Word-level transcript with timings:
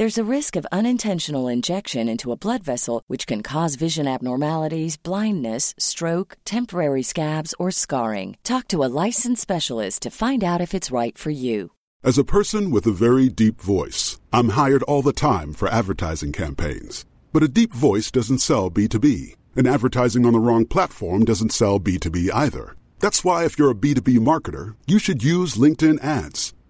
There's 0.00 0.16
a 0.16 0.34
risk 0.36 0.56
of 0.56 0.66
unintentional 0.72 1.46
injection 1.46 2.08
into 2.08 2.32
a 2.32 2.34
blood 2.34 2.64
vessel, 2.64 3.02
which 3.06 3.26
can 3.26 3.42
cause 3.42 3.74
vision 3.74 4.08
abnormalities, 4.08 4.96
blindness, 4.96 5.74
stroke, 5.76 6.38
temporary 6.46 7.02
scabs, 7.02 7.54
or 7.58 7.70
scarring. 7.70 8.38
Talk 8.42 8.66
to 8.68 8.82
a 8.82 8.88
licensed 9.04 9.42
specialist 9.42 10.00
to 10.00 10.10
find 10.10 10.42
out 10.42 10.62
if 10.62 10.72
it's 10.72 10.90
right 10.90 11.18
for 11.18 11.28
you. 11.28 11.72
As 12.02 12.16
a 12.16 12.24
person 12.24 12.70
with 12.70 12.86
a 12.86 12.92
very 12.92 13.28
deep 13.28 13.60
voice, 13.60 14.18
I'm 14.32 14.56
hired 14.60 14.82
all 14.84 15.02
the 15.02 15.12
time 15.12 15.52
for 15.52 15.68
advertising 15.68 16.32
campaigns. 16.32 17.04
But 17.34 17.42
a 17.42 17.54
deep 17.60 17.74
voice 17.74 18.10
doesn't 18.10 18.38
sell 18.38 18.70
B2B, 18.70 19.34
and 19.54 19.66
advertising 19.66 20.24
on 20.24 20.32
the 20.32 20.40
wrong 20.40 20.64
platform 20.64 21.26
doesn't 21.26 21.52
sell 21.52 21.78
B2B 21.78 22.30
either. 22.32 22.74
That's 23.00 23.22
why, 23.22 23.44
if 23.44 23.58
you're 23.58 23.72
a 23.72 23.82
B2B 23.84 24.18
marketer, 24.20 24.76
you 24.86 24.98
should 24.98 25.22
use 25.22 25.56
LinkedIn 25.56 26.02
ads. 26.02 26.54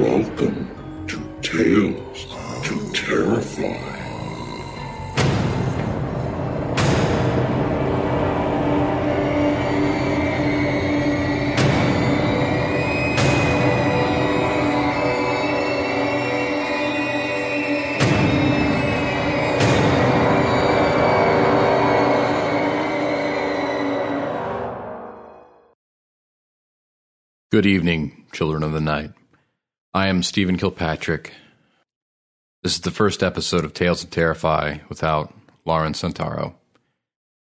Welcome 0.00 1.06
to 1.08 1.18
Tales 1.42 2.24
to 2.64 2.92
Terrify. 2.94 3.76
Good 27.50 27.66
evening, 27.66 28.24
children 28.32 28.62
of 28.62 28.72
the 28.72 28.80
night. 28.80 29.10
I 29.92 30.06
am 30.06 30.22
Stephen 30.22 30.56
Kilpatrick. 30.56 31.32
This 32.62 32.74
is 32.74 32.82
the 32.82 32.92
first 32.92 33.24
episode 33.24 33.64
of 33.64 33.74
Tales 33.74 34.02
to 34.02 34.06
Terrify 34.06 34.78
without 34.88 35.34
Lawrence 35.64 36.02
Santoro. 36.02 36.54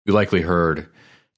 You 0.07 0.15
likely 0.15 0.41
heard 0.41 0.89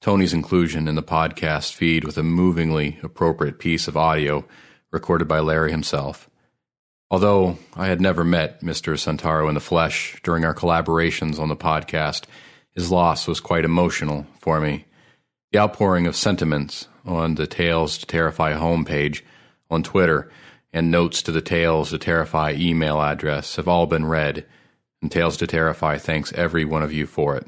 Tony's 0.00 0.32
inclusion 0.32 0.86
in 0.86 0.94
the 0.94 1.02
podcast 1.02 1.72
feed 1.72 2.04
with 2.04 2.16
a 2.16 2.22
movingly 2.22 3.00
appropriate 3.02 3.58
piece 3.58 3.88
of 3.88 3.96
audio 3.96 4.44
recorded 4.92 5.26
by 5.26 5.40
Larry 5.40 5.72
himself. 5.72 6.30
Although 7.10 7.58
I 7.74 7.88
had 7.88 8.00
never 8.00 8.22
met 8.22 8.60
Mr. 8.60 8.94
Santoro 8.94 9.48
in 9.48 9.54
the 9.54 9.60
flesh 9.60 10.20
during 10.22 10.44
our 10.44 10.54
collaborations 10.54 11.40
on 11.40 11.48
the 11.48 11.56
podcast, 11.56 12.26
his 12.70 12.92
loss 12.92 13.26
was 13.26 13.40
quite 13.40 13.64
emotional 13.64 14.28
for 14.38 14.60
me. 14.60 14.84
The 15.50 15.58
outpouring 15.58 16.06
of 16.06 16.14
sentiments 16.14 16.86
on 17.04 17.34
the 17.34 17.48
Tales 17.48 17.98
to 17.98 18.06
Terrify 18.06 18.52
homepage 18.52 19.22
on 19.68 19.82
Twitter 19.82 20.30
and 20.74 20.90
notes 20.90 21.22
to 21.22 21.30
the 21.30 21.40
Tales 21.40 21.90
to 21.90 21.98
Terrify 21.98 22.54
email 22.58 23.00
address 23.00 23.54
have 23.54 23.68
all 23.68 23.86
been 23.86 24.04
read, 24.04 24.44
and 25.00 25.10
Tales 25.10 25.36
to 25.36 25.46
Terrify 25.46 25.98
thanks 25.98 26.32
every 26.32 26.64
one 26.64 26.82
of 26.82 26.92
you 26.92 27.06
for 27.06 27.36
it. 27.36 27.46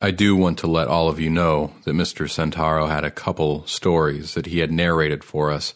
I 0.00 0.12
do 0.12 0.36
want 0.36 0.58
to 0.58 0.68
let 0.68 0.86
all 0.86 1.08
of 1.08 1.18
you 1.18 1.30
know 1.30 1.72
that 1.84 1.94
Mr. 1.94 2.26
Santoro 2.28 2.88
had 2.88 3.04
a 3.04 3.10
couple 3.10 3.66
stories 3.66 4.34
that 4.34 4.46
he 4.46 4.60
had 4.60 4.70
narrated 4.70 5.24
for 5.24 5.50
us 5.50 5.74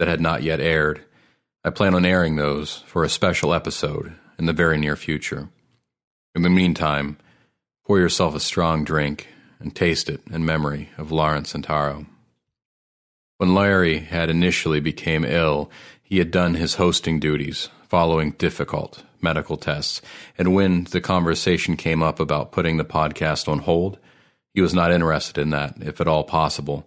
that 0.00 0.08
had 0.08 0.20
not 0.20 0.42
yet 0.42 0.60
aired. 0.60 1.02
I 1.64 1.70
plan 1.70 1.94
on 1.94 2.04
airing 2.04 2.34
those 2.34 2.78
for 2.86 3.04
a 3.04 3.08
special 3.08 3.54
episode 3.54 4.14
in 4.38 4.46
the 4.46 4.52
very 4.52 4.76
near 4.76 4.96
future. 4.96 5.50
In 6.34 6.42
the 6.42 6.50
meantime, 6.50 7.16
pour 7.86 8.00
yourself 8.00 8.34
a 8.34 8.40
strong 8.40 8.84
drink 8.84 9.28
and 9.60 9.74
taste 9.74 10.08
it 10.08 10.20
in 10.30 10.44
memory 10.44 10.90
of 10.98 11.12
Lawrence 11.12 11.52
Santoro. 11.52 12.06
When 13.38 13.54
Larry 13.54 14.00
had 14.00 14.30
initially 14.30 14.80
became 14.80 15.24
ill, 15.24 15.70
he 16.02 16.18
had 16.18 16.32
done 16.32 16.54
his 16.54 16.74
hosting 16.74 17.20
duties, 17.20 17.68
following 17.88 18.32
difficult 18.32 19.04
medical 19.20 19.56
tests, 19.56 20.02
and 20.36 20.54
when 20.54 20.84
the 20.90 21.00
conversation 21.00 21.76
came 21.76 22.02
up 22.02 22.18
about 22.18 22.50
putting 22.50 22.78
the 22.78 22.84
podcast 22.84 23.48
on 23.48 23.60
hold, 23.60 23.96
he 24.54 24.60
was 24.60 24.74
not 24.74 24.90
interested 24.90 25.40
in 25.40 25.50
that, 25.50 25.76
if 25.80 26.00
at 26.00 26.08
all 26.08 26.24
possible. 26.24 26.84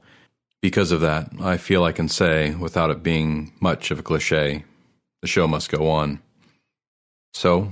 Because 0.61 0.91
of 0.91 0.99
that, 0.99 1.29
I 1.39 1.55
feel 1.55 1.85
I 1.85 1.93
can 1.93 2.09
say, 2.09 2.53
without 2.53 2.89
it 2.89 3.01
being 3.01 3.53
much 3.61 3.89
of 3.89 3.99
a 3.99 4.03
cliche, 4.03 4.65
the 5.21 5.27
show 5.29 5.47
must 5.47 5.71
go 5.71 5.89
on. 5.89 6.19
So, 7.33 7.71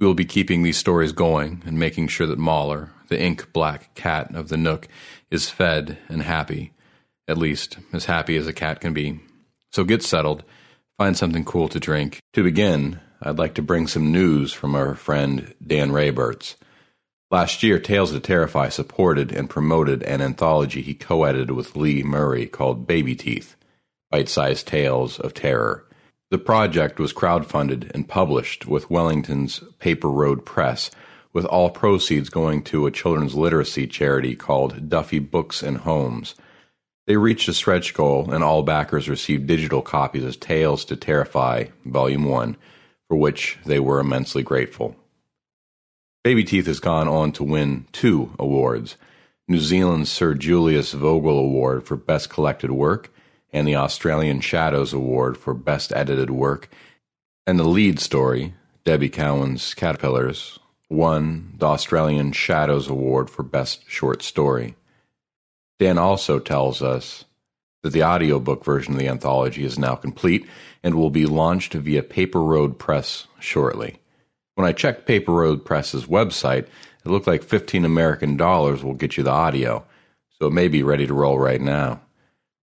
we 0.00 0.06
will 0.06 0.14
be 0.14 0.24
keeping 0.24 0.64
these 0.64 0.78
stories 0.78 1.12
going 1.12 1.62
and 1.64 1.78
making 1.78 2.08
sure 2.08 2.26
that 2.26 2.38
Mahler, 2.38 2.90
the 3.06 3.20
ink 3.20 3.52
black 3.52 3.94
cat 3.94 4.34
of 4.34 4.48
the 4.48 4.56
Nook, 4.56 4.88
is 5.30 5.48
fed 5.48 5.98
and 6.08 6.24
happy, 6.24 6.72
at 7.30 7.38
least 7.38 7.78
as 7.92 8.06
happy 8.06 8.36
as 8.36 8.48
a 8.48 8.52
cat 8.52 8.80
can 8.80 8.92
be. 8.92 9.20
So 9.70 9.84
get 9.84 10.02
settled, 10.02 10.42
find 10.98 11.16
something 11.16 11.44
cool 11.44 11.68
to 11.68 11.78
drink. 11.78 12.18
To 12.32 12.42
begin, 12.42 12.98
I'd 13.22 13.38
like 13.38 13.54
to 13.54 13.62
bring 13.62 13.86
some 13.86 14.10
news 14.10 14.52
from 14.52 14.74
our 14.74 14.96
friend 14.96 15.54
Dan 15.64 15.92
Rabarts. 15.92 16.56
Last 17.30 17.62
year, 17.62 17.78
Tales 17.78 18.10
to 18.10 18.18
Terrify 18.18 18.70
supported 18.70 19.30
and 19.30 19.48
promoted 19.48 20.02
an 20.02 20.20
anthology 20.20 20.82
he 20.82 20.94
co 20.94 21.22
edited 21.22 21.52
with 21.52 21.76
Lee 21.76 22.02
Murray 22.02 22.46
called 22.46 22.88
Baby 22.88 23.14
Teeth 23.14 23.54
Bite 24.10 24.28
Sized 24.28 24.66
Tales 24.66 25.20
of 25.20 25.32
Terror. 25.32 25.86
The 26.32 26.38
project 26.38 26.98
was 26.98 27.12
crowdfunded 27.12 27.90
and 27.94 28.08
published 28.08 28.66
with 28.66 28.90
Wellington's 28.90 29.60
Paper 29.78 30.10
Road 30.10 30.44
Press, 30.44 30.90
with 31.32 31.44
all 31.44 31.70
proceeds 31.70 32.28
going 32.28 32.62
to 32.64 32.86
a 32.86 32.90
children's 32.90 33.36
literacy 33.36 33.86
charity 33.86 34.34
called 34.34 34.88
Duffy 34.88 35.20
Books 35.20 35.62
in 35.62 35.76
Homes. 35.76 36.34
They 37.06 37.16
reached 37.16 37.48
a 37.48 37.54
stretch 37.54 37.94
goal, 37.94 38.30
and 38.30 38.44
all 38.44 38.62
backers 38.62 39.08
received 39.08 39.46
digital 39.46 39.82
copies 39.82 40.24
of 40.24 40.38
Tales 40.38 40.84
to 40.86 40.96
Terrify, 40.96 41.66
Volume 41.84 42.24
1, 42.24 42.56
for 43.08 43.16
which 43.16 43.58
they 43.64 43.80
were 43.80 44.00
immensely 44.00 44.42
grateful. 44.42 44.96
Baby 46.22 46.44
Teeth 46.44 46.66
has 46.66 46.80
gone 46.80 47.08
on 47.08 47.32
to 47.32 47.44
win 47.44 47.86
two 47.92 48.34
awards 48.38 48.96
New 49.48 49.58
Zealand's 49.58 50.12
Sir 50.12 50.34
Julius 50.34 50.92
Vogel 50.92 51.36
Award 51.36 51.82
for 51.82 51.96
Best 51.96 52.30
Collected 52.30 52.70
Work, 52.70 53.12
and 53.52 53.66
the 53.66 53.74
Australian 53.74 54.40
Shadows 54.40 54.92
Award 54.92 55.36
for 55.36 55.54
Best 55.54 55.92
Edited 55.92 56.30
Work, 56.30 56.68
and 57.48 57.58
the 57.58 57.64
lead 57.64 57.98
story, 57.98 58.54
Debbie 58.84 59.10
Cowens' 59.10 59.74
Caterpillars, 59.74 60.60
won 60.88 61.54
the 61.58 61.66
Australian 61.66 62.30
Shadows 62.30 62.88
Award 62.88 63.28
for 63.28 63.42
Best 63.42 63.82
Short 63.88 64.22
Story. 64.22 64.76
Dan 65.80 65.96
also 65.96 66.38
tells 66.38 66.82
us 66.82 67.24
that 67.82 67.94
the 67.94 68.04
audiobook 68.04 68.62
version 68.62 68.92
of 68.92 69.00
the 69.00 69.08
anthology 69.08 69.64
is 69.64 69.78
now 69.78 69.94
complete 69.94 70.46
and 70.82 70.94
will 70.94 71.08
be 71.08 71.24
launched 71.24 71.72
via 71.72 72.02
Paper 72.02 72.42
Road 72.42 72.78
Press 72.78 73.26
shortly. 73.38 73.98
When 74.56 74.66
I 74.66 74.72
checked 74.72 75.06
Paper 75.06 75.32
Road 75.32 75.64
Press's 75.64 76.04
website, 76.04 76.66
it 77.02 77.06
looked 77.06 77.26
like 77.26 77.42
15 77.42 77.86
American 77.86 78.36
dollars 78.36 78.84
will 78.84 78.92
get 78.92 79.16
you 79.16 79.22
the 79.22 79.30
audio, 79.30 79.86
so 80.38 80.48
it 80.48 80.52
may 80.52 80.68
be 80.68 80.82
ready 80.82 81.06
to 81.06 81.14
roll 81.14 81.38
right 81.38 81.62
now. 81.62 82.02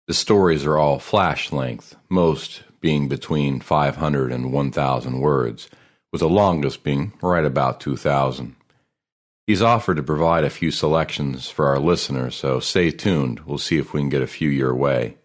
The 0.07 0.15
stories 0.15 0.65
are 0.65 0.79
all 0.79 0.97
flash 0.97 1.51
length, 1.51 1.95
most 2.09 2.63
being 2.81 3.07
between 3.07 3.59
500 3.59 4.31
and 4.31 4.51
1,000 4.51 5.19
words, 5.19 5.69
with 6.11 6.21
the 6.21 6.27
longest 6.27 6.83
being 6.83 7.13
right 7.21 7.45
about 7.45 7.79
2,000. 7.79 8.55
He's 9.45 9.61
offered 9.61 9.97
to 9.97 10.03
provide 10.03 10.45
a 10.45 10.49
few 10.49 10.71
selections 10.71 11.49
for 11.49 11.67
our 11.67 11.79
listeners, 11.79 12.35
so 12.35 12.59
stay 12.59 12.91
tuned. 12.91 13.41
We'll 13.41 13.57
see 13.57 13.77
if 13.77 13.93
we 13.93 13.99
can 13.99 14.09
get 14.09 14.21
a 14.21 14.27
few 14.27 14.49
your 14.49 14.73
way. 14.73 15.17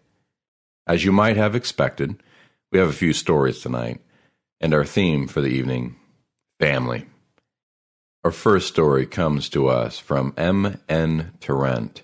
As 0.85 1.05
you 1.05 1.11
might 1.11 1.37
have 1.37 1.55
expected, 1.55 2.21
we 2.71 2.79
have 2.79 2.89
a 2.89 2.93
few 2.93 3.13
stories 3.13 3.61
tonight, 3.61 4.01
and 4.59 4.73
our 4.73 4.85
theme 4.85 5.27
for 5.27 5.39
the 5.39 5.47
evening 5.47 5.95
family. 6.59 7.05
Our 8.25 8.31
first 8.31 8.67
story 8.67 9.05
comes 9.05 9.47
to 9.49 9.69
us 9.69 9.97
from 9.97 10.33
M. 10.35 10.81
N. 10.89 11.31
Tarrint. 11.39 12.01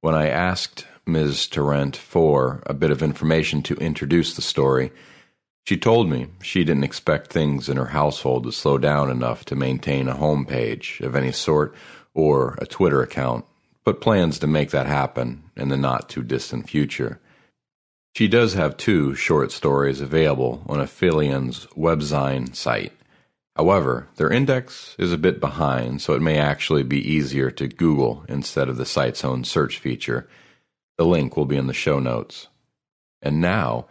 When 0.00 0.14
I 0.14 0.28
asked 0.28 0.86
Ms. 1.04 1.48
Tarrint 1.48 1.96
for 1.96 2.62
a 2.66 2.74
bit 2.74 2.92
of 2.92 3.02
information 3.02 3.62
to 3.64 3.74
introduce 3.74 4.34
the 4.34 4.42
story, 4.42 4.92
she 5.64 5.76
told 5.76 6.08
me 6.08 6.28
she 6.42 6.64
didn't 6.64 6.84
expect 6.84 7.32
things 7.32 7.68
in 7.68 7.76
her 7.76 7.86
household 7.86 8.44
to 8.44 8.52
slow 8.52 8.78
down 8.78 9.10
enough 9.10 9.44
to 9.46 9.54
maintain 9.54 10.08
a 10.08 10.16
home 10.16 10.44
page 10.44 11.00
of 11.02 11.14
any 11.14 11.32
sort 11.32 11.74
or 12.14 12.56
a 12.58 12.66
Twitter 12.66 13.02
account, 13.02 13.44
but 13.84 14.00
plans 14.00 14.38
to 14.38 14.46
make 14.46 14.70
that 14.70 14.86
happen 14.86 15.44
in 15.56 15.68
the 15.68 15.76
not 15.76 16.08
too 16.08 16.22
distant 16.22 16.68
future. 16.68 17.20
She 18.16 18.26
does 18.26 18.54
have 18.54 18.76
two 18.76 19.14
short 19.14 19.52
stories 19.52 20.00
available 20.00 20.64
on 20.66 20.80
Aphelions 20.80 21.66
webzine 21.76 22.54
site. 22.54 22.92
However, 23.56 24.08
their 24.16 24.32
index 24.32 24.96
is 24.98 25.12
a 25.12 25.18
bit 25.18 25.40
behind, 25.40 26.02
so 26.02 26.14
it 26.14 26.22
may 26.22 26.38
actually 26.38 26.82
be 26.82 26.98
easier 26.98 27.50
to 27.52 27.68
Google 27.68 28.24
instead 28.28 28.68
of 28.68 28.76
the 28.76 28.86
site's 28.86 29.24
own 29.24 29.44
search 29.44 29.78
feature. 29.78 30.28
The 30.98 31.04
link 31.04 31.36
will 31.36 31.44
be 31.44 31.56
in 31.56 31.66
the 31.66 31.74
show 31.74 31.98
notes. 31.98 32.48
And 33.22 33.40
now, 33.40 33.86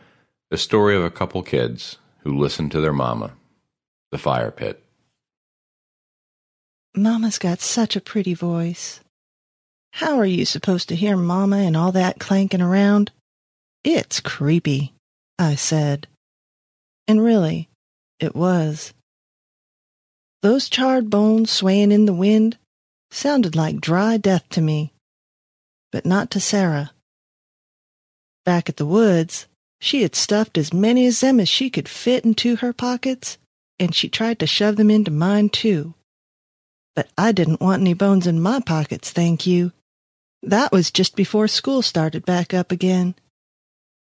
the 0.50 0.58
story 0.58 0.96
of 0.96 1.04
a 1.04 1.12
couple 1.12 1.44
kids 1.44 1.98
who 2.24 2.38
listened 2.38 2.72
to 2.72 2.82
their 2.82 2.94
mama. 2.94 3.34
The 4.12 4.18
Fire 4.18 4.52
Pit. 4.52 4.84
Mama's 6.96 7.38
got 7.38 7.60
such 7.60 7.96
a 7.96 8.02
pretty 8.02 8.34
voice. 8.34 9.00
How 9.94 10.18
are 10.18 10.26
you 10.26 10.46
supposed 10.46 10.90
to 10.90 10.96
hear 10.96 11.16
Mama 11.16 11.58
and 11.58 11.78
all 11.78 11.92
that 11.92 12.20
clanking 12.20 12.62
around? 12.62 13.12
It's 13.84 14.20
creepy, 14.20 14.94
I 15.38 15.56
said. 15.56 16.08
And 17.08 17.24
really, 17.24 17.70
it 18.20 18.36
was. 18.36 18.94
Those 20.42 20.70
charred 20.70 21.10
bones 21.10 21.52
swaying 21.52 21.92
in 21.92 22.06
the 22.06 22.14
wind 22.14 22.58
sounded 23.12 23.56
like 23.56 23.82
dry 23.82 24.18
death 24.18 24.48
to 24.50 24.62
me, 24.62 24.94
but 25.92 26.06
not 26.06 26.32
to 26.32 26.40
Sarah. 26.40 26.92
Back 28.46 28.70
at 28.70 28.78
the 28.78 28.86
woods, 28.86 29.48
she 29.80 30.02
had 30.02 30.16
stuffed 30.16 30.58
as 30.58 30.74
many 30.74 31.08
of 31.08 31.20
them 31.20 31.40
as 31.40 31.50
she 31.50 31.70
could 31.70 31.88
fit 31.88 32.26
into 32.26 32.58
her 32.58 32.74
pockets, 32.74 33.38
and 33.80 33.96
she 33.96 34.10
tried 34.10 34.40
to 34.40 34.48
shove 34.48 34.76
them 34.76 34.92
into 34.92 35.12
mine 35.12 35.50
too. 35.50 35.94
But 36.96 37.10
I 37.18 37.32
didn't 37.32 37.62
want 37.62 37.82
any 37.82 37.94
bones 37.94 38.28
in 38.28 38.42
my 38.42 38.60
pockets, 38.60 39.12
thank 39.12 39.48
you. 39.48 39.72
That 40.44 40.72
was 40.72 40.92
just 40.92 41.16
before 41.16 41.48
school 41.48 41.82
started 41.82 42.26
back 42.26 42.54
up 42.54 42.72
again. 42.72 43.16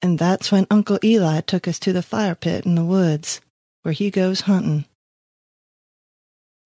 And 0.01 0.19
that's 0.19 0.51
when 0.51 0.67
Uncle 0.69 0.99
Eli 1.03 1.41
took 1.41 1.67
us 1.67 1.79
to 1.79 1.91
the 1.91 2.03
fire 2.03 2.35
pit 2.35 2.65
in 2.65 2.75
the 2.75 2.85
woods, 2.85 3.41
where 3.83 3.93
he 3.93 4.09
goes 4.09 4.41
hunting. 4.41 4.85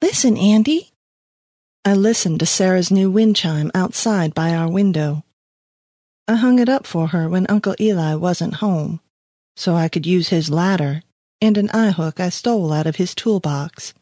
Listen, 0.01 0.37
Andy. 0.37 0.89
I 1.85 1.95
listened 1.95 2.39
to 2.39 2.45
Sarah's 2.45 2.91
new 2.91 3.09
wind 3.09 3.35
chime 3.35 3.71
outside 3.73 4.35
by 4.35 4.53
our 4.53 4.69
window. 4.69 5.23
I 6.31 6.35
hung 6.35 6.59
it 6.59 6.69
up 6.69 6.87
for 6.87 7.07
her 7.07 7.27
when 7.27 7.45
Uncle 7.49 7.75
Eli 7.77 8.15
wasn't 8.15 8.63
home, 8.63 9.01
so 9.57 9.75
I 9.75 9.89
could 9.89 10.05
use 10.05 10.29
his 10.29 10.49
ladder 10.49 11.03
and 11.41 11.57
an 11.57 11.69
eye 11.71 11.91
hook 11.91 12.21
I 12.21 12.29
stole 12.29 12.71
out 12.71 12.87
of 12.87 12.95
his 12.95 13.13
toolbox. 13.13 13.93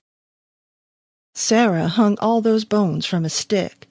Sarah 1.34 1.88
hung 1.88 2.20
all 2.20 2.40
those 2.40 2.66
bones 2.66 3.08
from 3.08 3.26
a 3.26 3.32
stick, 3.32 3.88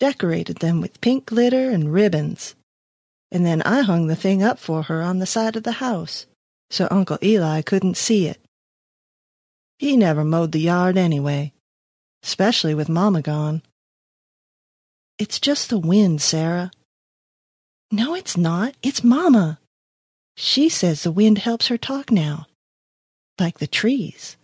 decorated 0.00 0.58
them 0.58 0.82
with 0.82 1.00
pink 1.00 1.24
glitter 1.24 1.70
and 1.70 1.90
ribbons, 1.90 2.54
and 3.32 3.46
then 3.46 3.62
I 3.62 3.80
hung 3.80 4.06
the 4.06 4.16
thing 4.16 4.42
up 4.42 4.58
for 4.58 4.82
her 4.82 5.00
on 5.00 5.18
the 5.18 5.24
side 5.24 5.56
of 5.56 5.62
the 5.62 5.80
house 5.80 6.26
so 6.68 6.88
Uncle 6.90 7.16
Eli 7.22 7.62
couldn't 7.62 7.96
see 7.96 8.26
it. 8.26 8.38
He 9.78 9.96
never 9.96 10.26
mowed 10.26 10.52
the 10.52 10.60
yard 10.60 10.98
anyway, 10.98 11.54
especially 12.22 12.74
with 12.74 12.90
Mama 12.90 13.22
gone. 13.22 13.62
It's 15.18 15.40
just 15.40 15.70
the 15.70 15.78
wind, 15.78 16.20
Sarah. 16.20 16.70
No, 17.90 18.14
it's 18.14 18.36
not. 18.36 18.74
It's 18.82 19.02
Mama. 19.02 19.58
She 20.36 20.68
says 20.68 21.02
the 21.02 21.10
wind 21.10 21.38
helps 21.38 21.68
her 21.68 21.78
talk 21.78 22.10
now, 22.10 22.46
like 23.40 23.58
the 23.58 23.66
trees. 23.66 24.36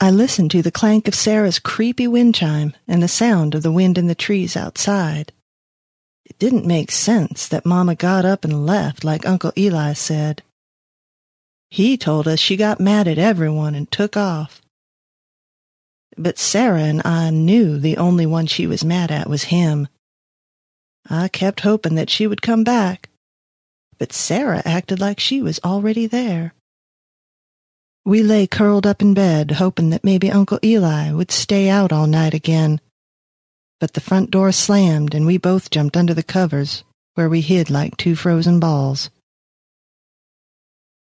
I 0.00 0.10
listened 0.10 0.50
to 0.52 0.62
the 0.62 0.72
clank 0.72 1.06
of 1.06 1.14
Sarah's 1.14 1.58
creepy 1.58 2.08
wind 2.08 2.34
chime 2.34 2.74
and 2.88 3.02
the 3.02 3.08
sound 3.08 3.54
of 3.54 3.62
the 3.62 3.70
wind 3.72 3.98
in 3.98 4.08
the 4.08 4.14
trees 4.14 4.56
outside. 4.56 5.32
It 6.24 6.38
didn't 6.38 6.66
make 6.66 6.90
sense 6.90 7.46
that 7.48 7.66
Mama 7.66 7.94
got 7.94 8.24
up 8.24 8.44
and 8.44 8.66
left 8.66 9.04
like 9.04 9.26
Uncle 9.26 9.52
Eli 9.56 9.92
said. 9.92 10.42
He 11.70 11.96
told 11.96 12.26
us 12.26 12.40
she 12.40 12.56
got 12.56 12.80
mad 12.80 13.06
at 13.06 13.18
everyone 13.18 13.74
and 13.74 13.90
took 13.90 14.16
off. 14.16 14.60
But 16.16 16.38
Sarah 16.38 16.82
and 16.82 17.02
I 17.04 17.30
knew 17.30 17.78
the 17.78 17.96
only 17.96 18.26
one 18.26 18.46
she 18.46 18.66
was 18.66 18.84
mad 18.84 19.10
at 19.10 19.28
was 19.28 19.44
him. 19.44 19.86
I 21.10 21.26
kept 21.26 21.60
hoping 21.60 21.96
that 21.96 22.08
she 22.08 22.28
would 22.28 22.40
come 22.40 22.62
back, 22.62 23.08
but 23.98 24.12
Sarah 24.12 24.62
acted 24.64 25.00
like 25.00 25.18
she 25.18 25.42
was 25.42 25.58
already 25.64 26.06
there. 26.06 26.54
We 28.04 28.22
lay 28.22 28.46
curled 28.46 28.86
up 28.86 29.02
in 29.02 29.12
bed, 29.12 29.50
hoping 29.50 29.90
that 29.90 30.04
maybe 30.04 30.30
Uncle 30.30 30.60
Eli 30.64 31.12
would 31.12 31.32
stay 31.32 31.68
out 31.68 31.92
all 31.92 32.06
night 32.06 32.32
again. 32.32 32.80
But 33.80 33.94
the 33.94 34.00
front 34.00 34.30
door 34.30 34.52
slammed, 34.52 35.14
and 35.14 35.26
we 35.26 35.36
both 35.36 35.70
jumped 35.70 35.96
under 35.96 36.14
the 36.14 36.22
covers, 36.22 36.84
where 37.14 37.28
we 37.28 37.40
hid 37.40 37.70
like 37.70 37.96
two 37.96 38.14
frozen 38.14 38.60
balls. 38.60 39.10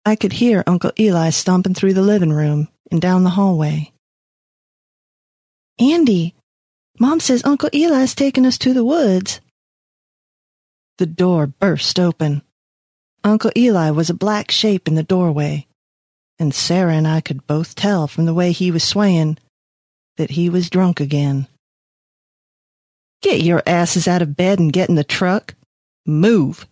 I 0.06 0.18
could 0.18 0.34
hear 0.34 0.64
Uncle 0.68 0.92
Eli 1.00 1.30
stomping 1.30 1.74
through 1.74 1.94
the 1.94 2.02
living 2.02 2.34
room 2.34 2.68
and 2.92 3.02
down 3.02 3.24
the 3.24 3.32
hallway. 3.32 3.92
Andy, 5.80 6.36
Mom 7.00 7.20
says 7.20 7.42
Uncle 7.46 7.70
Eli's 7.74 8.14
taking 8.14 8.46
us 8.46 8.58
to 8.60 8.74
the 8.74 8.86
woods. 8.86 9.40
The 10.98 11.06
door 11.06 11.48
burst 11.48 12.00
open. 12.00 12.44
Uncle 13.24 13.52
Eli 13.56 13.90
was 13.90 14.10
a 14.10 14.14
black 14.14 14.52
shape 14.52 14.88
in 14.88 14.96
the 14.96 15.04
doorway, 15.04 15.68
and 16.38 16.54
Sarah 16.54 16.94
and 16.94 17.08
I 17.08 17.22
could 17.22 17.48
both 17.48 17.74
tell 17.74 18.08
from 18.08 18.26
the 18.26 18.34
way 18.34 18.52
he 18.52 18.70
was 18.70 18.84
swaying 18.84 19.38
that 20.18 20.32
he 20.32 20.50
was 20.50 20.70
drunk 20.70 21.00
again. 21.00 21.48
Get 23.22 23.42
your 23.42 23.64
asses 23.66 24.08
out 24.08 24.22
of 24.22 24.36
bed 24.36 24.60
and 24.60 24.74
get 24.74 24.90
in 24.90 24.96
the 24.96 25.04
truck. 25.04 25.56
Move. 26.06 26.68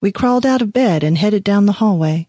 We 0.00 0.12
crawled 0.12 0.46
out 0.46 0.62
of 0.62 0.72
bed 0.72 1.02
and 1.02 1.18
headed 1.18 1.42
down 1.42 1.66
the 1.66 1.72
hallway. 1.72 2.28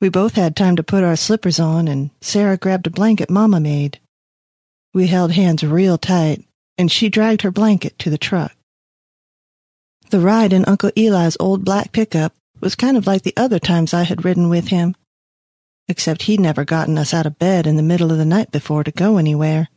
We 0.00 0.08
both 0.08 0.34
had 0.34 0.56
time 0.56 0.76
to 0.76 0.82
put 0.82 1.04
our 1.04 1.16
slippers 1.16 1.58
on, 1.58 1.88
and 1.88 2.10
Sarah 2.20 2.56
grabbed 2.56 2.86
a 2.86 2.90
blanket 2.90 3.28
Mama 3.28 3.60
made. 3.60 3.98
We 4.94 5.08
held 5.08 5.32
hands 5.32 5.62
real 5.62 5.98
tight, 5.98 6.44
and 6.78 6.90
she 6.90 7.08
dragged 7.08 7.42
her 7.42 7.50
blanket 7.50 7.98
to 7.98 8.10
the 8.10 8.18
truck. 8.18 8.54
The 10.10 10.20
ride 10.20 10.52
in 10.52 10.64
Uncle 10.66 10.92
Eli's 10.96 11.36
old 11.40 11.64
black 11.64 11.92
pickup 11.92 12.32
was 12.60 12.76
kind 12.76 12.96
of 12.96 13.06
like 13.06 13.22
the 13.22 13.36
other 13.36 13.58
times 13.58 13.92
I 13.92 14.04
had 14.04 14.24
ridden 14.24 14.48
with 14.48 14.68
him, 14.68 14.94
except 15.88 16.22
he'd 16.22 16.40
never 16.40 16.64
gotten 16.64 16.96
us 16.96 17.12
out 17.12 17.26
of 17.26 17.38
bed 17.38 17.66
in 17.66 17.76
the 17.76 17.82
middle 17.82 18.12
of 18.12 18.18
the 18.18 18.24
night 18.24 18.52
before 18.52 18.84
to 18.84 18.92
go 18.92 19.16
anywhere. 19.16 19.68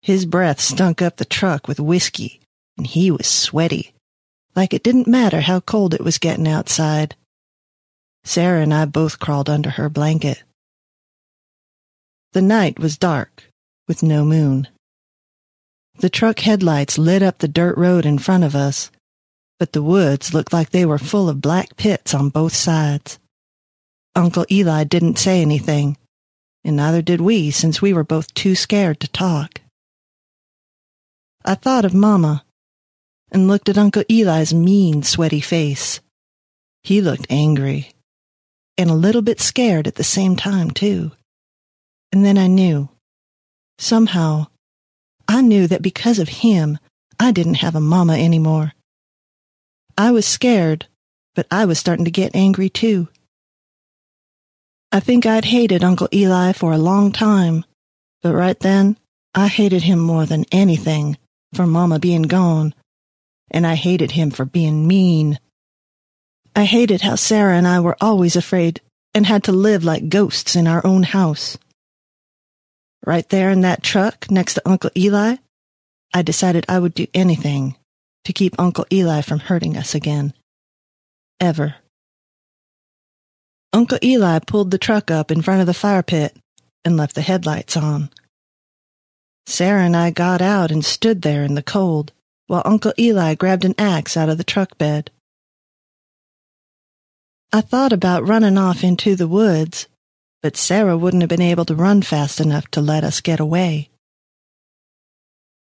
His 0.00 0.24
breath 0.24 0.60
stunk 0.60 1.02
up 1.02 1.16
the 1.16 1.24
truck 1.24 1.68
with 1.68 1.78
whiskey, 1.78 2.40
and 2.78 2.86
he 2.86 3.10
was 3.10 3.26
sweaty, 3.26 3.92
like 4.54 4.72
it 4.72 4.82
didn't 4.82 5.06
matter 5.06 5.42
how 5.42 5.60
cold 5.60 5.92
it 5.92 6.04
was 6.04 6.18
getting 6.18 6.48
outside. 6.48 7.16
Sarah 8.24 8.62
and 8.62 8.72
I 8.72 8.86
both 8.86 9.18
crawled 9.18 9.50
under 9.50 9.70
her 9.70 9.88
blanket. 9.88 10.42
The 12.32 12.42
night 12.42 12.78
was 12.78 12.96
dark, 12.98 13.44
with 13.86 14.02
no 14.02 14.24
moon. 14.24 14.68
The 15.98 16.10
truck 16.10 16.40
headlights 16.40 16.98
lit 16.98 17.22
up 17.22 17.38
the 17.38 17.48
dirt 17.48 17.76
road 17.78 18.04
in 18.04 18.18
front 18.18 18.44
of 18.44 18.54
us, 18.54 18.90
but 19.58 19.72
the 19.72 19.82
woods 19.82 20.34
looked 20.34 20.52
like 20.52 20.70
they 20.70 20.84
were 20.84 20.98
full 20.98 21.28
of 21.28 21.40
black 21.40 21.76
pits 21.76 22.12
on 22.12 22.28
both 22.28 22.54
sides. 22.54 23.18
Uncle 24.14 24.44
Eli 24.50 24.84
didn't 24.84 25.18
say 25.18 25.40
anything, 25.40 25.96
and 26.64 26.76
neither 26.76 27.00
did 27.00 27.20
we 27.20 27.50
since 27.50 27.80
we 27.80 27.92
were 27.92 28.04
both 28.04 28.32
too 28.34 28.54
scared 28.54 29.00
to 29.00 29.08
talk. 29.08 29.60
I 31.44 31.54
thought 31.54 31.84
of 31.84 31.94
Mama 31.94 32.44
and 33.30 33.48
looked 33.48 33.68
at 33.68 33.78
Uncle 33.78 34.04
Eli's 34.10 34.52
mean, 34.52 35.02
sweaty 35.02 35.40
face. 35.40 36.00
He 36.82 37.00
looked 37.00 37.26
angry 37.30 37.92
and 38.78 38.90
a 38.90 38.94
little 38.94 39.22
bit 39.22 39.40
scared 39.40 39.86
at 39.86 39.94
the 39.94 40.04
same 40.04 40.36
time, 40.36 40.70
too. 40.70 41.12
And 42.12 42.24
then 42.24 42.36
I 42.36 42.46
knew. 42.46 42.90
Somehow, 43.78 44.46
I 45.28 45.42
knew 45.42 45.66
that 45.66 45.82
because 45.82 46.18
of 46.18 46.28
him, 46.28 46.78
I 47.18 47.32
didn't 47.32 47.54
have 47.54 47.74
a 47.74 47.80
mama 47.80 48.14
anymore. 48.14 48.72
I 49.98 50.10
was 50.10 50.26
scared, 50.26 50.86
but 51.34 51.46
I 51.50 51.64
was 51.64 51.78
starting 51.78 52.04
to 52.04 52.10
get 52.10 52.36
angry 52.36 52.68
too. 52.68 53.08
I 54.92 55.00
think 55.00 55.26
I'd 55.26 55.46
hated 55.46 55.82
Uncle 55.82 56.08
Eli 56.12 56.52
for 56.52 56.72
a 56.72 56.78
long 56.78 57.12
time, 57.12 57.64
but 58.22 58.34
right 58.34 58.58
then, 58.60 58.96
I 59.34 59.48
hated 59.48 59.82
him 59.82 59.98
more 59.98 60.26
than 60.26 60.46
anything 60.52 61.18
for 61.54 61.66
Mama 61.66 61.98
being 61.98 62.22
gone, 62.22 62.74
and 63.50 63.66
I 63.66 63.74
hated 63.74 64.12
him 64.12 64.30
for 64.30 64.44
being 64.44 64.86
mean. 64.86 65.38
I 66.54 66.64
hated 66.64 67.02
how 67.02 67.16
Sarah 67.16 67.56
and 67.56 67.66
I 67.66 67.80
were 67.80 67.96
always 68.00 68.36
afraid 68.36 68.80
and 69.14 69.26
had 69.26 69.44
to 69.44 69.52
live 69.52 69.84
like 69.84 70.08
ghosts 70.08 70.56
in 70.56 70.66
our 70.66 70.86
own 70.86 71.02
house. 71.02 71.58
Right 73.06 73.28
there 73.28 73.50
in 73.50 73.60
that 73.60 73.84
truck 73.84 74.28
next 74.30 74.54
to 74.54 74.68
Uncle 74.68 74.90
Eli, 74.96 75.36
I 76.12 76.22
decided 76.22 76.66
I 76.68 76.80
would 76.80 76.92
do 76.92 77.06
anything 77.14 77.76
to 78.24 78.32
keep 78.32 78.58
Uncle 78.58 78.84
Eli 78.92 79.22
from 79.22 79.38
hurting 79.38 79.76
us 79.76 79.94
again. 79.94 80.34
Ever. 81.38 81.76
Uncle 83.72 83.98
Eli 84.02 84.40
pulled 84.40 84.72
the 84.72 84.78
truck 84.78 85.10
up 85.10 85.30
in 85.30 85.42
front 85.42 85.60
of 85.60 85.66
the 85.68 85.74
fire 85.74 86.02
pit 86.02 86.36
and 86.84 86.96
left 86.96 87.14
the 87.14 87.22
headlights 87.22 87.76
on. 87.76 88.10
Sarah 89.46 89.84
and 89.84 89.96
I 89.96 90.10
got 90.10 90.42
out 90.42 90.72
and 90.72 90.84
stood 90.84 91.22
there 91.22 91.44
in 91.44 91.54
the 91.54 91.62
cold 91.62 92.12
while 92.48 92.62
Uncle 92.64 92.92
Eli 92.98 93.34
grabbed 93.34 93.64
an 93.64 93.74
axe 93.78 94.16
out 94.16 94.28
of 94.28 94.38
the 94.38 94.44
truck 94.44 94.76
bed. 94.78 95.10
I 97.52 97.60
thought 97.60 97.92
about 97.92 98.26
running 98.26 98.58
off 98.58 98.82
into 98.82 99.14
the 99.14 99.28
woods, 99.28 99.86
but 100.46 100.56
Sarah 100.56 100.96
wouldn't 100.96 101.24
have 101.24 101.28
been 101.28 101.42
able 101.42 101.64
to 101.64 101.74
run 101.74 102.02
fast 102.02 102.38
enough 102.38 102.70
to 102.70 102.80
let 102.80 103.02
us 103.02 103.20
get 103.20 103.40
away. 103.40 103.90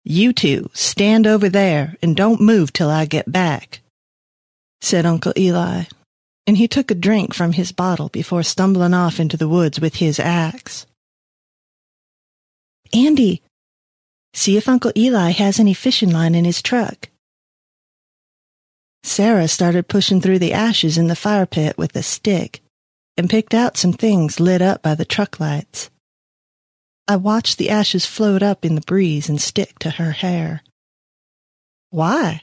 You 0.04 0.34
two 0.34 0.72
stand 0.74 1.28
over 1.28 1.50
there 1.50 1.98
and 2.02 2.16
don't 2.16 2.42
move 2.42 2.74
till 2.74 2.90
I 2.90 3.06
get 3.06 3.32
back, 3.32 3.82
said 4.82 5.06
Uncle 5.06 5.34
Eli, 5.38 5.84
and 6.48 6.58
he 6.58 6.68
took 6.68 6.90
a 6.90 6.96
drink 6.96 7.36
from 7.36 7.54
his 7.54 7.72
bottle 7.72 8.10
before 8.10 8.42
stumbling 8.42 8.96
off 8.96 9.20
into 9.20 9.38
the 9.38 9.48
woods 9.48 9.80
with 9.80 9.98
his 9.98 10.20
axe. 10.20 10.88
Andy, 12.92 13.44
see 14.34 14.58
if 14.58 14.68
Uncle 14.68 14.94
Eli 14.98 15.30
has 15.30 15.60
any 15.60 15.76
fishing 15.76 16.10
line 16.10 16.34
in 16.34 16.44
his 16.44 16.60
truck. 16.60 17.08
Sarah 19.04 19.48
started 19.48 19.88
pushing 19.88 20.22
through 20.22 20.40
the 20.40 20.54
ashes 20.54 20.98
in 20.98 21.06
the 21.06 21.16
fire 21.16 21.46
pit 21.46 21.78
with 21.78 21.96
a 21.96 22.02
stick 22.02 22.64
and 23.18 23.30
picked 23.30 23.54
out 23.54 23.78
some 23.78 23.94
things 23.94 24.40
lit 24.40 24.62
up 24.62 24.82
by 24.82 24.96
the 24.96 25.06
truck 25.06 25.40
lights. 25.40 25.90
I 27.08 27.18
watched 27.18 27.58
the 27.58 27.70
ashes 27.70 28.06
float 28.06 28.42
up 28.42 28.64
in 28.64 28.76
the 28.76 28.82
breeze 28.82 29.28
and 29.28 29.42
stick 29.42 29.80
to 29.80 29.92
her 29.92 30.12
hair. 30.12 30.62
Why? 31.90 32.42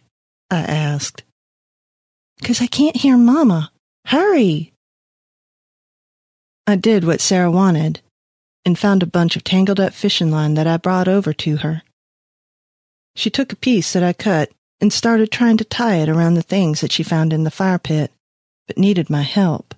I 0.50 0.58
asked. 0.58 1.22
Because 2.38 2.60
I 2.60 2.66
can't 2.66 2.96
hear 2.96 3.16
Mama. 3.16 3.72
Hurry! 4.06 4.72
I 6.66 6.76
did 6.76 7.04
what 7.04 7.20
Sarah 7.20 7.50
wanted 7.50 8.00
and 8.64 8.78
found 8.78 9.02
a 9.02 9.06
bunch 9.06 9.36
of 9.36 9.44
tangled 9.44 9.80
up 9.80 9.94
fishing 9.94 10.30
line 10.30 10.54
that 10.54 10.66
I 10.66 10.76
brought 10.76 11.08
over 11.08 11.32
to 11.32 11.56
her. 11.58 11.82
She 13.16 13.30
took 13.30 13.52
a 13.52 13.56
piece 13.56 13.94
that 13.94 14.02
I 14.02 14.12
cut 14.12 14.50
and 14.80 14.92
started 14.92 15.32
trying 15.32 15.56
to 15.56 15.64
tie 15.64 15.96
it 15.96 16.08
around 16.08 16.34
the 16.34 16.42
things 16.42 16.82
that 16.82 16.92
she 16.92 17.02
found 17.02 17.32
in 17.32 17.44
the 17.44 17.50
fire 17.50 17.78
pit, 17.78 18.12
but 18.66 18.78
needed 18.78 19.08
my 19.08 19.22
help. 19.22 19.74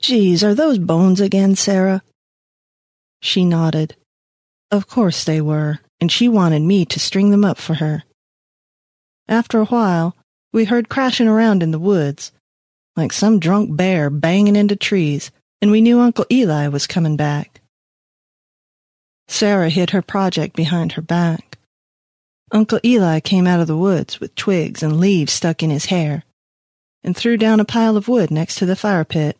Geez, 0.00 0.44
are 0.44 0.54
those 0.54 0.78
bones 0.78 1.20
again, 1.20 1.56
Sarah? 1.56 2.02
She 3.20 3.44
nodded. 3.44 3.96
Of 4.70 4.88
course 4.88 5.24
they 5.24 5.40
were, 5.40 5.80
and 6.00 6.10
she 6.10 6.28
wanted 6.28 6.62
me 6.62 6.84
to 6.86 7.00
string 7.00 7.30
them 7.30 7.44
up 7.44 7.58
for 7.58 7.74
her. 7.74 8.04
After 9.28 9.60
a 9.60 9.66
while, 9.66 10.16
we 10.52 10.64
heard 10.64 10.88
crashing 10.88 11.28
around 11.28 11.62
in 11.62 11.70
the 11.70 11.78
woods, 11.78 12.32
like 12.94 13.12
some 13.12 13.38
drunk 13.38 13.76
bear 13.76 14.10
banging 14.10 14.56
into 14.56 14.76
trees, 14.76 15.30
and 15.60 15.70
we 15.70 15.80
knew 15.80 16.00
Uncle 16.00 16.26
Eli 16.30 16.68
was 16.68 16.86
coming 16.86 17.16
back. 17.16 17.60
Sarah 19.28 19.70
hid 19.70 19.90
her 19.90 20.02
project 20.02 20.54
behind 20.54 20.92
her 20.92 21.02
back. 21.02 21.58
Uncle 22.52 22.78
Eli 22.84 23.18
came 23.20 23.46
out 23.46 23.60
of 23.60 23.66
the 23.66 23.76
woods 23.76 24.20
with 24.20 24.34
twigs 24.36 24.82
and 24.82 25.00
leaves 25.00 25.32
stuck 25.32 25.62
in 25.62 25.70
his 25.70 25.86
hair 25.86 26.24
and 27.02 27.16
threw 27.16 27.36
down 27.36 27.60
a 27.60 27.64
pile 27.64 27.96
of 27.96 28.08
wood 28.08 28.30
next 28.30 28.56
to 28.56 28.66
the 28.66 28.76
fire 28.76 29.04
pit. 29.04 29.36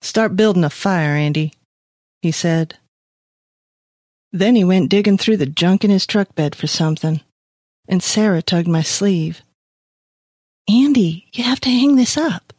Start 0.00 0.36
building 0.36 0.64
a 0.64 0.70
fire, 0.70 1.16
Andy, 1.16 1.52
he 2.22 2.30
said. 2.30 2.78
Then 4.32 4.54
he 4.54 4.64
went 4.64 4.90
digging 4.90 5.18
through 5.18 5.38
the 5.38 5.46
junk 5.46 5.84
in 5.84 5.90
his 5.90 6.06
truck 6.06 6.34
bed 6.34 6.54
for 6.54 6.66
something, 6.66 7.20
and 7.88 8.02
Sarah 8.02 8.42
tugged 8.42 8.68
my 8.68 8.82
sleeve. 8.82 9.42
Andy, 10.68 11.26
you 11.32 11.44
have 11.44 11.60
to 11.60 11.70
hang 11.70 11.96
this 11.96 12.16
up. 12.16 12.52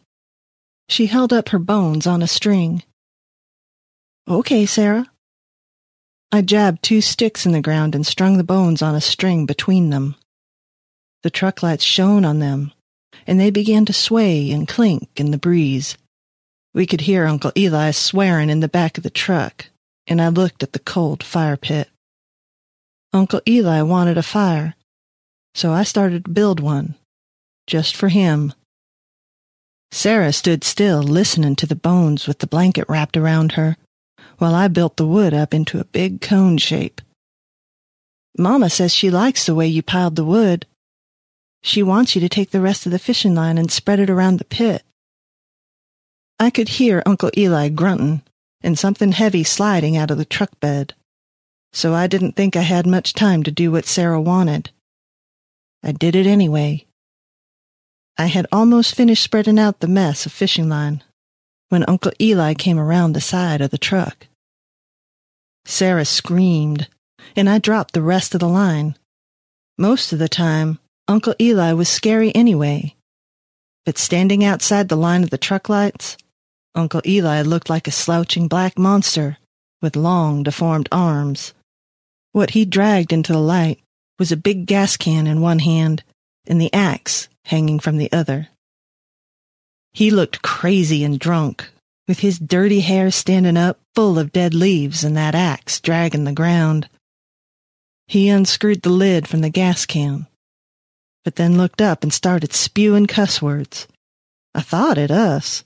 She 0.89 1.05
held 1.05 1.31
up 1.31 1.49
her 1.49 1.59
bones 1.59 2.07
on 2.07 2.23
a 2.23 2.27
string. 2.27 2.83
Okay, 4.27 4.65
Sarah. 4.65 5.05
I 6.31 6.41
jabbed 6.41 6.83
two 6.83 7.01
sticks 7.01 7.45
in 7.45 7.51
the 7.51 7.61
ground 7.61 7.95
and 7.95 8.05
strung 8.05 8.37
the 8.37 8.43
bones 8.43 8.81
on 8.81 8.95
a 8.95 9.01
string 9.01 9.45
between 9.45 9.91
them. 9.91 10.15
The 11.23 11.29
truck 11.29 11.61
lights 11.61 11.83
shone 11.83 12.25
on 12.25 12.39
them, 12.39 12.71
and 13.27 13.39
they 13.39 13.51
began 13.51 13.85
to 13.85 13.93
sway 13.93 14.51
and 14.51 14.67
clink 14.67 15.09
in 15.15 15.31
the 15.31 15.37
breeze. 15.37 15.97
We 16.73 16.85
could 16.85 17.01
hear 17.01 17.25
Uncle 17.25 17.51
Eli 17.57 17.91
swearing 17.91 18.49
in 18.49 18.59
the 18.59 18.67
back 18.67 18.97
of 18.97 19.03
the 19.03 19.09
truck, 19.09 19.65
and 20.07 20.21
I 20.21 20.29
looked 20.29 20.61
at 20.61 20.73
the 20.73 20.79
cold 20.79 21.23
fire 21.23 21.57
pit. 21.57 21.89
Uncle 23.11 23.41
Eli 23.47 23.81
wanted 23.81 24.17
a 24.17 24.23
fire, 24.23 24.75
so 25.55 25.71
I 25.71 25.83
started 25.83 26.25
to 26.25 26.31
build 26.31 26.59
one, 26.59 26.95
just 27.65 27.95
for 27.95 28.09
him. 28.09 28.53
Sarah 29.91 30.31
stood 30.31 30.63
still, 30.63 31.01
listening 31.01 31.55
to 31.55 31.65
the 31.65 31.75
bones 31.75 32.27
with 32.27 32.39
the 32.39 32.47
blanket 32.47 32.85
wrapped 32.87 33.17
around 33.17 33.53
her, 33.53 33.75
while 34.37 34.53
I 34.53 34.67
built 34.67 34.97
the 34.97 35.07
wood 35.07 35.33
up 35.33 35.53
into 35.53 35.79
a 35.79 35.85
big 35.85 36.21
cone 36.21 36.59
shape. 36.59 37.01
Mama 38.37 38.69
says 38.69 38.93
she 38.93 39.09
likes 39.09 39.45
the 39.45 39.55
way 39.55 39.67
you 39.67 39.81
piled 39.81 40.15
the 40.15 40.23
wood. 40.23 40.67
She 41.63 41.81
wants 41.81 42.15
you 42.15 42.21
to 42.21 42.29
take 42.29 42.51
the 42.51 42.61
rest 42.61 42.85
of 42.85 42.91
the 42.91 42.99
fishing 42.99 43.33
line 43.33 43.57
and 43.57 43.71
spread 43.71 43.99
it 43.99 44.09
around 44.09 44.37
the 44.37 44.45
pit. 44.45 44.83
I 46.41 46.49
could 46.49 46.69
hear 46.69 47.03
Uncle 47.05 47.31
Eli 47.37 47.67
grunting 47.67 48.21
and 48.61 48.79
something 48.79 49.11
heavy 49.11 49.43
sliding 49.43 49.97
out 49.97 50.09
of 50.09 50.17
the 50.17 50.25
truck 50.25 50.57
bed, 50.61 50.93
so 51.73 51.93
I 51.93 52.07
didn't 52.07 52.37
think 52.37 52.55
I 52.55 52.61
had 52.61 52.87
much 52.87 53.13
time 53.13 53.43
to 53.43 53.51
do 53.51 53.71
what 53.71 53.85
Sarah 53.85 54.21
wanted. 54.21 54.71
I 55.83 55.91
did 55.91 56.15
it 56.15 56.25
anyway. 56.25 56.85
I 58.17 58.27
had 58.27 58.47
almost 58.51 58.95
finished 58.95 59.23
spreading 59.23 59.59
out 59.59 59.79
the 59.79 59.87
mess 59.87 60.25
of 60.25 60.31
fishing 60.31 60.69
line 60.69 61.03
when 61.69 61.85
Uncle 61.87 62.11
Eli 62.21 62.53
came 62.53 62.79
around 62.79 63.13
the 63.13 63.21
side 63.21 63.61
of 63.61 63.71
the 63.71 63.77
truck. 63.77 64.27
Sarah 65.65 66.05
screamed, 66.05 66.87
and 67.35 67.49
I 67.49 67.59
dropped 67.59 67.93
the 67.93 68.01
rest 68.01 68.33
of 68.33 68.39
the 68.39 68.49
line. 68.49 68.97
Most 69.77 70.11
of 70.11 70.19
the 70.19 70.29
time, 70.29 70.79
Uncle 71.07 71.35
Eli 71.39 71.73
was 71.73 71.89
scary 71.89 72.33
anyway, 72.33 72.95
but 73.85 73.97
standing 73.97 74.43
outside 74.43 74.89
the 74.89 74.95
line 74.95 75.23
of 75.23 75.29
the 75.29 75.37
truck 75.37 75.69
lights, 75.69 76.17
Uncle 76.75 77.01
Eli 77.05 77.41
looked 77.41 77.69
like 77.69 77.87
a 77.87 77.91
slouching 77.91 78.47
black 78.47 78.77
monster 78.77 79.37
with 79.81 79.95
long, 79.95 80.43
deformed 80.43 80.89
arms. 80.91 81.53
What 82.31 82.51
he 82.51 82.65
dragged 82.65 83.11
into 83.11 83.33
the 83.33 83.39
light 83.39 83.79
was 84.17 84.31
a 84.31 84.37
big 84.37 84.65
gas 84.65 84.97
can 84.97 85.25
in 85.25 85.41
one 85.41 85.59
hand 85.59 86.03
and 86.45 86.59
the 86.59 86.73
axe 86.73 87.29
hanging 87.45 87.79
from 87.79 87.97
the 87.97 88.11
other. 88.11 88.49
He 89.91 90.11
looked 90.11 90.41
crazy 90.41 91.03
and 91.03 91.19
drunk, 91.19 91.69
with 92.07 92.19
his 92.19 92.37
dirty 92.39 92.81
hair 92.81 93.11
standing 93.11 93.57
up 93.57 93.79
full 93.95 94.19
of 94.19 94.31
dead 94.31 94.53
leaves 94.53 95.03
and 95.03 95.17
that 95.17 95.35
axe 95.35 95.79
dragging 95.79 96.25
the 96.25 96.33
ground. 96.33 96.89
He 98.07 98.29
unscrewed 98.29 98.81
the 98.81 98.89
lid 98.89 99.27
from 99.27 99.41
the 99.41 99.49
gas 99.49 99.85
can, 99.85 100.27
but 101.23 101.35
then 101.35 101.57
looked 101.57 101.81
up 101.81 102.03
and 102.03 102.13
started 102.13 102.53
spewing 102.53 103.07
cuss 103.07 103.41
words. 103.41 103.87
I 104.53 104.61
thought 104.61 104.97
at 104.97 105.11
us, 105.11 105.63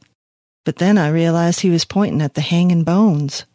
but 0.65 0.77
then 0.77 0.97
I 0.97 1.09
realized 1.09 1.59
he 1.59 1.69
was 1.69 1.85
pointing 1.85 2.21
at 2.21 2.35
the 2.35 2.41
hanging 2.41 2.83
bones. 2.83 3.45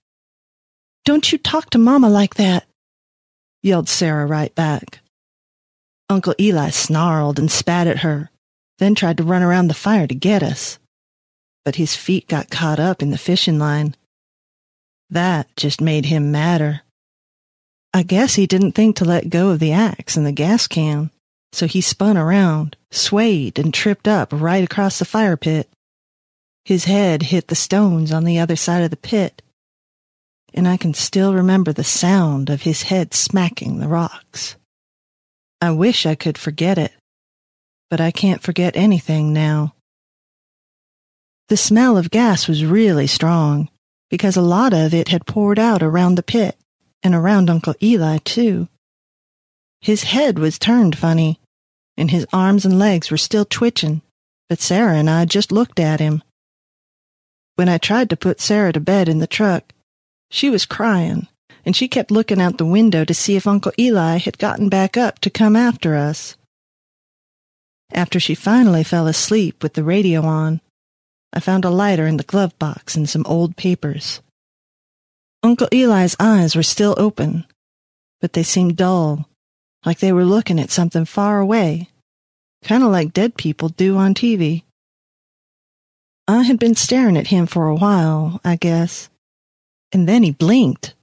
Don't 1.05 1.33
you 1.33 1.39
talk 1.39 1.71
to 1.71 1.79
Mama 1.79 2.09
like 2.09 2.35
that, 2.35 2.67
yelled 3.63 3.89
Sarah 3.89 4.27
right 4.27 4.55
back. 4.55 5.01
Uncle 6.11 6.35
Eli 6.41 6.71
snarled 6.71 7.39
and 7.39 7.51
spat 7.51 7.87
at 7.87 7.99
her, 7.99 8.31
then 8.79 8.95
tried 8.95 9.17
to 9.19 9.25
run 9.25 9.43
around 9.43 9.69
the 9.69 9.75
fire 9.75 10.07
to 10.07 10.15
get 10.15 10.43
us. 10.43 10.79
But 11.65 11.77
his 11.77 11.95
feet 11.95 12.29
got 12.29 12.51
caught 12.51 12.81
up 12.81 13.03
in 13.03 13.11
the 13.11 13.19
fishing 13.19 13.59
line. 13.59 13.95
That 15.11 15.49
just 15.57 15.81
made 15.81 16.07
him 16.07 16.31
madder. 16.31 16.83
I 17.93 18.03
guess 18.03 18.35
he 18.35 18.47
didn't 18.47 18.73
think 18.73 18.97
to 18.97 19.05
let 19.05 19.31
go 19.31 19.51
of 19.51 19.59
the 19.59 19.73
axe 19.73 20.17
and 20.17 20.27
the 20.27 20.33
gas 20.33 20.67
can, 20.67 21.11
so 21.53 21.67
he 21.67 21.81
spun 21.81 22.17
around, 22.17 22.77
swayed, 22.91 23.59
and 23.59 23.73
tripped 23.73 24.07
up 24.07 24.29
right 24.33 24.63
across 24.63 24.99
the 24.99 25.05
fire 25.05 25.37
pit. 25.37 25.69
His 26.69 26.85
head 26.85 27.23
hit 27.23 27.49
the 27.49 27.55
stones 27.55 28.13
on 28.13 28.25
the 28.25 28.39
other 28.39 28.55
side 28.55 28.83
of 28.83 28.91
the 28.91 28.99
pit, 28.99 29.41
and 30.53 30.69
I 30.69 30.77
can 30.77 30.93
still 30.93 31.33
remember 31.33 31.73
the 31.73 31.83
sound 31.83 32.51
of 32.51 32.61
his 32.61 32.83
head 32.83 33.15
smacking 33.15 33.79
the 33.79 33.89
rocks. 33.89 34.55
I 35.63 35.71
wish 35.71 36.05
I 36.05 36.15
could 36.15 36.37
forget 36.37 36.77
it, 36.77 36.93
but 37.89 38.03
I 38.03 38.11
can't 38.11 38.43
forget 38.43 38.77
anything 38.77 39.33
now. 39.33 39.77
The 41.49 41.57
smell 41.57 41.97
of 41.97 42.11
gas 42.11 42.47
was 42.47 42.67
really 42.67 43.07
strong 43.07 43.71
because 44.11 44.37
a 44.37 44.43
lot 44.43 44.75
of 44.75 44.93
it 44.93 45.09
had 45.09 45.25
poured 45.25 45.59
out 45.59 45.83
around 45.83 46.17
the 46.17 46.23
pit 46.23 46.55
and 47.03 47.15
around 47.15 47.49
Uncle 47.49 47.77
Eli, 47.83 48.19
too. 48.19 48.69
His 49.81 50.03
head 50.03 50.39
was 50.39 50.59
turned 50.59 50.99
funny, 50.99 51.41
and 51.97 52.11
his 52.11 52.27
arms 52.31 52.67
and 52.67 52.79
legs 52.79 53.11
were 53.11 53.17
still 53.17 53.47
twitching, 53.47 54.03
but 54.51 54.61
Sarah 54.61 54.97
and 54.97 55.09
I 55.09 55.25
just 55.25 55.51
looked 55.51 55.81
at 55.81 55.99
him. 55.99 56.23
When 57.59 57.69
I 57.69 57.79
tried 57.79 58.09
to 58.11 58.17
put 58.17 58.41
Sarah 58.41 58.73
to 58.73 58.79
bed 58.79 59.09
in 59.09 59.19
the 59.19 59.27
truck, 59.27 59.73
she 60.31 60.49
was 60.49 60.65
crying, 60.65 61.27
and 61.65 61.75
she 61.75 61.89
kept 61.89 62.13
looking 62.13 62.41
out 62.41 62.57
the 62.57 62.65
window 62.65 63.05
to 63.05 63.13
see 63.13 63.35
if 63.35 63.49
Uncle 63.49 63.73
Eli 63.77 64.19
had 64.19 64.39
gotten 64.39 64.69
back 64.69 64.97
up 64.97 65.19
to 65.19 65.29
come 65.29 65.57
after 65.57 65.97
us. 65.97 66.37
After 67.93 68.21
she 68.21 68.37
finally 68.37 68.85
fell 68.85 69.09
asleep 69.09 69.61
with 69.61 69.73
the 69.73 69.83
radio 69.83 70.23
on, 70.23 70.61
I 71.33 71.41
found 71.41 71.65
a 71.65 71.71
lighter 71.71 72.07
in 72.07 72.17
the 72.17 72.23
glove 72.23 72.57
box 72.61 72.95
and 72.95 73.09
some 73.09 73.27
old 73.27 73.57
papers. 73.57 74.21
Uncle 75.43 75.67
Eli's 75.73 76.15
eyes 76.21 76.55
were 76.55 76.63
still 76.63 76.95
open, 76.97 77.45
but 78.21 78.35
they 78.35 78.45
seemed 78.45 78.77
dull, 78.77 79.29
like 79.85 79.99
they 79.99 80.13
were 80.13 80.25
looking 80.25 80.61
at 80.61 80.71
something 80.71 81.07
far 81.07 81.41
away, 81.41 81.91
kind 82.63 82.85
of 82.85 82.93
like 82.93 83.13
dead 83.13 83.37
people 83.37 83.69
do 83.69 83.97
on 83.97 84.15
TV. 84.15 84.63
I 86.29 86.43
had 86.43 86.59
been 86.59 86.75
staring 86.75 87.17
at 87.17 87.29
him 87.29 87.47
for 87.47 87.69
a 87.69 87.75
while, 87.75 88.39
I 88.45 88.57
guess, 88.57 89.09
and 89.93 90.07
then 90.07 90.23
he 90.23 90.31
blinked. 90.31 90.95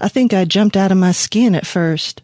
I 0.00 0.08
think 0.08 0.34
I 0.34 0.44
jumped 0.44 0.76
out 0.76 0.90
of 0.90 0.98
my 0.98 1.12
skin 1.12 1.54
at 1.54 1.66
first. 1.66 2.22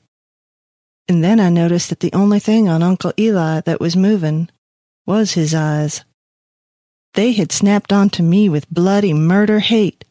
And 1.06 1.22
then 1.22 1.38
I 1.38 1.50
noticed 1.50 1.90
that 1.90 2.00
the 2.00 2.12
only 2.12 2.40
thing 2.40 2.68
on 2.68 2.82
Uncle 2.82 3.12
Eli 3.16 3.60
that 3.60 3.78
was 3.78 3.94
moving 3.94 4.50
was 5.06 5.34
his 5.34 5.54
eyes. 5.54 6.04
They 7.14 7.30
had 7.30 7.52
snapped 7.52 7.92
onto 7.92 8.24
me 8.24 8.48
with 8.48 8.68
bloody 8.68 9.12
murder 9.12 9.60
hate 9.60 10.04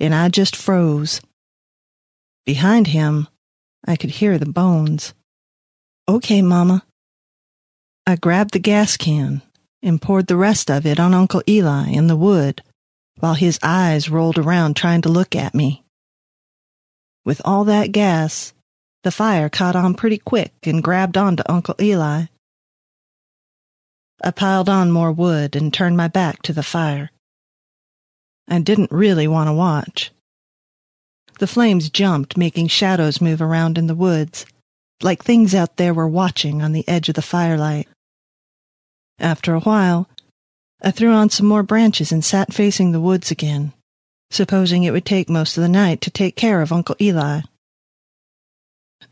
and 0.00 0.14
I 0.14 0.30
just 0.30 0.56
froze. 0.56 1.20
Behind 2.46 2.86
him, 2.86 3.28
I 3.86 3.96
could 3.96 4.10
hear 4.10 4.38
the 4.38 4.46
bones. 4.46 5.12
Okay, 6.08 6.40
Mama. 6.40 6.84
I 8.06 8.16
grabbed 8.16 8.54
the 8.54 8.58
gas 8.58 8.96
can 8.96 9.42
and 9.82 10.02
poured 10.02 10.26
the 10.26 10.36
rest 10.36 10.70
of 10.70 10.86
it 10.86 10.98
on 10.98 11.14
Uncle 11.14 11.42
Eli 11.48 11.88
in 11.90 12.06
the 12.06 12.16
wood 12.16 12.62
while 13.20 13.34
his 13.34 13.58
eyes 13.62 14.08
rolled 14.08 14.38
around 14.38 14.76
trying 14.76 15.02
to 15.02 15.08
look 15.08 15.34
at 15.34 15.54
me. 15.54 15.84
With 17.24 17.42
all 17.44 17.64
that 17.64 17.92
gas, 17.92 18.52
the 19.02 19.10
fire 19.10 19.48
caught 19.48 19.76
on 19.76 19.94
pretty 19.94 20.18
quick 20.18 20.54
and 20.64 20.82
grabbed 20.82 21.16
onto 21.16 21.42
Uncle 21.46 21.74
Eli. 21.80 22.24
I 24.22 24.30
piled 24.30 24.68
on 24.68 24.90
more 24.90 25.12
wood 25.12 25.54
and 25.54 25.72
turned 25.72 25.96
my 25.96 26.08
back 26.08 26.42
to 26.42 26.52
the 26.52 26.62
fire. 26.62 27.10
I 28.48 28.58
didn't 28.60 28.90
really 28.90 29.28
want 29.28 29.48
to 29.48 29.52
watch. 29.52 30.10
The 31.38 31.46
flames 31.46 31.90
jumped, 31.90 32.36
making 32.36 32.68
shadows 32.68 33.20
move 33.20 33.40
around 33.40 33.78
in 33.78 33.86
the 33.86 33.94
woods, 33.94 34.44
like 35.02 35.22
things 35.22 35.54
out 35.54 35.76
there 35.76 35.94
were 35.94 36.08
watching 36.08 36.62
on 36.62 36.72
the 36.72 36.88
edge 36.88 37.08
of 37.08 37.14
the 37.14 37.22
firelight. 37.22 37.86
After 39.18 39.54
a 39.54 39.60
while, 39.60 40.08
I 40.80 40.92
threw 40.92 41.12
on 41.12 41.30
some 41.30 41.46
more 41.46 41.62
branches 41.62 42.12
and 42.12 42.24
sat 42.24 42.52
facing 42.52 42.92
the 42.92 43.00
woods 43.00 43.30
again, 43.30 43.72
supposing 44.30 44.84
it 44.84 44.92
would 44.92 45.04
take 45.04 45.28
most 45.28 45.56
of 45.56 45.62
the 45.62 45.68
night 45.68 46.00
to 46.02 46.10
take 46.10 46.36
care 46.36 46.62
of 46.62 46.72
Uncle 46.72 46.96
Eli. 47.00 47.40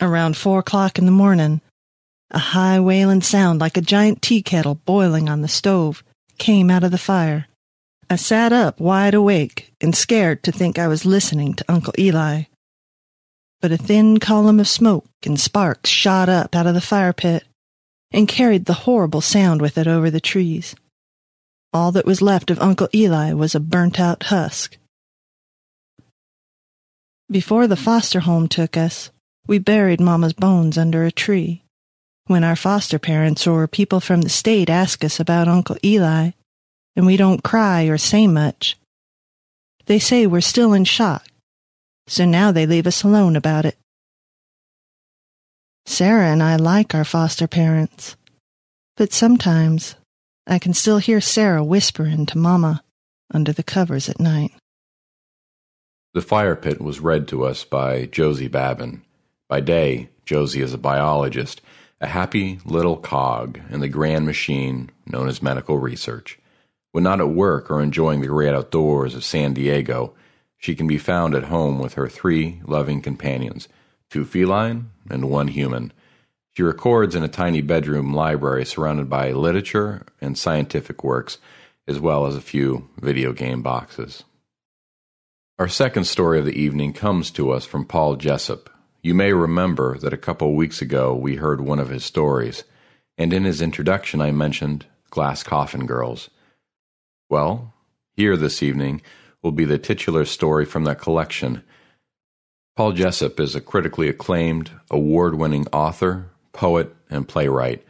Around 0.00 0.36
four 0.36 0.60
o'clock 0.60 0.98
in 0.98 1.06
the 1.06 1.12
morning, 1.12 1.60
a 2.30 2.38
high 2.38 2.78
wailing 2.78 3.22
sound 3.22 3.60
like 3.60 3.76
a 3.76 3.80
giant 3.80 4.22
tea 4.22 4.42
kettle 4.42 4.76
boiling 4.76 5.28
on 5.28 5.42
the 5.42 5.48
stove 5.48 6.04
came 6.38 6.70
out 6.70 6.84
of 6.84 6.90
the 6.90 6.98
fire. 6.98 7.46
I 8.08 8.16
sat 8.16 8.52
up 8.52 8.78
wide 8.78 9.14
awake 9.14 9.72
and 9.80 9.94
scared 9.94 10.42
to 10.44 10.52
think 10.52 10.78
I 10.78 10.86
was 10.86 11.04
listening 11.04 11.54
to 11.54 11.64
Uncle 11.68 11.94
Eli. 11.98 12.44
But 13.60 13.72
a 13.72 13.76
thin 13.76 14.20
column 14.20 14.60
of 14.60 14.68
smoke 14.68 15.06
and 15.24 15.40
sparks 15.40 15.90
shot 15.90 16.28
up 16.28 16.54
out 16.54 16.66
of 16.66 16.74
the 16.74 16.80
fire 16.80 17.12
pit 17.12 17.44
and 18.16 18.26
carried 18.26 18.64
the 18.64 18.72
horrible 18.72 19.20
sound 19.20 19.60
with 19.60 19.76
it 19.76 19.86
over 19.86 20.10
the 20.10 20.20
trees. 20.20 20.74
All 21.74 21.92
that 21.92 22.06
was 22.06 22.22
left 22.22 22.50
of 22.50 22.58
Uncle 22.58 22.88
Eli 22.94 23.34
was 23.34 23.54
a 23.54 23.60
burnt 23.60 24.00
out 24.00 24.22
husk. 24.24 24.78
Before 27.30 27.66
the 27.66 27.76
foster 27.76 28.20
home 28.20 28.48
took 28.48 28.74
us, 28.74 29.10
we 29.46 29.58
buried 29.58 30.00
Mama's 30.00 30.32
bones 30.32 30.78
under 30.78 31.04
a 31.04 31.12
tree. 31.12 31.62
When 32.26 32.42
our 32.42 32.56
foster 32.56 32.98
parents 32.98 33.46
or 33.46 33.68
people 33.68 34.00
from 34.00 34.22
the 34.22 34.30
state 34.30 34.70
ask 34.70 35.04
us 35.04 35.20
about 35.20 35.46
Uncle 35.46 35.76
Eli, 35.84 36.30
and 36.96 37.04
we 37.04 37.18
don't 37.18 37.44
cry 37.44 37.84
or 37.84 37.98
say 37.98 38.26
much. 38.26 38.78
They 39.84 39.98
say 39.98 40.26
we're 40.26 40.40
still 40.40 40.72
in 40.72 40.84
shock, 40.84 41.26
so 42.06 42.24
now 42.24 42.50
they 42.50 42.64
leave 42.64 42.86
us 42.86 43.02
alone 43.02 43.36
about 43.36 43.66
it. 43.66 43.76
Sarah 45.86 46.26
and 46.26 46.42
I 46.42 46.56
like 46.56 46.94
our 46.94 47.04
foster 47.04 47.46
parents, 47.46 48.16
but 48.96 49.12
sometimes 49.12 49.94
I 50.46 50.58
can 50.58 50.74
still 50.74 50.98
hear 50.98 51.20
Sarah 51.20 51.64
whispering 51.64 52.26
to 52.26 52.38
Mama 52.38 52.82
under 53.32 53.52
the 53.52 53.62
covers 53.62 54.08
at 54.08 54.20
night. 54.20 54.50
The 56.12 56.22
fire 56.22 56.56
pit 56.56 56.80
was 56.80 57.00
read 57.00 57.28
to 57.28 57.44
us 57.44 57.64
by 57.64 58.06
Josie 58.06 58.48
Babin. 58.48 59.02
By 59.48 59.60
day, 59.60 60.08
Josie 60.24 60.60
is 60.60 60.74
a 60.74 60.78
biologist, 60.78 61.62
a 62.00 62.08
happy 62.08 62.58
little 62.64 62.96
cog 62.96 63.60
in 63.70 63.80
the 63.80 63.88
grand 63.88 64.26
machine 64.26 64.90
known 65.06 65.28
as 65.28 65.40
medical 65.40 65.78
research. 65.78 66.38
When 66.92 67.04
not 67.04 67.20
at 67.20 67.28
work 67.28 67.70
or 67.70 67.80
enjoying 67.80 68.22
the 68.22 68.26
great 68.26 68.54
outdoors 68.54 69.14
of 69.14 69.24
San 69.24 69.54
Diego, 69.54 70.14
she 70.56 70.74
can 70.74 70.86
be 70.86 70.98
found 70.98 71.34
at 71.34 71.44
home 71.44 71.78
with 71.78 71.94
her 71.94 72.08
three 72.08 72.60
loving 72.64 73.02
companions, 73.02 73.68
two 74.10 74.24
feline 74.24 74.90
and 75.10 75.30
one 75.30 75.48
human. 75.48 75.92
She 76.56 76.62
records 76.62 77.14
in 77.14 77.22
a 77.22 77.28
tiny 77.28 77.60
bedroom 77.60 78.14
library 78.14 78.64
surrounded 78.64 79.10
by 79.10 79.32
literature 79.32 80.06
and 80.20 80.38
scientific 80.38 81.04
works, 81.04 81.38
as 81.86 82.00
well 82.00 82.26
as 82.26 82.34
a 82.34 82.40
few 82.40 82.88
video 82.98 83.32
game 83.32 83.62
boxes. 83.62 84.24
Our 85.58 85.68
second 85.68 86.04
story 86.04 86.38
of 86.38 86.44
the 86.44 86.60
evening 86.60 86.92
comes 86.92 87.30
to 87.32 87.50
us 87.50 87.64
from 87.64 87.84
Paul 87.84 88.16
Jessup. 88.16 88.70
You 89.02 89.14
may 89.14 89.32
remember 89.32 89.96
that 89.98 90.12
a 90.12 90.18
couple 90.18 90.54
weeks 90.54 90.82
ago 90.82 91.14
we 91.14 91.36
heard 91.36 91.60
one 91.60 91.78
of 91.78 91.88
his 91.88 92.04
stories, 92.04 92.64
and 93.16 93.32
in 93.32 93.44
his 93.44 93.62
introduction 93.62 94.20
I 94.20 94.32
mentioned 94.32 94.86
Glass 95.10 95.42
Coffin 95.42 95.86
Girls. 95.86 96.28
Well, 97.30 97.72
here 98.16 98.36
this 98.36 98.62
evening 98.62 99.02
will 99.42 99.52
be 99.52 99.64
the 99.64 99.78
titular 99.78 100.24
story 100.24 100.64
from 100.64 100.84
that 100.84 101.00
collection. 101.00 101.62
Paul 102.76 102.92
Jessup 102.92 103.40
is 103.40 103.54
a 103.54 103.62
critically 103.62 104.06
acclaimed, 104.06 104.70
award 104.90 105.34
winning 105.34 105.66
author, 105.72 106.26
poet, 106.52 106.94
and 107.08 107.26
playwright. 107.26 107.82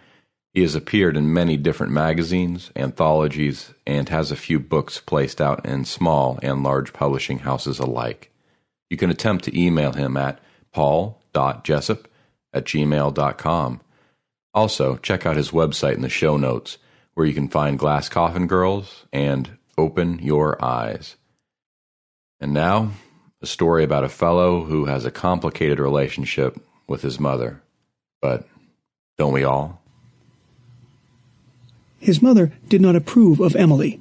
He 0.55 0.63
has 0.63 0.77
appeared 0.77 1.17
in 1.17 1.33
many 1.33 1.57
different 1.57 1.93
magazines, 1.93 2.71
anthologies, 2.77 3.75
and 3.85 4.09
has 4.09 4.31
a 4.31 4.37
few 4.37 4.61
books 4.61 5.01
placed 5.01 5.41
out 5.41 5.67
in 5.67 5.85
small 5.85 6.39
and 6.41 6.63
large 6.63 6.93
publishing 6.93 7.41
houses 7.41 7.81
alike. 7.81 8.31
You 8.89 8.97
can 8.97 9.11
attempt 9.11 9.45
to 9.47 9.61
email 9.61 9.93
him 9.93 10.17
at 10.17 10.39
paul.jessup 10.73 12.07
at 12.55 12.65
gmail.com. 12.65 13.81
Also, 14.55 14.97
check 14.99 15.27
out 15.27 15.37
his 15.37 15.51
website 15.51 15.97
in 15.97 16.03
the 16.03 16.09
show 16.09 16.37
notes 16.37 16.79
where 17.15 17.27
you 17.27 17.35
can 17.35 17.49
find 17.49 17.77
Glass 17.77 18.09
Coffin 18.09 18.47
Girls 18.47 19.05
and 19.13 19.59
Open 19.77 20.21
Your 20.21 20.65
Eyes. 20.65 21.17
And 22.39 22.55
now, 22.55 22.93
a 23.43 23.47
story 23.47 23.85
about 23.85 24.05
a 24.05 24.09
fellow 24.09 24.65
who 24.65 24.87
has 24.87 25.05
a 25.05 25.11
complicated 25.11 25.79
relationship 25.79 26.59
with 26.87 27.03
his 27.03 27.21
mother, 27.21 27.63
but 28.21 28.49
don't 29.19 29.33
we 29.33 29.45
all? 29.45 29.81
His 31.99 32.23
mother 32.23 32.53
did 32.69 32.81
not 32.81 32.97
approve 32.97 33.41
of 33.41 33.57
Emily. 33.57 34.01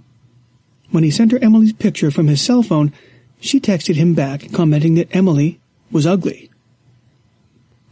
When 0.91 1.04
he 1.04 1.12
sent 1.12 1.32
her 1.32 1.43
Emily's 1.43 1.74
picture 1.74 2.12
from 2.12 2.28
his 2.28 2.41
cell 2.41 2.62
phone, 2.63 2.93
she 3.39 3.60
texted 3.60 3.95
him 3.95 4.13
back 4.13 4.52
commenting 4.54 4.95
that 4.95 5.13
Emily 5.15 5.60
was 5.91 6.06
ugly. 6.06 6.50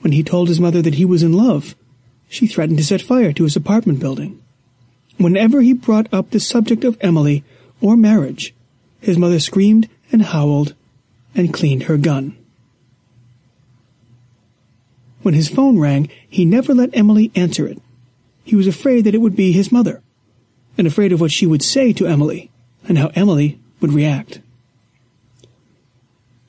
When 0.02 0.12
he 0.14 0.24
told 0.24 0.48
his 0.48 0.60
mother 0.60 0.82
that 0.82 0.96
he 0.96 1.06
was 1.06 1.24
in 1.24 1.34
love, 1.34 1.76
she 2.30 2.48
threatened 2.48 2.78
to 2.78 2.84
set 2.84 3.02
fire 3.02 3.34
to 3.34 3.44
his 3.44 3.56
apartment 3.56 4.00
building. 4.00 4.42
Whenever 5.18 5.62
he 5.62 5.74
brought 5.74 6.12
up 6.14 6.30
the 6.30 6.40
subject 6.40 6.84
of 6.84 6.98
Emily 7.02 7.44
or 7.82 7.96
marriage, 7.96 8.54
his 9.00 9.18
mother 9.18 9.40
screamed 9.40 9.90
and 10.12 10.22
howled 10.22 10.76
and 11.36 11.54
cleaned 11.54 11.84
her 11.84 11.98
gun. 11.98 12.38
When 15.22 15.34
his 15.34 15.50
phone 15.50 15.80
rang, 15.80 16.10
he 16.30 16.46
never 16.46 16.74
let 16.74 16.96
Emily 16.96 17.32
answer 17.34 17.66
it. 17.66 17.82
He 18.44 18.56
was 18.56 18.68
afraid 18.68 19.06
that 19.06 19.16
it 19.16 19.22
would 19.22 19.36
be 19.36 19.52
his 19.52 19.72
mother, 19.72 20.02
and 20.78 20.86
afraid 20.86 21.12
of 21.12 21.22
what 21.22 21.32
she 21.32 21.46
would 21.46 21.64
say 21.64 21.94
to 21.94 22.08
Emily 22.08 22.52
and 22.88 22.98
how 22.98 23.12
Emily 23.16 23.60
would 23.80 23.94
react. 23.94 24.42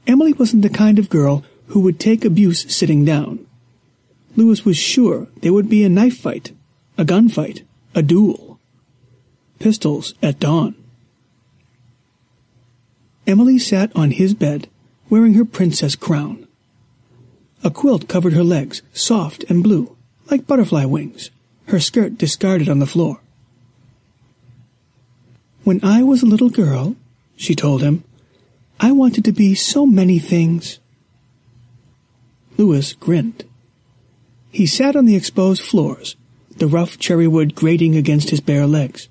Emily 0.06 0.32
wasn't 0.32 0.62
the 0.62 0.68
kind 0.68 0.98
of 0.98 1.08
girl 1.08 1.44
who 1.68 1.80
would 1.80 1.98
take 1.98 2.24
abuse 2.24 2.74
sitting 2.74 3.04
down. 3.04 3.46
Lewis 4.36 4.64
was 4.64 4.76
sure 4.76 5.28
there 5.40 5.52
would 5.52 5.68
be 5.68 5.84
a 5.84 5.88
knife 5.88 6.18
fight, 6.18 6.52
a 6.98 7.04
gunfight, 7.04 7.62
a 7.94 8.02
duel. 8.02 8.58
Pistols 9.60 10.14
at 10.22 10.40
dawn. 10.40 10.74
Emily 13.26 13.58
sat 13.58 13.90
on 13.94 14.10
his 14.10 14.34
bed, 14.34 14.68
wearing 15.08 15.34
her 15.34 15.44
princess 15.44 15.96
crown. 15.96 16.46
A 17.62 17.70
quilt 17.70 18.08
covered 18.08 18.34
her 18.34 18.44
legs, 18.44 18.82
soft 18.92 19.44
and 19.48 19.62
blue, 19.62 19.96
like 20.30 20.46
butterfly 20.46 20.84
wings, 20.84 21.30
her 21.66 21.80
skirt 21.80 22.18
discarded 22.18 22.68
on 22.68 22.78
the 22.78 22.86
floor. 22.86 23.20
When 25.64 25.82
I 25.82 26.02
was 26.02 26.22
a 26.22 26.26
little 26.26 26.50
girl, 26.50 26.96
she 27.36 27.54
told 27.54 27.82
him, 27.82 28.04
I 28.78 28.92
wanted 28.92 29.24
to 29.24 29.32
be 29.32 29.54
so 29.54 29.86
many 29.86 30.18
things. 30.18 30.78
Lewis 32.58 32.92
grinned. 32.92 33.44
He 34.50 34.66
sat 34.66 34.94
on 34.94 35.06
the 35.06 35.16
exposed 35.16 35.62
floors, 35.62 36.16
the 36.58 36.66
rough 36.66 36.98
cherry 36.98 37.26
wood 37.26 37.54
grating 37.54 37.96
against 37.96 38.30
his 38.30 38.40
bare 38.40 38.66
legs. 38.66 39.08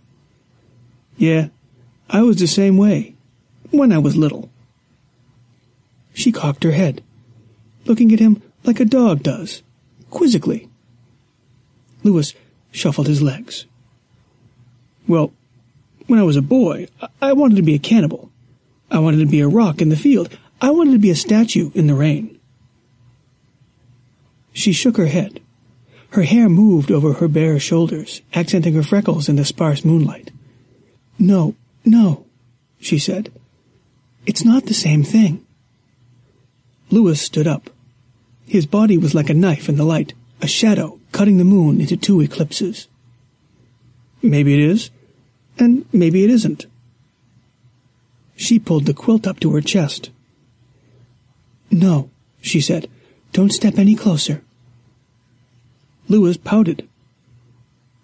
Yeah, 1.18 1.48
I 2.10 2.22
was 2.22 2.38
the 2.38 2.48
same 2.48 2.78
way, 2.78 3.16
when 3.72 3.92
I 3.92 3.98
was 3.98 4.16
little. 4.16 4.50
She 6.14 6.32
cocked 6.32 6.64
her 6.64 6.72
head, 6.72 7.04
looking 7.86 8.14
at 8.14 8.20
him 8.20 8.42
like 8.64 8.80
a 8.80 8.86
dog 8.86 9.24
does, 9.24 9.64
quizzically. 10.10 10.70
Lewis 12.04 12.34
shuffled 12.72 13.08
his 13.08 13.22
legs. 13.22 13.66
Well, 15.08 15.34
when 16.08 16.20
I 16.20 16.24
was 16.24 16.38
a 16.38 16.42
boy, 16.42 16.88
I 17.22 17.34
wanted 17.34 17.56
to 17.56 17.62
be 17.62 17.76
a 17.76 17.80
cannibal. 17.80 18.32
I 18.92 19.00
wanted 19.00 19.20
to 19.20 19.26
be 19.26 19.40
a 19.40 19.48
rock 19.48 19.82
in 19.82 19.90
the 19.90 19.96
field. 19.96 20.38
I 20.62 20.72
wanted 20.72 20.92
to 20.92 21.00
be 21.00 21.10
a 21.10 21.16
statue 21.16 21.72
in 21.74 21.88
the 21.88 21.94
rain. 21.94 22.40
She 24.54 24.72
shook 24.72 24.98
her 24.98 25.08
head. 25.08 25.40
Her 26.12 26.24
hair 26.24 26.48
moved 26.48 26.92
over 26.92 27.14
her 27.14 27.28
bare 27.28 27.60
shoulders, 27.60 28.22
accenting 28.36 28.76
her 28.76 28.84
freckles 28.84 29.28
in 29.28 29.36
the 29.36 29.46
sparse 29.46 29.84
moonlight. 29.84 30.30
No, 31.18 31.56
no, 31.84 32.26
she 32.80 33.00
said. 33.00 33.32
It's 34.26 34.46
not 34.46 34.68
the 34.68 34.76
same 34.76 35.04
thing. 35.04 35.44
Lewis 36.94 37.20
stood 37.20 37.48
up. 37.48 37.72
His 38.46 38.68
body 38.68 39.00
was 39.00 39.16
like 39.16 39.32
a 39.32 39.34
knife 39.34 39.68
in 39.68 39.78
the 39.78 39.84
light, 39.84 40.14
a 40.44 40.48
shadow 40.48 41.00
cutting 41.12 41.38
the 41.38 41.44
moon 41.44 41.82
into 41.82 41.98
two 41.98 42.22
eclipses. 42.22 42.88
Maybe 44.22 44.54
it 44.54 44.60
is, 44.60 44.92
and 45.58 45.86
maybe 45.92 46.24
it 46.24 46.30
isn't. 46.30 46.68
She 48.36 48.60
pulled 48.60 48.86
the 48.86 48.94
quilt 48.94 49.26
up 49.26 49.40
to 49.40 49.56
her 49.56 49.62
chest. 49.62 50.12
No, 51.72 52.12
she 52.42 52.62
said. 52.62 52.88
Don't 53.32 53.52
step 53.52 53.80
any 53.80 53.96
closer. 53.96 54.44
Lewis 56.08 56.38
pouted. 56.38 56.88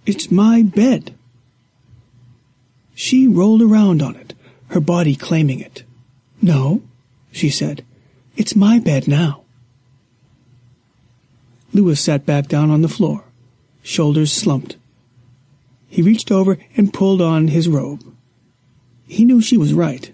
It's 0.07 0.31
my 0.31 0.63
bed. 0.63 1.13
She 2.95 3.27
rolled 3.27 3.61
around 3.61 4.01
on 4.01 4.15
it, 4.15 4.33
her 4.69 4.79
body 4.79 5.15
claiming 5.15 5.59
it. 5.59 5.83
No, 6.41 6.81
she 7.31 7.51
said. 7.51 7.85
It's 8.39 8.55
my 8.55 8.79
bed 8.79 9.05
now. 9.05 9.41
Lewis 11.73 11.99
sat 11.99 12.25
back 12.25 12.47
down 12.47 12.71
on 12.71 12.81
the 12.81 12.87
floor, 12.87 13.25
shoulders 13.83 14.31
slumped. 14.31 14.77
He 15.89 16.01
reached 16.01 16.31
over 16.31 16.57
and 16.77 16.93
pulled 16.93 17.21
on 17.21 17.49
his 17.49 17.67
robe. 17.67 18.01
He 19.09 19.25
knew 19.25 19.41
she 19.41 19.57
was 19.57 19.73
right. 19.73 20.13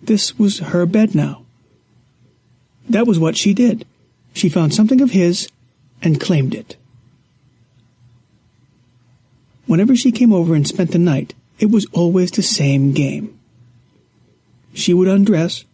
This 0.00 0.38
was 0.38 0.60
her 0.60 0.86
bed 0.86 1.14
now. 1.14 1.44
That 2.88 3.06
was 3.06 3.18
what 3.18 3.36
she 3.36 3.52
did. 3.52 3.84
She 4.32 4.48
found 4.48 4.72
something 4.72 5.02
of 5.02 5.10
his 5.10 5.50
and 6.00 6.18
claimed 6.18 6.54
it. 6.54 6.78
Whenever 9.66 9.94
she 9.94 10.10
came 10.10 10.32
over 10.32 10.54
and 10.54 10.66
spent 10.66 10.92
the 10.92 10.98
night, 10.98 11.34
it 11.58 11.70
was 11.70 11.86
always 11.92 12.30
the 12.30 12.42
same 12.42 12.92
game. 12.92 13.38
She 14.72 14.94
would 14.94 15.06
undress, 15.06 15.66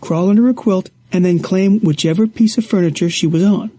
crawl 0.00 0.28
under 0.28 0.48
a 0.48 0.54
quilt, 0.54 0.90
and 1.12 1.24
then 1.24 1.38
claim 1.38 1.80
whichever 1.80 2.26
piece 2.26 2.58
of 2.58 2.66
furniture 2.66 3.10
she 3.10 3.26
was 3.26 3.42
on. 3.42 3.70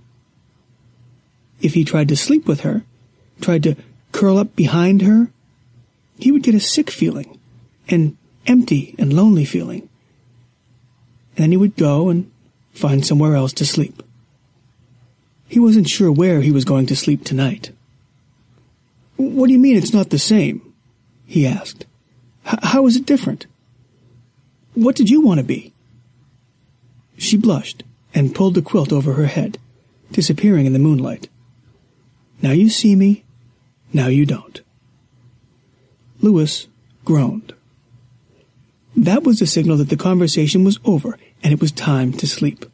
If 1.61 1.73
he 1.73 1.83
tried 1.83 2.07
to 2.09 2.15
sleep 2.15 2.47
with 2.47 2.61
her, 2.61 2.83
tried 3.41 3.63
to 3.63 3.75
curl 4.11 4.37
up 4.37 4.55
behind 4.55 5.01
her, 5.01 5.29
he 6.17 6.31
would 6.31 6.43
get 6.43 6.55
a 6.55 6.59
sick 6.59 6.89
feeling, 6.89 7.39
an 7.87 8.17
empty 8.47 8.95
and 8.97 9.13
lonely 9.13 9.45
feeling. 9.45 9.87
And 11.35 11.43
then 11.43 11.51
he 11.51 11.57
would 11.57 11.75
go 11.75 12.09
and 12.09 12.31
find 12.73 13.05
somewhere 13.05 13.35
else 13.35 13.53
to 13.53 13.65
sleep. 13.65 14.03
He 15.47 15.59
wasn't 15.59 15.89
sure 15.89 16.11
where 16.11 16.41
he 16.41 16.51
was 16.51 16.65
going 16.65 16.85
to 16.87 16.95
sleep 16.95 17.23
tonight. 17.23 17.71
What 19.15 19.47
do 19.47 19.53
you 19.53 19.59
mean 19.59 19.77
it's 19.77 19.93
not 19.93 20.09
the 20.09 20.19
same? 20.19 20.61
he 21.25 21.45
asked. 21.45 21.85
How 22.43 22.87
is 22.87 22.95
it 22.95 23.05
different? 23.05 23.45
What 24.73 24.95
did 24.95 25.09
you 25.09 25.21
want 25.21 25.39
to 25.39 25.43
be? 25.43 25.73
She 27.19 27.35
blushed 27.35 27.83
and 28.15 28.33
pulled 28.33 28.55
the 28.55 28.61
quilt 28.61 28.93
over 28.93 29.13
her 29.13 29.25
head, 29.25 29.59
disappearing 30.11 30.65
in 30.65 30.73
the 30.73 30.79
moonlight. 30.79 31.27
Now 32.41 32.51
you 32.51 32.69
see 32.69 32.95
me, 32.95 33.25
now 33.91 34.07
you 34.07 34.25
don't. 34.25 34.61
Lewis 36.21 36.67
groaned. 37.03 37.53
That 38.95 39.23
was 39.23 39.39
the 39.39 39.47
signal 39.47 39.75
that 39.77 39.89
the 39.89 39.97
conversation 39.97 40.63
was 40.63 40.79
over 40.85 41.17
and 41.43 41.51
it 41.51 41.59
was 41.59 41.73
time 41.73 42.13
to 42.13 42.25
sleep. 42.25 42.65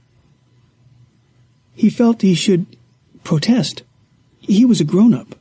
He 1.73 1.89
felt 1.89 2.21
he 2.21 2.36
should 2.36 2.67
protest. 3.23 3.81
He 4.39 4.63
was 4.63 4.79
a 4.79 4.86
grown-up. 4.86 5.36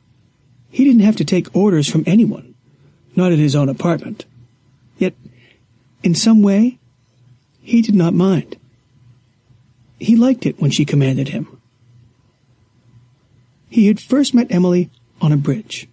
He 0.71 0.83
didn't 0.83 1.01
have 1.01 1.15
to 1.17 1.25
take 1.25 1.55
orders 1.55 1.87
from 1.87 2.03
anyone, 2.07 2.55
not 3.15 3.31
in 3.31 3.39
his 3.39 3.55
own 3.55 3.69
apartment. 3.69 4.25
Yet, 4.97 5.13
in 6.01 6.15
some 6.15 6.41
way, 6.41 6.79
he 7.61 7.83
did 7.83 7.95
not 7.95 8.15
mind. 8.15 8.57
He 9.99 10.15
liked 10.15 10.45
it 10.45 10.59
when 10.59 10.71
she 10.71 10.85
commanded 10.85 11.29
him. 11.29 11.61
He 13.69 13.87
had 13.87 13.99
first 13.99 14.33
met 14.33 14.51
Emily 14.51 14.89
on 15.21 15.31
a 15.31 15.37
bridge. 15.37 15.87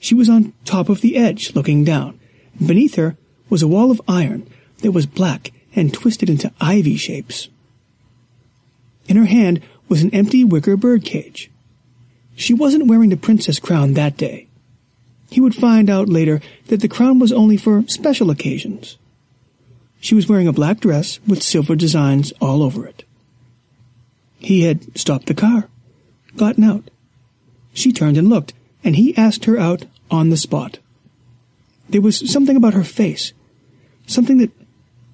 She 0.00 0.14
was 0.14 0.28
on 0.28 0.52
top 0.64 0.88
of 0.88 1.00
the 1.00 1.16
edge, 1.16 1.54
looking 1.54 1.84
down. 1.84 2.18
Beneath 2.64 2.94
her 2.96 3.16
was 3.48 3.62
a 3.62 3.68
wall 3.68 3.90
of 3.90 4.02
iron 4.06 4.48
that 4.82 4.92
was 4.92 5.06
black 5.06 5.52
and 5.74 5.92
twisted 5.92 6.30
into 6.30 6.52
ivy 6.60 6.96
shapes. 6.96 7.48
In 9.06 9.16
her 9.16 9.24
hand 9.24 9.62
was 9.88 10.02
an 10.02 10.14
empty 10.14 10.44
wicker 10.44 10.76
bird 10.76 11.04
cage. 11.04 11.50
She 12.36 12.54
wasn't 12.54 12.86
wearing 12.86 13.10
the 13.10 13.16
princess 13.16 13.58
crown 13.58 13.94
that 13.94 14.16
day. 14.16 14.46
He 15.30 15.40
would 15.40 15.54
find 15.54 15.90
out 15.90 16.08
later 16.08 16.40
that 16.66 16.80
the 16.80 16.88
crown 16.88 17.18
was 17.18 17.32
only 17.32 17.56
for 17.56 17.84
special 17.88 18.30
occasions. 18.30 18.96
She 20.00 20.14
was 20.14 20.28
wearing 20.28 20.48
a 20.48 20.52
black 20.52 20.80
dress 20.80 21.18
with 21.26 21.42
silver 21.42 21.74
designs 21.74 22.32
all 22.40 22.62
over 22.62 22.86
it. 22.86 23.04
He 24.38 24.62
had 24.62 24.96
stopped 24.96 25.26
the 25.26 25.34
car, 25.34 25.68
gotten 26.36 26.64
out. 26.64 26.90
She 27.72 27.92
turned 27.92 28.16
and 28.16 28.28
looked, 28.28 28.54
and 28.84 28.96
he 28.96 29.16
asked 29.16 29.44
her 29.46 29.58
out 29.58 29.86
on 30.10 30.30
the 30.30 30.36
spot. 30.36 30.78
There 31.88 32.00
was 32.00 32.30
something 32.30 32.56
about 32.56 32.74
her 32.74 32.84
face, 32.84 33.32
something 34.06 34.38
that 34.38 34.52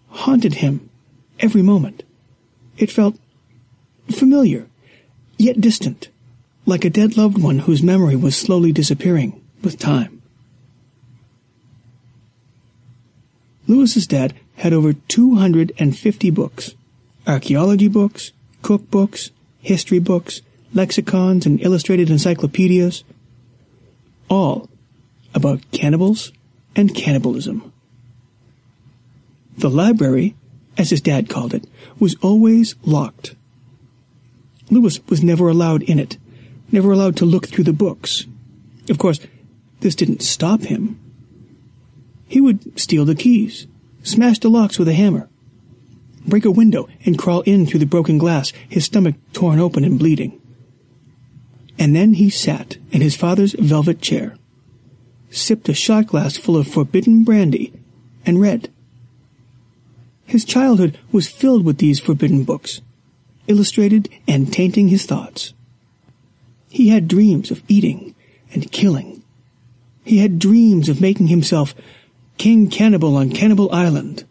haunted 0.08 0.54
him 0.54 0.90
every 1.40 1.62
moment. 1.62 2.02
It 2.76 2.90
felt 2.90 3.18
familiar, 4.10 4.66
yet 5.38 5.60
distant, 5.60 6.08
like 6.66 6.84
a 6.84 6.90
dead 6.90 7.16
loved 7.16 7.42
one 7.42 7.60
whose 7.60 7.82
memory 7.82 8.16
was 8.16 8.36
slowly 8.36 8.72
disappearing 8.72 9.40
with 9.62 9.78
time. 9.78 10.22
Lewis's 13.66 14.06
dad 14.06 14.34
had 14.56 14.72
over 14.72 14.92
250 14.92 16.30
books, 16.30 16.74
archaeology 17.26 17.88
books, 17.88 18.32
cookbooks, 18.62 19.30
history 19.60 19.98
books, 19.98 20.42
lexicons, 20.72 21.46
and 21.46 21.60
illustrated 21.60 22.10
encyclopedias. 22.10 23.04
All 24.28 24.68
about 25.34 25.70
cannibals 25.72 26.32
and 26.76 26.94
cannibalism. 26.94 27.72
The 29.58 29.70
library, 29.70 30.34
as 30.76 30.90
his 30.90 31.00
dad 31.00 31.28
called 31.28 31.54
it, 31.54 31.66
was 31.98 32.16
always 32.22 32.74
locked. 32.84 33.34
Lewis 34.70 35.00
was 35.08 35.22
never 35.22 35.48
allowed 35.48 35.82
in 35.82 35.98
it, 35.98 36.16
never 36.72 36.90
allowed 36.92 37.16
to 37.18 37.24
look 37.24 37.46
through 37.46 37.64
the 37.64 37.72
books. 37.72 38.26
Of 38.88 38.98
course, 38.98 39.20
this 39.80 39.94
didn't 39.94 40.22
stop 40.22 40.62
him. 40.62 40.98
He 42.26 42.40
would 42.40 42.78
steal 42.78 43.04
the 43.04 43.14
keys, 43.14 43.66
smash 44.04 44.38
the 44.38 44.48
locks 44.48 44.78
with 44.78 44.86
a 44.86 44.92
hammer, 44.92 45.28
break 46.26 46.44
a 46.44 46.50
window 46.50 46.88
and 47.04 47.18
crawl 47.18 47.40
in 47.40 47.66
through 47.66 47.80
the 47.80 47.86
broken 47.86 48.18
glass, 48.18 48.52
his 48.68 48.84
stomach 48.84 49.16
torn 49.32 49.58
open 49.58 49.82
and 49.82 49.98
bleeding. 49.98 50.40
And 51.78 51.96
then 51.96 52.14
he 52.14 52.30
sat 52.30 52.76
in 52.92 53.00
his 53.00 53.16
father's 53.16 53.54
velvet 53.54 54.00
chair, 54.00 54.36
sipped 55.30 55.68
a 55.68 55.74
shot 55.74 56.06
glass 56.06 56.36
full 56.36 56.56
of 56.56 56.68
forbidden 56.68 57.24
brandy, 57.24 57.72
and 58.24 58.40
read. 58.40 58.70
His 60.26 60.44
childhood 60.44 60.98
was 61.10 61.28
filled 61.28 61.64
with 61.64 61.78
these 61.78 62.00
forbidden 62.00 62.44
books, 62.44 62.80
illustrated 63.46 64.08
and 64.26 64.52
tainting 64.52 64.88
his 64.88 65.04
thoughts. 65.04 65.52
He 66.68 66.88
had 66.88 67.08
dreams 67.08 67.50
of 67.50 67.62
eating 67.68 68.14
and 68.52 68.70
killing. 68.72 69.22
He 70.04 70.18
had 70.18 70.38
dreams 70.38 70.88
of 70.88 71.00
making 71.00 71.26
himself 71.28 71.74
King 72.38 72.68
Cannibal 72.68 73.16
on 73.16 73.30
Cannibal 73.30 73.70
Island, 73.72 74.24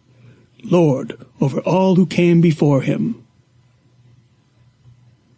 Lord 0.63 1.17
over 1.41 1.59
all 1.61 1.95
who 1.95 2.05
came 2.05 2.41
before 2.41 2.81
him. 2.81 3.25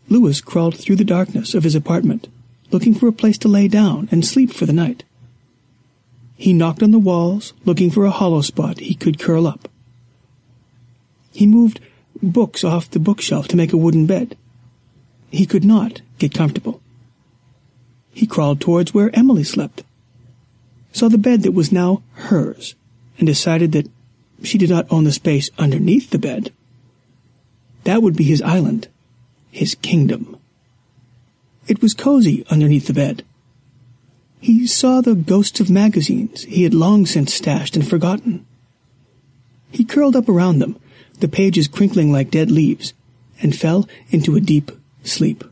Lewis 0.10 0.42
crawled 0.42 0.78
through 0.78 0.98
the 0.98 1.04
darkness 1.04 1.54
of 1.54 1.64
his 1.64 1.76
apartment, 1.76 2.28
looking 2.72 2.94
for 2.94 3.08
a 3.08 3.14
place 3.14 3.38
to 3.40 3.48
lay 3.48 3.68
down 3.68 4.08
and 4.12 4.26
sleep 4.26 4.52
for 4.52 4.66
the 4.66 4.74
night. 4.74 5.04
He 6.36 6.54
knocked 6.54 6.84
on 6.84 6.92
the 6.92 7.00
walls, 7.00 7.54
looking 7.64 7.90
for 7.90 8.06
a 8.06 8.12
hollow 8.12 8.42
spot 8.42 8.80
he 8.80 8.94
could 8.94 9.20
curl 9.20 9.48
up. 9.48 9.70
He 11.32 11.48
moved 11.48 11.80
books 12.22 12.64
off 12.64 12.90
the 12.90 13.00
bookshelf 13.00 13.48
to 13.50 13.58
make 13.58 13.74
a 13.74 13.78
wooden 13.78 14.06
bed. 14.06 14.38
He 15.32 15.46
could 15.46 15.66
not 15.66 16.02
get 16.18 16.34
comfortable. 16.34 16.82
He 18.14 18.28
crawled 18.28 18.62
towards 18.62 18.94
where 18.94 19.14
Emily 19.14 19.44
slept, 19.44 19.84
saw 20.96 21.10
the 21.10 21.18
bed 21.18 21.44
that 21.44 21.52
was 21.52 21.74
now 21.74 22.02
hers, 22.14 22.74
and 23.18 23.28
decided 23.28 23.74
that 23.74 23.90
she 24.44 24.58
did 24.58 24.70
not 24.70 24.88
own 24.90 25.04
the 25.04 25.12
space 25.12 25.50
underneath 25.58 26.10
the 26.10 26.18
bed. 26.18 26.54
That 27.84 28.02
would 28.02 28.16
be 28.16 28.24
his 28.24 28.42
island, 28.42 28.88
his 29.52 29.76
kingdom. 29.76 30.38
It 31.68 31.82
was 31.82 31.94
cozy 31.94 32.46
underneath 32.50 32.88
the 32.88 32.94
bed. 32.94 33.26
He 34.40 34.66
saw 34.68 35.02
the 35.02 35.16
ghosts 35.16 35.60
of 35.60 35.70
magazines 35.70 36.44
he 36.44 36.64
had 36.64 36.74
long 36.74 37.06
since 37.06 37.34
stashed 37.34 37.76
and 37.76 37.86
forgotten. 37.86 38.46
He 39.72 39.84
curled 39.84 40.16
up 40.16 40.30
around 40.30 40.60
them, 40.60 40.80
the 41.20 41.28
pages 41.28 41.68
crinkling 41.68 42.10
like 42.14 42.32
dead 42.32 42.50
leaves, 42.50 42.94
and 43.42 43.54
fell 43.54 43.86
into 44.12 44.38
a 44.38 44.40
deep 44.40 44.72
sleep. 45.04 45.44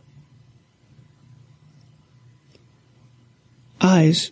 Eyes 3.82 4.32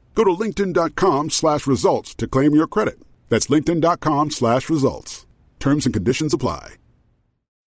Go 0.13 0.23
to 0.23 0.31
linkedin.com 0.31 1.29
slash 1.29 1.67
results 1.67 2.13
to 2.15 2.27
claim 2.27 2.53
your 2.53 2.67
credit. 2.67 2.99
That's 3.29 3.47
linkedin.com 3.47 4.31
slash 4.31 4.69
results. 4.69 5.25
Terms 5.59 5.85
and 5.85 5.93
conditions 5.93 6.33
apply. 6.33 6.80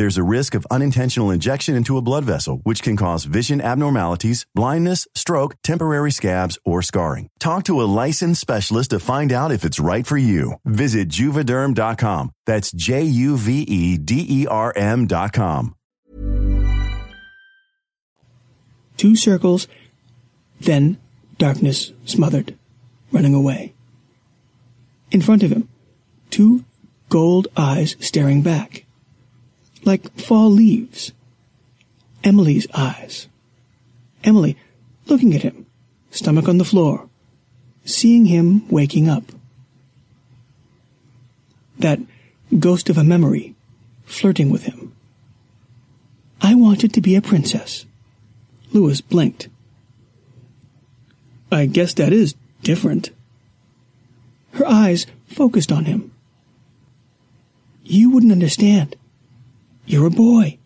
There's 0.00 0.16
a 0.16 0.24
risk 0.24 0.54
of 0.54 0.66
unintentional 0.70 1.30
injection 1.30 1.76
into 1.76 1.98
a 1.98 2.00
blood 2.00 2.24
vessel, 2.24 2.60
which 2.62 2.82
can 2.82 2.96
cause 2.96 3.24
vision 3.24 3.60
abnormalities, 3.60 4.46
blindness, 4.54 5.06
stroke, 5.14 5.56
temporary 5.62 6.10
scabs, 6.10 6.58
or 6.64 6.80
scarring. 6.80 7.28
Talk 7.38 7.64
to 7.64 7.82
a 7.82 7.90
licensed 8.00 8.40
specialist 8.40 8.92
to 8.92 8.98
find 8.98 9.30
out 9.30 9.52
if 9.52 9.62
it's 9.62 9.78
right 9.78 10.06
for 10.06 10.16
you. 10.16 10.54
Visit 10.64 11.10
juvederm.com. 11.10 12.30
That's 12.46 12.72
J 12.72 13.02
U 13.02 13.36
V 13.36 13.60
E 13.60 13.98
D 13.98 14.24
E 14.26 14.46
R 14.46 14.72
M.com. 14.74 15.74
Two 18.96 19.14
circles, 19.14 19.68
then 20.62 20.96
darkness 21.36 21.92
smothered, 22.06 22.56
running 23.12 23.34
away. 23.34 23.74
In 25.10 25.20
front 25.20 25.42
of 25.42 25.52
him, 25.52 25.68
two 26.30 26.64
gold 27.10 27.48
eyes 27.54 27.96
staring 28.00 28.40
back, 28.40 28.86
like 29.84 30.12
fall 30.18 30.50
leaves. 30.50 31.12
Emily's 32.22 32.66
eyes. 32.74 33.28
Emily 34.22 34.56
looking 35.06 35.34
at 35.34 35.42
him, 35.42 35.66
stomach 36.10 36.48
on 36.48 36.58
the 36.58 36.64
floor, 36.64 37.08
seeing 37.84 38.26
him 38.26 38.68
waking 38.68 39.08
up. 39.08 39.24
That 41.78 42.00
ghost 42.58 42.90
of 42.90 42.98
a 42.98 43.04
memory 43.04 43.54
flirting 44.04 44.50
with 44.50 44.64
him. 44.64 44.94
I 46.42 46.54
wanted 46.54 46.92
to 46.94 47.00
be 47.00 47.16
a 47.16 47.22
princess. 47.22 47.86
Lewis 48.72 49.00
blinked. 49.00 49.48
I 51.50 51.66
guess 51.66 51.94
that 51.94 52.12
is 52.12 52.34
different. 52.62 53.10
Her 54.52 54.66
eyes 54.66 55.06
focused 55.26 55.72
on 55.72 55.86
him. 55.86 56.12
You 57.82 58.10
wouldn't 58.10 58.32
understand. 58.32 58.96
You're 59.90 60.06
a 60.06 60.10
boy. 60.10 60.56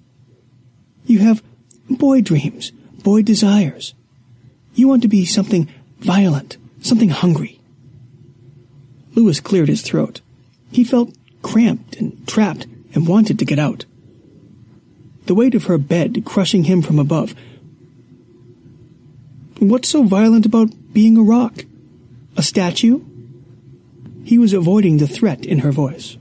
You 1.07 1.21
have 1.21 1.43
boy 1.89 2.21
dreams, 2.21 2.73
boy 3.03 3.23
desires. 3.23 3.95
You 4.75 4.87
want 4.87 5.01
to 5.01 5.09
be 5.09 5.25
something 5.25 5.67
violent, 5.99 6.59
something 6.83 7.09
hungry. 7.09 7.59
Lewis 9.15 9.41
cleared 9.41 9.71
his 9.71 9.81
throat. 9.81 10.21
He 10.71 10.85
felt 10.85 11.17
cramped 11.41 11.97
and 11.97 12.29
trapped 12.29 12.67
and 12.93 13.09
wanted 13.09 13.39
to 13.39 13.47
get 13.47 13.59
out. 13.59 13.87
The 15.25 15.35
weight 15.35 15.55
of 15.55 15.65
her 15.65 15.79
bed 15.79 16.25
crushing 16.27 16.65
him 16.65 16.83
from 16.83 16.99
above 16.99 17.35
What's 19.59 19.89
so 19.89 20.03
violent 20.03 20.45
about 20.45 20.69
being 20.93 21.17
a 21.17 21.23
rock? 21.23 21.65
A 22.37 22.43
statue? 22.43 23.01
He 24.23 24.37
was 24.37 24.53
avoiding 24.53 24.99
the 24.99 25.07
threat 25.07 25.47
in 25.47 25.61
her 25.61 25.73
voice. 25.73 26.19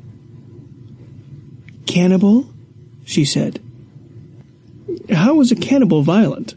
Cannibal? 1.86 2.53
She 3.04 3.26
said. 3.26 3.62
How 5.10 5.40
is 5.42 5.52
a 5.52 5.56
cannibal 5.56 6.02
violent? 6.02 6.56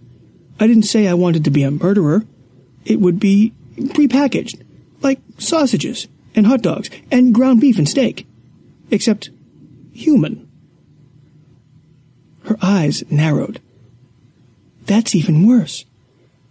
I 0.58 0.66
didn't 0.66 0.84
say 0.84 1.06
I 1.06 1.14
wanted 1.14 1.44
to 1.44 1.50
be 1.50 1.62
a 1.62 1.70
murderer. 1.70 2.24
It 2.84 3.00
would 3.00 3.18
be 3.18 3.52
prepackaged, 3.76 4.62
like 5.02 5.20
sausages 5.38 6.08
and 6.34 6.46
hot 6.46 6.62
dogs 6.62 6.90
and 7.10 7.34
ground 7.34 7.60
beef 7.60 7.78
and 7.78 7.88
steak, 7.88 8.26
except 8.90 9.30
human. 9.92 10.48
Her 12.44 12.56
eyes 12.62 13.02
narrowed. 13.10 13.60
That's 14.84 15.14
even 15.14 15.46
worse. 15.46 15.84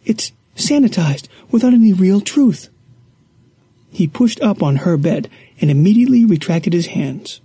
It's 0.04 0.34
sanitized 0.56 1.28
without 1.52 1.74
any 1.74 1.94
real 1.94 2.22
truth. 2.22 2.70
He 3.92 4.08
pushed 4.08 4.42
up 4.42 4.62
on 4.62 4.78
her 4.78 4.98
bed 4.98 5.30
and 5.62 5.72
immediately 5.72 6.26
retracted 6.26 6.74
his 6.74 6.88
hands. 6.88 7.40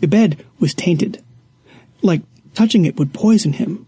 The 0.00 0.06
bed 0.06 0.44
was 0.60 0.72
tainted, 0.72 1.22
like 2.02 2.22
touching 2.54 2.84
it 2.84 2.96
would 2.96 3.12
poison 3.12 3.54
him. 3.54 3.86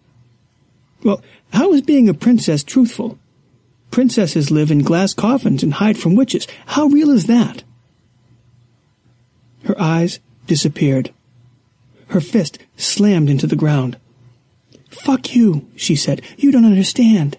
Well, 1.03 1.23
how 1.53 1.73
is 1.73 1.83
being 1.83 2.09
a 2.09 2.14
princess 2.14 2.62
truthful? 2.62 3.18
Princesses 3.90 4.51
live 4.51 4.70
in 4.70 4.83
glass 4.83 5.14
coffins 5.14 5.62
and 5.62 5.75
hide 5.75 5.99
from 5.99 6.14
witches. 6.14 6.46
How 6.66 6.87
real 6.87 7.11
is 7.11 7.27
that? 7.27 7.64
Her 9.64 9.81
eyes 9.81 10.20
disappeared. 10.46 11.12
Her 12.09 12.20
fist 12.20 12.59
slammed 12.77 13.31
into 13.31 13.46
the 13.46 13.57
ground. 13.57 13.96
Fuck 14.90 15.35
you, 15.35 15.68
she 15.77 15.96
said. 15.96 16.23
You 16.37 16.51
don't 16.51 16.64
understand. 16.64 17.38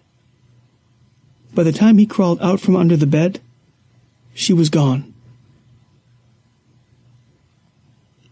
By 1.54 1.64
the 1.64 1.74
time 1.74 1.98
he 1.98 2.06
crawled 2.06 2.42
out 2.42 2.62
from 2.62 2.76
under 2.76 2.96
the 2.96 3.08
bed, 3.08 3.42
she 4.34 4.54
was 4.54 4.70
gone. 4.70 5.11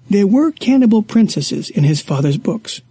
There 0.09 0.25
were 0.25 0.51
cannibal 0.51 1.03
princesses 1.03 1.69
in 1.69 1.83
his 1.83 2.01
father's 2.01 2.37
books. 2.37 2.81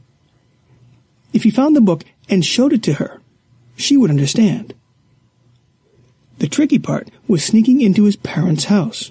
If 1.32 1.42
he 1.42 1.50
found 1.50 1.74
the 1.74 1.80
book 1.80 2.04
and 2.28 2.44
showed 2.44 2.72
it 2.72 2.82
to 2.84 2.94
her, 2.94 3.20
she 3.76 3.96
would 3.96 4.10
understand. 4.10 4.74
The 6.38 6.48
tricky 6.48 6.78
part 6.78 7.08
was 7.26 7.44
sneaking 7.44 7.80
into 7.80 8.04
his 8.04 8.16
parents' 8.16 8.66
house. 8.66 9.10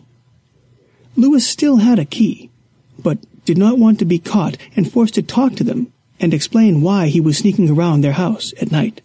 Lewis 1.18 1.46
still 1.46 1.78
had 1.78 2.00
a 2.00 2.06
key, 2.06 2.50
but 2.98 3.18
did 3.44 3.58
not 3.58 3.78
want 3.78 4.00
to 4.00 4.06
be 4.06 4.20
caught 4.20 4.58
and 4.76 4.92
forced 4.92 5.16
to 5.16 5.22
talk 5.22 5.56
to 5.56 5.64
them 5.64 5.92
and 6.20 6.34
explain 6.34 6.82
why 6.82 7.08
he 7.08 7.20
was 7.20 7.38
sneaking 7.38 7.70
around 7.70 8.02
their 8.02 8.14
house 8.14 8.54
at 8.62 8.72
night. 8.72 9.02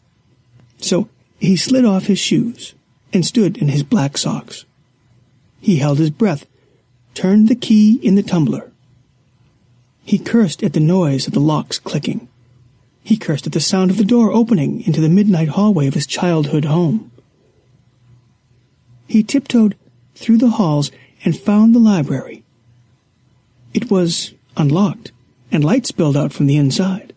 So 0.79 1.09
he 1.39 1.57
slid 1.57 1.85
off 1.85 2.07
his 2.07 2.19
shoes 2.19 2.75
and 3.13 3.27
stood 3.27 3.57
in 3.57 3.69
his 3.69 3.83
black 3.83 4.17
socks. 4.17 4.65
He 5.61 5.77
held 5.77 5.99
his 5.99 6.11
breath, 6.11 6.47
turned 7.15 7.49
the 7.49 7.57
key 7.57 7.99
in 8.03 8.15
the 8.15 8.23
tumbler. 8.23 8.72
He 10.05 10.19
cursed 10.19 10.63
at 10.63 10.73
the 10.73 10.81
noise 10.81 11.27
of 11.27 11.33
the 11.33 11.41
locks 11.41 11.79
clicking. 11.79 12.29
He 13.05 13.17
cursed 13.17 13.47
at 13.47 13.53
the 13.53 13.61
sound 13.61 13.91
of 13.91 13.97
the 13.97 14.05
door 14.05 14.33
opening 14.33 14.83
into 14.83 15.01
the 15.01 15.09
midnight 15.09 15.49
hallway 15.49 15.87
of 15.87 15.95
his 15.95 16.07
childhood 16.07 16.65
home. 16.65 17.11
He 19.07 19.23
tiptoed 19.23 19.77
through 20.15 20.39
the 20.39 20.51
halls 20.51 20.91
and 21.25 21.39
found 21.39 21.75
the 21.75 21.81
library. 21.81 22.43
It 23.75 23.91
was 23.91 24.35
unlocked, 24.57 25.13
and 25.51 25.65
light 25.65 25.87
spilled 25.87 26.17
out 26.17 26.33
from 26.33 26.47
the 26.47 26.57
inside. 26.57 27.13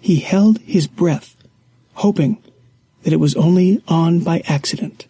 He 0.00 0.16
held 0.16 0.58
his 0.60 0.86
breath, 0.86 1.36
hoping 1.94 2.42
that 3.02 3.12
it 3.12 3.20
was 3.20 3.34
only 3.36 3.82
on 3.88 4.20
by 4.20 4.42
accident, 4.46 5.06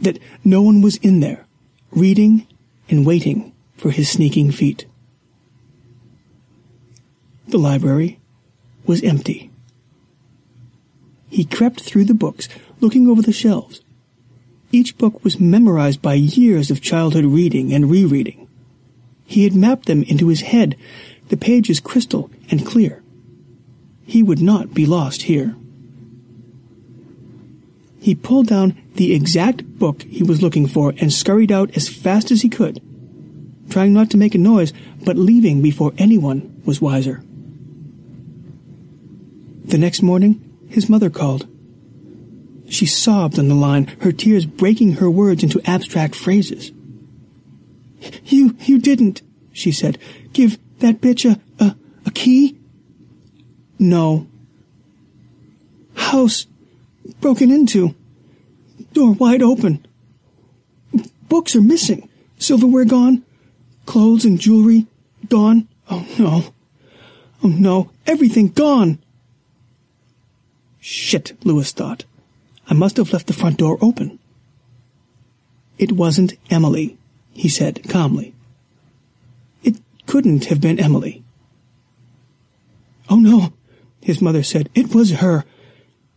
that 0.00 0.18
no 0.44 0.62
one 0.62 0.80
was 0.80 0.96
in 0.96 1.20
there, 1.20 1.46
reading 1.90 2.46
and 2.88 3.06
waiting 3.06 3.52
for 3.76 3.90
his 3.90 4.08
sneaking 4.08 4.52
feet. 4.52 4.86
The 7.50 7.58
library 7.58 8.20
was 8.86 9.02
empty. 9.02 9.50
He 11.28 11.44
crept 11.44 11.80
through 11.80 12.04
the 12.04 12.14
books, 12.14 12.48
looking 12.80 13.08
over 13.08 13.22
the 13.22 13.32
shelves. 13.32 13.80
Each 14.70 14.96
book 14.96 15.24
was 15.24 15.40
memorized 15.40 16.00
by 16.00 16.14
years 16.14 16.70
of 16.70 16.80
childhood 16.80 17.24
reading 17.24 17.72
and 17.72 17.90
rereading. 17.90 18.46
He 19.26 19.42
had 19.42 19.56
mapped 19.56 19.86
them 19.86 20.04
into 20.04 20.28
his 20.28 20.42
head, 20.42 20.76
the 21.28 21.36
pages 21.36 21.80
crystal 21.80 22.30
and 22.52 22.64
clear. 22.64 23.02
He 24.06 24.22
would 24.22 24.40
not 24.40 24.72
be 24.72 24.86
lost 24.86 25.22
here. 25.22 25.56
He 28.00 28.14
pulled 28.14 28.46
down 28.46 28.80
the 28.94 29.12
exact 29.12 29.64
book 29.76 30.02
he 30.02 30.22
was 30.22 30.40
looking 30.40 30.68
for 30.68 30.94
and 30.98 31.12
scurried 31.12 31.50
out 31.50 31.76
as 31.76 31.88
fast 31.88 32.30
as 32.30 32.42
he 32.42 32.48
could, 32.48 32.80
trying 33.68 33.92
not 33.92 34.08
to 34.10 34.16
make 34.16 34.36
a 34.36 34.38
noise, 34.38 34.72
but 35.04 35.16
leaving 35.16 35.60
before 35.60 35.92
anyone 35.98 36.62
was 36.64 36.80
wiser. 36.80 37.24
The 39.70 39.78
next 39.78 40.02
morning, 40.02 40.66
his 40.68 40.88
mother 40.88 41.08
called. 41.10 41.46
She 42.68 42.86
sobbed 42.86 43.38
on 43.38 43.46
the 43.46 43.54
line, 43.54 43.86
her 44.00 44.10
tears 44.10 44.44
breaking 44.44 44.94
her 44.94 45.08
words 45.08 45.44
into 45.44 45.60
abstract 45.64 46.16
phrases. 46.16 46.72
You, 48.24 48.56
you 48.62 48.80
didn't, 48.80 49.22
she 49.52 49.70
said. 49.70 49.96
Give 50.32 50.58
that 50.80 51.00
bitch 51.00 51.24
a, 51.24 51.40
a, 51.64 51.76
a 52.04 52.10
key? 52.10 52.58
No. 53.78 54.26
House 55.94 56.46
broken 57.20 57.52
into. 57.52 57.94
Door 58.92 59.12
wide 59.12 59.40
open. 59.40 59.86
Books 61.28 61.54
are 61.54 61.60
missing. 61.60 62.08
Silverware 62.38 62.86
gone. 62.86 63.24
Clothes 63.86 64.24
and 64.24 64.40
jewelry 64.40 64.88
gone. 65.28 65.68
Oh 65.88 66.04
no. 66.18 66.54
Oh 67.44 67.48
no. 67.48 67.92
Everything 68.04 68.48
gone. 68.48 68.98
Shit, 70.80 71.36
Lewis 71.44 71.72
thought. 71.72 72.04
I 72.68 72.74
must 72.74 72.96
have 72.96 73.12
left 73.12 73.26
the 73.26 73.32
front 73.32 73.58
door 73.58 73.78
open. 73.80 74.18
It 75.78 75.92
wasn't 75.92 76.38
Emily, 76.50 76.96
he 77.32 77.48
said 77.48 77.88
calmly. 77.88 78.34
It 79.62 79.76
couldn't 80.06 80.46
have 80.46 80.60
been 80.60 80.80
Emily. 80.80 81.22
Oh 83.08 83.16
no, 83.16 83.52
his 84.00 84.22
mother 84.22 84.42
said. 84.42 84.70
It 84.74 84.94
was 84.94 85.12
her. 85.12 85.44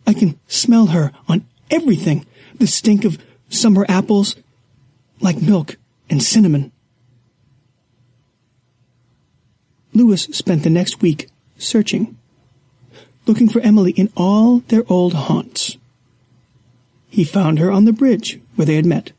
I 0.05 0.13
can 0.13 0.39
smell 0.47 0.87
her 0.87 1.11
on 1.27 1.45
everything. 1.71 2.25
The 2.55 2.67
stink 2.67 3.03
of 3.03 3.17
summer 3.49 3.85
apples, 3.89 4.35
like 5.19 5.41
milk 5.41 5.77
and 6.09 6.21
cinnamon. 6.21 6.71
Lewis 9.93 10.23
spent 10.31 10.63
the 10.63 10.69
next 10.69 11.01
week 11.01 11.29
searching 11.57 12.17
looking 13.25 13.49
for 13.49 13.61
Emily 13.61 13.91
in 13.91 14.11
all 14.15 14.59
their 14.67 14.83
old 14.89 15.13
haunts. 15.13 15.77
He 17.09 17.23
found 17.23 17.59
her 17.59 17.71
on 17.71 17.85
the 17.85 17.93
bridge 17.93 18.39
where 18.55 18.65
they 18.65 18.75
had 18.75 18.85
met. 18.85 19.11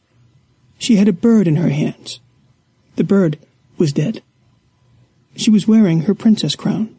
She 0.78 0.96
had 0.96 1.08
a 1.08 1.12
bird 1.12 1.46
in 1.46 1.56
her 1.56 1.70
hands. 1.70 2.20
The 2.96 3.04
bird 3.04 3.38
was 3.78 3.92
dead. 3.92 4.22
She 5.36 5.50
was 5.50 5.66
wearing 5.66 6.02
her 6.02 6.14
princess 6.14 6.54
crown. 6.54 6.94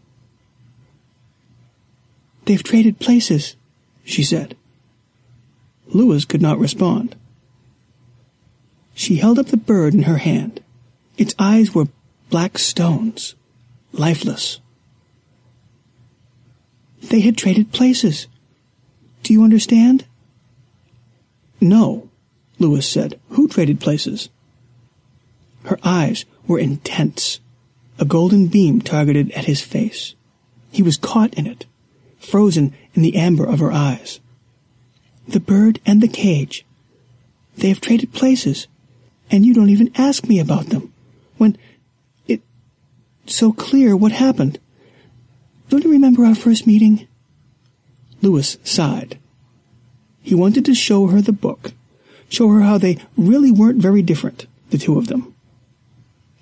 They've 2.46 2.64
traded 2.64 3.00
places, 3.00 3.56
she 4.04 4.24
said. 4.24 4.56
Lewis 5.88 6.26
could 6.26 6.42
not 6.42 6.60
respond. 6.60 7.16
She 8.94 9.18
held 9.18 9.40
up 9.40 9.48
the 9.48 9.58
bird 9.58 9.94
in 9.94 10.04
her 10.04 10.18
hand. 10.18 10.62
Its 11.18 11.36
eyes 11.38 11.74
were 11.74 11.88
black 12.30 12.58
stones, 12.58 13.36
lifeless. 13.92 14.60
They 17.10 17.22
had 17.22 17.38
traded 17.38 17.72
places. 17.72 18.28
Do 19.24 19.34
you 19.34 19.44
understand? 19.44 20.06
No, 21.62 22.10
Lewis 22.60 22.88
said. 22.88 23.20
Who 23.30 23.48
traded 23.48 23.80
places? 23.80 24.30
Her 25.64 25.80
eyes 25.84 26.26
were 26.48 26.60
intense, 26.60 27.40
a 27.98 28.06
golden 28.06 28.48
beam 28.48 28.82
targeted 28.82 29.32
at 29.32 29.46
his 29.46 29.62
face. 29.62 30.16
He 30.72 30.84
was 30.84 30.98
caught 30.98 31.34
in 31.34 31.48
it, 31.48 31.66
frozen 32.20 32.74
in 32.94 33.02
the 33.02 33.16
amber 33.16 33.46
of 33.46 33.60
her 33.60 33.72
eyes. 33.72 34.20
The 35.28 35.40
bird 35.40 35.80
and 35.86 36.02
the 36.02 36.08
cage. 36.08 36.66
They 37.58 37.70
have 37.70 37.82
traded 37.82 38.14
places, 38.14 38.68
and 39.32 39.46
you 39.46 39.54
don't 39.54 39.70
even 39.70 39.92
ask 39.96 40.28
me 40.28 40.40
about 40.40 40.68
them. 40.68 40.94
When 41.38 41.58
it 42.28 42.42
so 43.26 43.52
clear 43.52 43.96
what 43.96 44.12
happened. 44.12 44.60
Don't 45.70 45.84
you 45.84 45.92
remember 45.92 46.24
our 46.26 46.36
first 46.36 46.68
meeting? 46.68 47.08
Lewis 48.22 48.58
sighed. 48.64 49.20
He 50.22 50.36
wanted 50.36 50.66
to 50.66 50.74
show 50.74 51.08
her 51.08 51.22
the 51.22 51.32
book, 51.32 51.74
show 52.30 52.50
her 52.50 52.62
how 52.62 52.78
they 52.78 52.98
really 53.18 53.52
weren't 53.52 53.82
very 53.82 54.02
different, 54.02 54.48
the 54.70 54.78
two 54.78 54.98
of 54.98 55.08
them. 55.08 55.36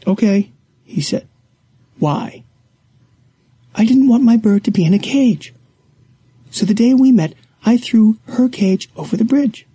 Okay, 0.06 0.52
he 0.84 1.02
said. 1.02 1.28
Why? 2.00 2.44
I 3.76 3.86
didn't 3.86 4.08
want 4.08 4.24
my 4.24 4.38
bird 4.38 4.64
to 4.66 4.72
be 4.72 4.86
in 4.86 4.94
a 4.94 5.00
cage. 5.00 5.54
So 6.52 6.66
the 6.66 6.74
day 6.74 6.94
we 6.94 7.12
met, 7.12 7.34
I 7.66 7.78
threw 7.78 8.18
her 8.28 8.48
cage 8.50 8.90
over 8.96 9.18
the 9.18 9.26
bridge. 9.26 9.66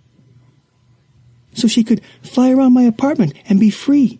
So 1.53 1.67
she 1.67 1.83
could 1.83 2.01
fly 2.21 2.51
around 2.51 2.73
my 2.73 2.83
apartment 2.83 3.33
and 3.47 3.59
be 3.59 3.69
free. 3.69 4.19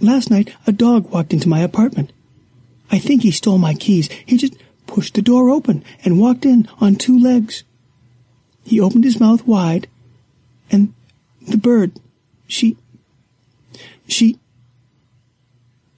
Last 0.00 0.30
night, 0.30 0.54
a 0.66 0.72
dog 0.72 1.10
walked 1.10 1.32
into 1.32 1.48
my 1.48 1.60
apartment. 1.60 2.10
I 2.90 2.98
think 2.98 3.22
he 3.22 3.30
stole 3.30 3.58
my 3.58 3.74
keys. 3.74 4.08
He 4.26 4.36
just 4.36 4.56
pushed 4.86 5.14
the 5.14 5.22
door 5.22 5.50
open 5.50 5.84
and 6.04 6.20
walked 6.20 6.44
in 6.44 6.68
on 6.80 6.96
two 6.96 7.18
legs. 7.18 7.62
He 8.64 8.80
opened 8.80 9.04
his 9.04 9.20
mouth 9.20 9.46
wide, 9.46 9.88
and 10.70 10.92
the 11.46 11.56
bird, 11.56 11.92
she, 12.46 12.76
she, 14.06 14.38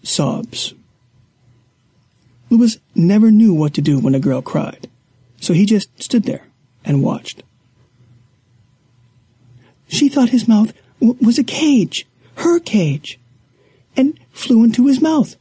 sobs. 0.02 0.74
Lewis 2.50 2.78
never 2.94 3.30
knew 3.30 3.54
what 3.54 3.74
to 3.74 3.80
do 3.80 3.98
when 3.98 4.14
a 4.14 4.20
girl 4.20 4.42
cried, 4.42 4.88
so 5.40 5.54
he 5.54 5.64
just 5.64 6.02
stood 6.02 6.24
there 6.24 6.46
and 6.84 7.02
watched. 7.02 7.42
She 9.88 10.08
thought 10.08 10.30
his 10.30 10.48
mouth 10.48 10.72
w- 11.00 11.18
was 11.20 11.38
a 11.38 11.44
cage, 11.44 12.06
her 12.36 12.58
cage, 12.58 13.18
and 13.96 14.18
flew 14.30 14.64
into 14.64 14.86
his 14.86 15.00
mouth. 15.00 15.36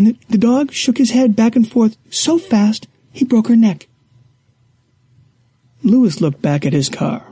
And 0.00 0.06
the, 0.06 0.16
the 0.30 0.38
dog 0.38 0.72
shook 0.72 0.96
his 0.96 1.10
head 1.10 1.36
back 1.36 1.54
and 1.54 1.70
forth 1.70 1.98
so 2.08 2.38
fast 2.38 2.88
he 3.12 3.22
broke 3.22 3.48
her 3.48 3.56
neck. 3.56 3.86
Lewis 5.82 6.22
looked 6.22 6.40
back 6.40 6.64
at 6.64 6.72
his 6.72 6.88
car. 6.88 7.26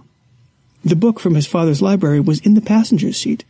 The 0.84 0.94
book 0.94 1.18
from 1.18 1.34
his 1.34 1.46
father's 1.46 1.80
library 1.80 2.20
was 2.20 2.40
in 2.40 2.52
the 2.52 2.60
passenger 2.60 3.10
seat. 3.14 3.46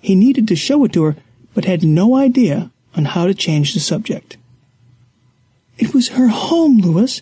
He 0.00 0.14
needed 0.14 0.48
to 0.48 0.56
show 0.56 0.82
it 0.86 0.94
to 0.94 1.02
her, 1.02 1.16
but 1.52 1.66
had 1.66 1.84
no 1.84 2.16
idea 2.16 2.70
on 2.96 3.04
how 3.04 3.26
to 3.26 3.34
change 3.34 3.74
the 3.74 3.80
subject. 3.80 4.38
It 5.76 5.92
was 5.92 6.16
her 6.16 6.28
home, 6.28 6.78
Lewis. 6.78 7.20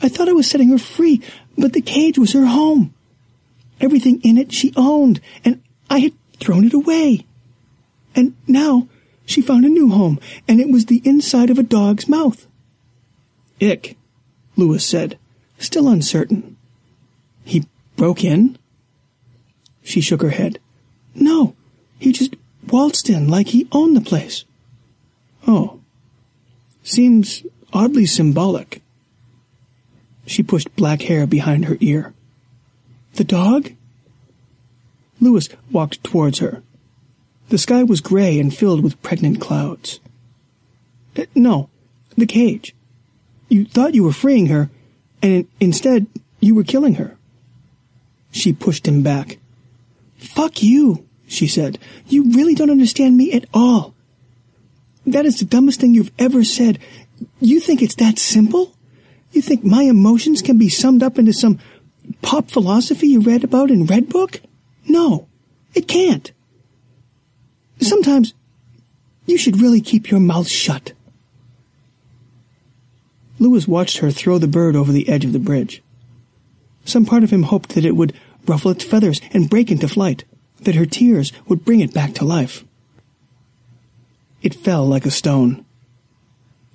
I 0.00 0.08
thought 0.08 0.28
I 0.28 0.34
was 0.34 0.48
setting 0.48 0.68
her 0.68 0.78
free, 0.78 1.20
but 1.58 1.72
the 1.72 1.82
cage 1.82 2.16
was 2.16 2.32
her 2.32 2.46
home. 2.46 2.94
Everything 3.80 4.20
in 4.22 4.38
it 4.38 4.52
she 4.52 4.72
owned, 4.76 5.20
and 5.44 5.60
I 5.90 5.98
had 5.98 6.12
thrown 6.38 6.64
it 6.64 6.74
away. 6.74 7.26
And 8.14 8.36
now 8.46 8.86
she 9.24 9.40
found 9.40 9.64
a 9.64 9.68
new 9.68 9.90
home, 9.90 10.20
and 10.46 10.60
it 10.60 10.70
was 10.70 10.86
the 10.86 11.02
inside 11.04 11.50
of 11.50 11.58
a 11.58 11.62
dog's 11.62 12.08
mouth. 12.08 12.46
Ick, 13.60 13.96
Lewis 14.56 14.86
said, 14.86 15.18
still 15.58 15.88
uncertain. 15.88 16.56
He 17.44 17.66
broke 17.96 18.24
in? 18.24 18.58
She 19.82 20.00
shook 20.00 20.22
her 20.22 20.30
head. 20.30 20.58
No, 21.14 21.54
he 21.98 22.12
just 22.12 22.34
waltzed 22.68 23.08
in 23.08 23.28
like 23.28 23.48
he 23.48 23.68
owned 23.72 23.96
the 23.96 24.00
place. 24.00 24.44
Oh. 25.46 25.80
Seems 26.82 27.44
oddly 27.72 28.06
symbolic. 28.06 28.82
She 30.26 30.42
pushed 30.42 30.74
black 30.76 31.02
hair 31.02 31.26
behind 31.26 31.66
her 31.66 31.76
ear. 31.80 32.14
The 33.14 33.24
dog? 33.24 33.70
Lewis 35.20 35.48
walked 35.70 36.02
towards 36.02 36.38
her. 36.40 36.62
The 37.48 37.58
sky 37.58 37.82
was 37.82 38.00
gray 38.00 38.38
and 38.40 38.54
filled 38.54 38.82
with 38.82 39.02
pregnant 39.02 39.40
clouds. 39.40 40.00
Uh, 41.16 41.24
no, 41.34 41.68
the 42.16 42.26
cage. 42.26 42.74
You 43.48 43.64
thought 43.64 43.94
you 43.94 44.04
were 44.04 44.12
freeing 44.12 44.46
her, 44.46 44.70
and 45.22 45.46
instead 45.60 46.06
you 46.40 46.54
were 46.54 46.64
killing 46.64 46.94
her. 46.94 47.16
She 48.30 48.52
pushed 48.52 48.88
him 48.88 49.02
back. 49.02 49.38
Fuck 50.16 50.62
you, 50.62 51.06
she 51.26 51.46
said. 51.46 51.78
You 52.06 52.32
really 52.32 52.54
don't 52.54 52.70
understand 52.70 53.16
me 53.16 53.32
at 53.32 53.46
all. 53.54 53.94
That 55.06 55.26
is 55.26 55.38
the 55.38 55.44
dumbest 55.44 55.80
thing 55.80 55.94
you've 55.94 56.12
ever 56.18 56.44
said. 56.44 56.78
You 57.40 57.60
think 57.60 57.82
it's 57.82 57.94
that 57.96 58.18
simple? 58.18 58.74
You 59.32 59.42
think 59.42 59.64
my 59.64 59.82
emotions 59.82 60.42
can 60.42 60.58
be 60.58 60.68
summed 60.68 61.02
up 61.02 61.18
into 61.18 61.32
some 61.32 61.58
pop 62.22 62.50
philosophy 62.50 63.08
you 63.08 63.20
read 63.20 63.44
about 63.44 63.70
in 63.70 63.86
Red 63.86 64.08
Book? 64.08 64.40
No, 64.88 65.28
it 65.74 65.86
can't. 65.86 66.32
Sometimes 67.80 68.34
you 69.26 69.38
should 69.38 69.60
really 69.60 69.80
keep 69.80 70.10
your 70.10 70.20
mouth 70.20 70.48
shut. 70.48 70.92
Lewis 73.38 73.68
watched 73.68 73.98
her 73.98 74.10
throw 74.10 74.38
the 74.38 74.48
bird 74.48 74.76
over 74.76 74.92
the 74.92 75.08
edge 75.08 75.24
of 75.24 75.32
the 75.32 75.38
bridge. 75.38 75.82
Some 76.84 77.04
part 77.04 77.24
of 77.24 77.30
him 77.30 77.44
hoped 77.44 77.70
that 77.70 77.84
it 77.84 77.96
would 77.96 78.14
ruffle 78.46 78.70
its 78.70 78.84
feathers 78.84 79.20
and 79.32 79.50
break 79.50 79.70
into 79.70 79.88
flight, 79.88 80.24
that 80.60 80.74
her 80.74 80.86
tears 80.86 81.32
would 81.46 81.64
bring 81.64 81.80
it 81.80 81.94
back 81.94 82.14
to 82.14 82.24
life. 82.24 82.64
It 84.42 84.54
fell 84.54 84.86
like 84.86 85.06
a 85.06 85.10
stone. 85.10 85.64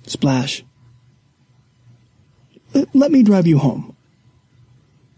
Splash. 0.06 0.64
Let 2.72 3.12
me 3.12 3.22
drive 3.22 3.46
you 3.46 3.58
home. 3.58 3.96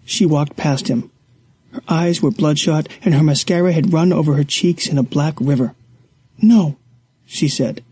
She 0.04 0.26
walked 0.26 0.56
past 0.56 0.88
him. 0.88 1.11
Her 1.72 1.82
eyes 1.88 2.20
were 2.20 2.30
bloodshot, 2.30 2.88
and 3.02 3.14
her 3.14 3.22
mascara 3.22 3.72
had 3.72 3.92
run 3.92 4.12
over 4.12 4.34
her 4.34 4.44
cheeks 4.44 4.86
in 4.86 4.98
a 4.98 5.02
black 5.02 5.34
river. 5.40 5.74
No, 6.40 6.76
she 7.26 7.48
said. 7.48 7.82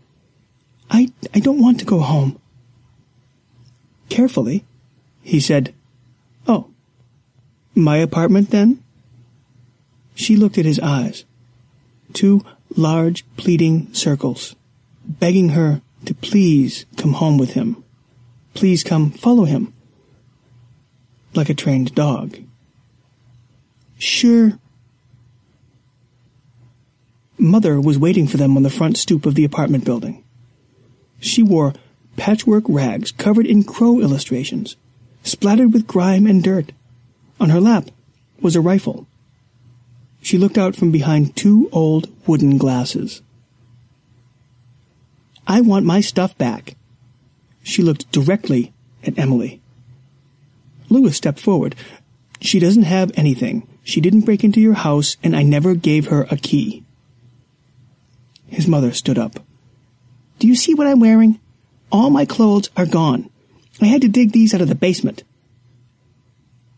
I, 0.89 1.11
I 1.33 1.39
don't 1.39 1.61
want 1.61 1.79
to 1.79 1.85
go 1.85 1.99
home. 1.99 2.39
Carefully, 4.09 4.65
he 5.21 5.39
said, 5.39 5.73
Oh, 6.47 6.69
my 7.73 7.97
apartment 7.97 8.51
then? 8.51 8.83
She 10.15 10.35
looked 10.35 10.57
at 10.57 10.65
his 10.65 10.79
eyes. 10.79 11.23
Two 12.13 12.43
large, 12.75 13.25
pleading 13.37 13.93
circles, 13.93 14.55
begging 15.05 15.49
her 15.49 15.81
to 16.05 16.13
please 16.13 16.85
come 16.97 17.13
home 17.13 17.37
with 17.37 17.53
him. 17.53 17.83
Please 18.53 18.83
come 18.83 19.11
follow 19.11 19.45
him. 19.45 19.73
Like 21.33 21.49
a 21.49 21.53
trained 21.53 21.95
dog. 21.95 22.37
Sure. 24.01 24.57
Mother 27.37 27.79
was 27.79 27.99
waiting 27.99 28.27
for 28.27 28.37
them 28.37 28.57
on 28.57 28.63
the 28.63 28.71
front 28.71 28.97
stoop 28.97 29.27
of 29.27 29.35
the 29.35 29.45
apartment 29.45 29.85
building. 29.85 30.23
She 31.19 31.43
wore 31.43 31.75
patchwork 32.17 32.63
rags 32.67 33.11
covered 33.11 33.45
in 33.45 33.63
crow 33.63 33.99
illustrations, 33.99 34.75
splattered 35.21 35.71
with 35.71 35.85
grime 35.85 36.25
and 36.25 36.43
dirt. 36.43 36.71
On 37.39 37.51
her 37.51 37.61
lap 37.61 37.91
was 38.41 38.55
a 38.55 38.61
rifle. 38.61 39.05
She 40.19 40.39
looked 40.39 40.57
out 40.57 40.75
from 40.75 40.91
behind 40.91 41.35
two 41.35 41.69
old 41.71 42.09
wooden 42.27 42.57
glasses. 42.57 43.21
I 45.45 45.61
want 45.61 45.85
my 45.85 46.01
stuff 46.01 46.35
back. 46.39 46.75
She 47.61 47.83
looked 47.83 48.11
directly 48.11 48.73
at 49.03 49.19
Emily. 49.19 49.61
Lewis 50.89 51.17
stepped 51.17 51.39
forward. 51.39 51.75
She 52.39 52.57
doesn't 52.57 52.83
have 52.83 53.11
anything. 53.15 53.67
She 53.83 54.01
didn't 54.01 54.21
break 54.21 54.43
into 54.43 54.61
your 54.61 54.73
house, 54.73 55.17
and 55.23 55.35
I 55.35 55.43
never 55.43 55.75
gave 55.75 56.07
her 56.07 56.27
a 56.29 56.37
key. 56.37 56.83
His 58.47 58.67
mother 58.67 58.91
stood 58.91 59.17
up. 59.17 59.39
Do 60.39 60.47
you 60.47 60.55
see 60.55 60.73
what 60.73 60.87
I'm 60.87 60.99
wearing? 60.99 61.39
All 61.91 62.09
my 62.09 62.25
clothes 62.25 62.69
are 62.75 62.85
gone. 62.85 63.29
I 63.81 63.85
had 63.85 64.01
to 64.01 64.07
dig 64.07 64.31
these 64.31 64.53
out 64.53 64.61
of 64.61 64.69
the 64.69 64.75
basement. 64.75 65.23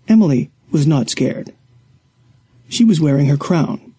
Emily 0.07 0.51
was 0.71 0.85
not 0.85 1.09
scared. 1.09 1.53
She 2.69 2.83
was 2.83 3.01
wearing 3.01 3.27
her 3.27 3.37
crown. 3.37 3.93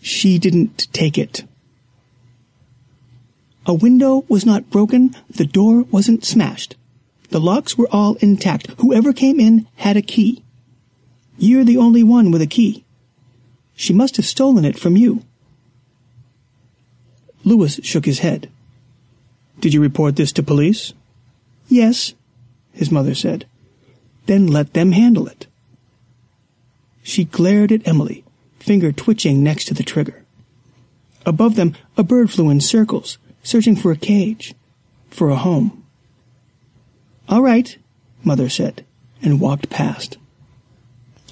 She 0.00 0.38
didn't 0.38 0.92
take 0.92 1.16
it. 1.16 1.44
A 3.66 3.72
window 3.72 4.24
was 4.28 4.44
not 4.44 4.70
broken, 4.70 5.16
the 5.30 5.46
door 5.46 5.82
wasn't 5.84 6.24
smashed. 6.24 6.76
The 7.30 7.40
locks 7.40 7.78
were 7.78 7.88
all 7.90 8.16
intact. 8.16 8.68
Whoever 8.78 9.12
came 9.12 9.40
in 9.40 9.66
had 9.76 9.96
a 9.96 10.02
key. 10.02 10.43
You're 11.38 11.64
the 11.64 11.78
only 11.78 12.02
one 12.02 12.30
with 12.30 12.42
a 12.42 12.46
key. 12.46 12.84
She 13.74 13.92
must 13.92 14.16
have 14.16 14.26
stolen 14.26 14.64
it 14.64 14.78
from 14.78 14.96
you. 14.96 15.24
Lewis 17.44 17.80
shook 17.82 18.06
his 18.06 18.20
head. 18.20 18.50
Did 19.60 19.74
you 19.74 19.80
report 19.80 20.16
this 20.16 20.32
to 20.32 20.42
police? 20.42 20.92
Yes, 21.68 22.14
his 22.72 22.90
mother 22.90 23.14
said. 23.14 23.46
Then 24.26 24.46
let 24.46 24.72
them 24.72 24.92
handle 24.92 25.26
it. 25.26 25.46
She 27.02 27.24
glared 27.24 27.70
at 27.70 27.86
Emily, 27.86 28.24
finger 28.58 28.92
twitching 28.92 29.42
next 29.42 29.66
to 29.66 29.74
the 29.74 29.82
trigger. 29.82 30.24
Above 31.26 31.56
them, 31.56 31.74
a 31.96 32.02
bird 32.02 32.30
flew 32.30 32.48
in 32.48 32.60
circles, 32.60 33.18
searching 33.42 33.76
for 33.76 33.92
a 33.92 33.96
cage, 33.96 34.54
for 35.10 35.28
a 35.30 35.36
home. 35.36 35.84
All 37.28 37.42
right, 37.42 37.76
Mother 38.22 38.48
said, 38.48 38.84
and 39.22 39.40
walked 39.40 39.70
past. 39.70 40.16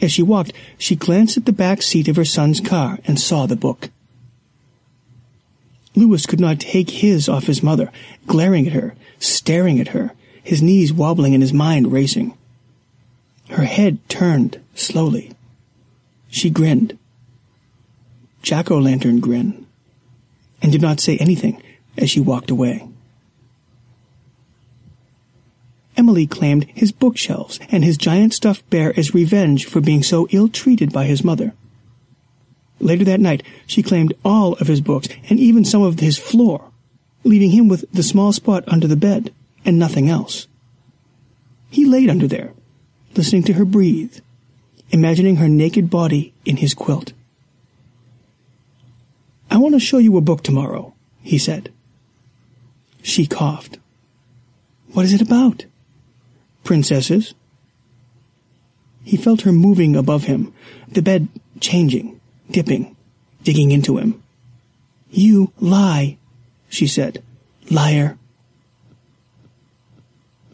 As 0.02 0.12
she 0.12 0.22
walked, 0.22 0.52
she 0.76 0.96
glanced 0.96 1.36
at 1.36 1.46
the 1.46 1.52
back 1.52 1.80
seat 1.80 2.08
of 2.08 2.16
her 2.16 2.24
son's 2.24 2.60
car 2.60 2.98
and 3.06 3.20
saw 3.20 3.46
the 3.46 3.56
book. 3.56 3.88
Lewis 5.94 6.26
could 6.26 6.40
not 6.40 6.58
take 6.58 6.90
his 6.90 7.28
off 7.28 7.46
his 7.46 7.62
mother, 7.62 7.92
glaring 8.26 8.66
at 8.66 8.72
her, 8.72 8.96
staring 9.20 9.78
at 9.78 9.88
her, 9.88 10.12
his 10.42 10.60
knees 10.60 10.92
wobbling 10.92 11.34
and 11.34 11.42
his 11.42 11.52
mind 11.52 11.92
racing. 11.92 12.36
Her 13.50 13.64
head 13.64 13.98
turned 14.08 14.60
slowly. 14.74 15.32
She 16.28 16.50
grinned. 16.50 16.98
Jack-o'-lantern 18.42 19.20
grin. 19.20 19.66
And 20.60 20.72
did 20.72 20.82
not 20.82 20.98
say 20.98 21.16
anything 21.18 21.62
as 21.96 22.10
she 22.10 22.20
walked 22.20 22.50
away. 22.50 22.88
Emily 25.96 26.26
claimed 26.26 26.64
his 26.64 26.92
bookshelves 26.92 27.60
and 27.70 27.84
his 27.84 27.98
giant 27.98 28.32
stuffed 28.32 28.68
bear 28.70 28.98
as 28.98 29.14
revenge 29.14 29.66
for 29.66 29.80
being 29.80 30.02
so 30.02 30.26
ill-treated 30.30 30.92
by 30.92 31.04
his 31.04 31.22
mother. 31.22 31.54
Later 32.80 33.04
that 33.04 33.20
night, 33.20 33.42
she 33.66 33.82
claimed 33.82 34.14
all 34.24 34.54
of 34.54 34.66
his 34.66 34.80
books 34.80 35.08
and 35.28 35.38
even 35.38 35.64
some 35.64 35.82
of 35.82 36.00
his 36.00 36.18
floor, 36.18 36.72
leaving 37.24 37.50
him 37.50 37.68
with 37.68 37.84
the 37.92 38.02
small 38.02 38.32
spot 38.32 38.64
under 38.66 38.88
the 38.88 38.96
bed 38.96 39.32
and 39.64 39.78
nothing 39.78 40.08
else. 40.08 40.48
He 41.70 41.84
laid 41.84 42.10
under 42.10 42.26
there, 42.26 42.52
listening 43.14 43.44
to 43.44 43.52
her 43.54 43.64
breathe, 43.64 44.18
imagining 44.90 45.36
her 45.36 45.48
naked 45.48 45.90
body 45.90 46.34
in 46.44 46.56
his 46.56 46.74
quilt. 46.74 47.12
I 49.50 49.58
want 49.58 49.74
to 49.74 49.80
show 49.80 49.98
you 49.98 50.16
a 50.16 50.22
book 50.22 50.42
tomorrow, 50.42 50.94
he 51.22 51.38
said. 51.38 51.72
She 53.02 53.26
coughed. 53.26 53.78
What 54.92 55.04
is 55.04 55.12
it 55.12 55.22
about? 55.22 55.66
Princesses? 56.64 57.34
He 59.04 59.16
felt 59.16 59.42
her 59.42 59.52
moving 59.52 59.96
above 59.96 60.24
him, 60.24 60.52
the 60.88 61.02
bed 61.02 61.28
changing, 61.60 62.20
dipping, 62.50 62.96
digging 63.42 63.70
into 63.72 63.98
him. 63.98 64.22
You 65.10 65.52
lie, 65.60 66.18
she 66.68 66.86
said. 66.86 67.22
Liar. 67.70 68.16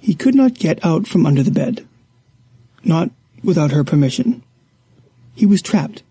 He 0.00 0.14
could 0.14 0.34
not 0.34 0.54
get 0.54 0.84
out 0.84 1.06
from 1.06 1.26
under 1.26 1.42
the 1.42 1.50
bed. 1.50 1.86
Not 2.84 3.10
without 3.44 3.72
her 3.72 3.84
permission. 3.84 4.42
He 5.34 5.46
was 5.46 5.62
trapped. 5.62 6.02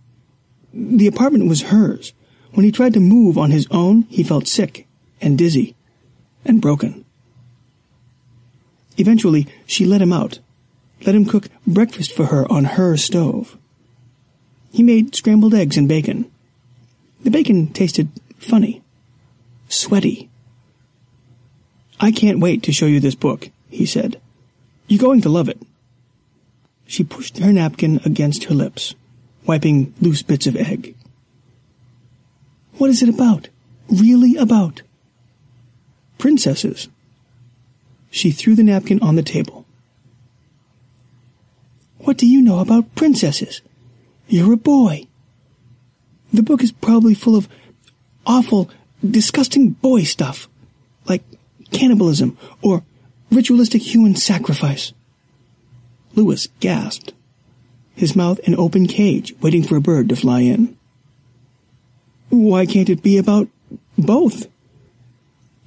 The 0.73 1.07
apartment 1.07 1.49
was 1.49 1.63
hers. 1.63 2.13
When 2.53 2.63
he 2.63 2.71
tried 2.71 2.93
to 2.93 2.99
move 2.99 3.37
on 3.37 3.51
his 3.51 3.67
own, 3.71 4.03
he 4.03 4.23
felt 4.23 4.47
sick 4.47 4.87
and 5.19 5.37
dizzy 5.37 5.75
and 6.45 6.61
broken. 6.61 7.05
Eventually, 8.97 9.47
she 9.65 9.85
let 9.85 10.01
him 10.01 10.11
out, 10.11 10.39
let 11.05 11.15
him 11.15 11.25
cook 11.25 11.47
breakfast 11.65 12.11
for 12.11 12.25
her 12.25 12.51
on 12.51 12.65
her 12.65 12.97
stove. 12.97 13.57
He 14.71 14.83
made 14.83 15.15
scrambled 15.15 15.53
eggs 15.53 15.77
and 15.77 15.87
bacon. 15.87 16.29
The 17.23 17.31
bacon 17.31 17.67
tasted 17.67 18.09
funny, 18.39 18.81
sweaty. 19.69 20.29
I 21.99 22.11
can't 22.11 22.39
wait 22.39 22.63
to 22.63 22.71
show 22.71 22.85
you 22.85 22.99
this 22.99 23.15
book, 23.15 23.49
he 23.69 23.85
said. 23.85 24.19
You're 24.87 25.01
going 25.01 25.21
to 25.21 25.29
love 25.29 25.49
it. 25.49 25.61
She 26.85 27.03
pushed 27.03 27.37
her 27.39 27.51
napkin 27.51 27.99
against 28.05 28.45
her 28.45 28.55
lips, 28.55 28.95
wiping 29.45 29.93
loose 29.99 30.21
bits 30.21 30.47
of 30.47 30.55
egg. 30.55 30.95
What 32.77 32.89
is 32.89 33.01
it 33.01 33.09
about? 33.09 33.49
Really 33.89 34.35
about? 34.35 34.83
Princesses. 36.17 36.87
She 38.09 38.31
threw 38.31 38.55
the 38.55 38.63
napkin 38.63 38.99
on 39.01 39.15
the 39.15 39.23
table. 39.23 39.65
What 41.99 42.17
do 42.17 42.27
you 42.27 42.41
know 42.41 42.59
about 42.59 42.95
princesses? 42.95 43.61
You're 44.27 44.53
a 44.53 44.57
boy. 44.57 45.07
The 46.33 46.43
book 46.43 46.61
is 46.61 46.71
probably 46.71 47.13
full 47.13 47.35
of 47.35 47.47
awful, 48.25 48.69
disgusting 49.07 49.71
boy 49.71 50.03
stuff, 50.03 50.47
like 51.07 51.23
cannibalism 51.71 52.37
or 52.61 52.83
ritualistic 53.31 53.81
human 53.81 54.15
sacrifice. 54.15 54.93
Lewis 56.15 56.47
gasped, 56.59 57.13
his 57.95 58.15
mouth 58.15 58.39
an 58.47 58.55
open 58.55 58.87
cage 58.87 59.33
waiting 59.41 59.63
for 59.63 59.75
a 59.75 59.81
bird 59.81 60.09
to 60.09 60.15
fly 60.15 60.41
in. 60.41 60.77
Why 62.29 62.65
can't 62.65 62.89
it 62.89 63.03
be 63.03 63.17
about 63.17 63.47
both? 63.97 64.47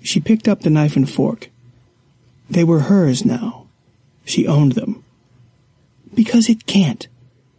She 0.02 0.20
picked 0.20 0.48
up 0.48 0.60
the 0.60 0.70
knife 0.70 0.96
and 0.96 1.08
fork. 1.08 1.50
They 2.50 2.64
were 2.64 2.80
hers 2.80 3.24
now. 3.24 3.68
She 4.24 4.46
owned 4.46 4.72
them. 4.72 5.04
Because 6.12 6.48
it 6.48 6.66
can't. 6.66 7.06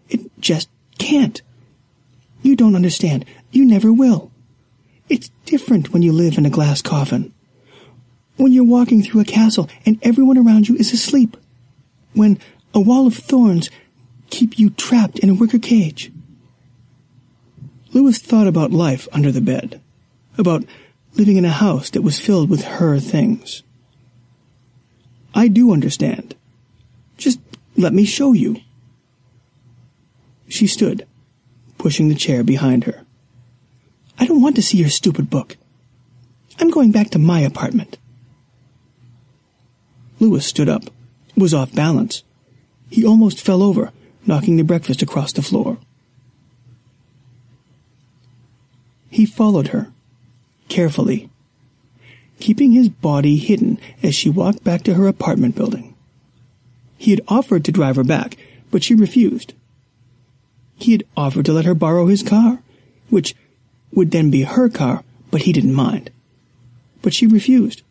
It 0.09 0.29
just 0.39 0.69
can't. 0.97 1.41
You 2.41 2.57
don't 2.57 2.75
understand. 2.75 3.25
You 3.51 3.65
never 3.65 3.93
will. 3.93 4.31
It's 5.07 5.31
different 5.45 5.93
when 5.93 6.01
you 6.01 6.11
live 6.11 6.37
in 6.37 6.45
a 6.45 6.49
glass 6.49 6.81
coffin. 6.81 7.33
When 8.35 8.51
you're 8.51 8.63
walking 8.65 9.01
through 9.01 9.21
a 9.21 9.25
castle 9.25 9.69
and 9.85 9.97
everyone 10.01 10.37
around 10.37 10.67
you 10.67 10.75
is 10.75 10.93
asleep. 10.93 11.37
When 12.13 12.39
a 12.73 12.79
wall 12.79 13.07
of 13.07 13.15
thorns 13.15 13.69
keep 14.29 14.59
you 14.59 14.71
trapped 14.71 15.19
in 15.19 15.29
a 15.29 15.33
wicker 15.33 15.59
cage. 15.59 16.11
Lewis 17.93 18.19
thought 18.19 18.47
about 18.47 18.71
life 18.71 19.07
under 19.11 19.31
the 19.31 19.41
bed, 19.41 19.81
about 20.37 20.63
living 21.15 21.37
in 21.37 21.45
a 21.45 21.49
house 21.49 21.89
that 21.89 22.01
was 22.01 22.19
filled 22.19 22.49
with 22.49 22.63
her 22.63 22.99
things. 22.99 23.63
I 25.33 25.47
do 25.47 25.71
understand. 25.71 26.35
Just 27.17 27.39
let 27.75 27.93
me 27.93 28.05
show 28.05 28.33
you. 28.33 28.57
She 30.47 30.67
stood, 30.67 31.07
pushing 31.77 32.09
the 32.09 32.15
chair 32.15 32.43
behind 32.43 32.83
her. 32.83 33.05
I 34.19 34.25
don't 34.25 34.41
want 34.41 34.55
to 34.57 34.61
see 34.61 34.77
your 34.77 34.89
stupid 34.89 35.29
book. 35.29 35.57
I'm 36.59 36.69
going 36.69 36.91
back 36.91 37.09
to 37.11 37.19
my 37.19 37.39
apartment. 37.39 37.97
Lewis 40.19 40.45
stood 40.45 40.69
up, 40.69 40.83
was 41.35 41.53
off 41.53 41.73
balance. 41.73 42.23
He 42.89 43.05
almost 43.05 43.41
fell 43.41 43.63
over, 43.63 43.91
knocking 44.27 44.57
the 44.57 44.63
breakfast 44.63 45.01
across 45.01 45.31
the 45.31 45.41
floor. 45.41 45.79
He 49.09 49.25
followed 49.25 49.69
her, 49.69 49.91
carefully, 50.67 51.29
keeping 52.41 52.71
his 52.71 52.89
body 52.89 53.37
hidden 53.37 53.79
as 54.03 54.15
she 54.15 54.29
walked 54.29 54.63
back 54.63 54.83
to 54.83 54.95
her 54.95 55.07
apartment 55.07 55.55
building. 55.55 55.95
He 56.97 57.11
had 57.11 57.21
offered 57.27 57.63
to 57.65 57.71
drive 57.71 57.95
her 57.95 58.03
back, 58.03 58.37
but 58.69 58.83
she 58.83 58.95
refused. 58.95 59.53
He 60.75 60.91
had 60.91 61.03
offered 61.15 61.45
to 61.45 61.53
let 61.53 61.65
her 61.65 61.75
borrow 61.75 62.07
his 62.07 62.23
car, 62.23 62.59
which 63.09 63.35
would 63.93 64.11
then 64.11 64.31
be 64.31 64.43
her 64.43 64.69
car, 64.69 65.03
but 65.29 65.43
he 65.43 65.53
didn't 65.53 65.73
mind. 65.73 66.09
But 67.01 67.13
she 67.13 67.27
refused. 67.27 67.83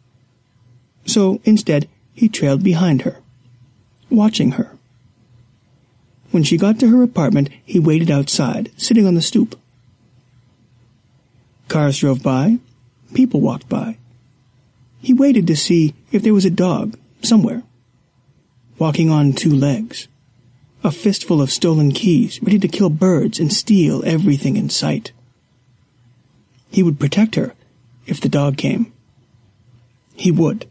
So 1.06 1.40
instead, 1.44 1.88
he 2.14 2.28
trailed 2.28 2.62
behind 2.62 3.02
her, 3.02 3.20
watching 4.10 4.52
her. 4.52 4.76
When 6.30 6.42
she 6.42 6.56
got 6.56 6.78
to 6.80 6.88
her 6.88 7.02
apartment, 7.02 7.50
he 7.64 7.78
waited 7.78 8.10
outside, 8.10 8.70
sitting 8.76 9.06
on 9.06 9.14
the 9.14 9.22
stoop. 9.22 9.58
Cars 11.68 11.98
drove 11.98 12.22
by, 12.22 12.58
people 13.14 13.40
walked 13.40 13.68
by. 13.68 13.96
He 15.00 15.14
waited 15.14 15.46
to 15.46 15.56
see 15.56 15.94
if 16.12 16.22
there 16.22 16.34
was 16.34 16.44
a 16.44 16.50
dog 16.50 16.98
somewhere, 17.22 17.62
walking 18.78 19.10
on 19.10 19.32
two 19.32 19.54
legs, 19.54 20.08
a 20.84 20.90
fistful 20.90 21.40
of 21.40 21.50
stolen 21.50 21.92
keys, 21.92 22.42
ready 22.42 22.58
to 22.58 22.68
kill 22.68 22.90
birds 22.90 23.38
and 23.38 23.52
steal 23.52 24.04
everything 24.04 24.56
in 24.56 24.68
sight. 24.68 25.12
He 26.70 26.82
would 26.82 27.00
protect 27.00 27.34
her 27.34 27.54
if 28.06 28.20
the 28.20 28.28
dog 28.28 28.56
came. 28.56 28.92
He 30.14 30.30
would. 30.30 30.66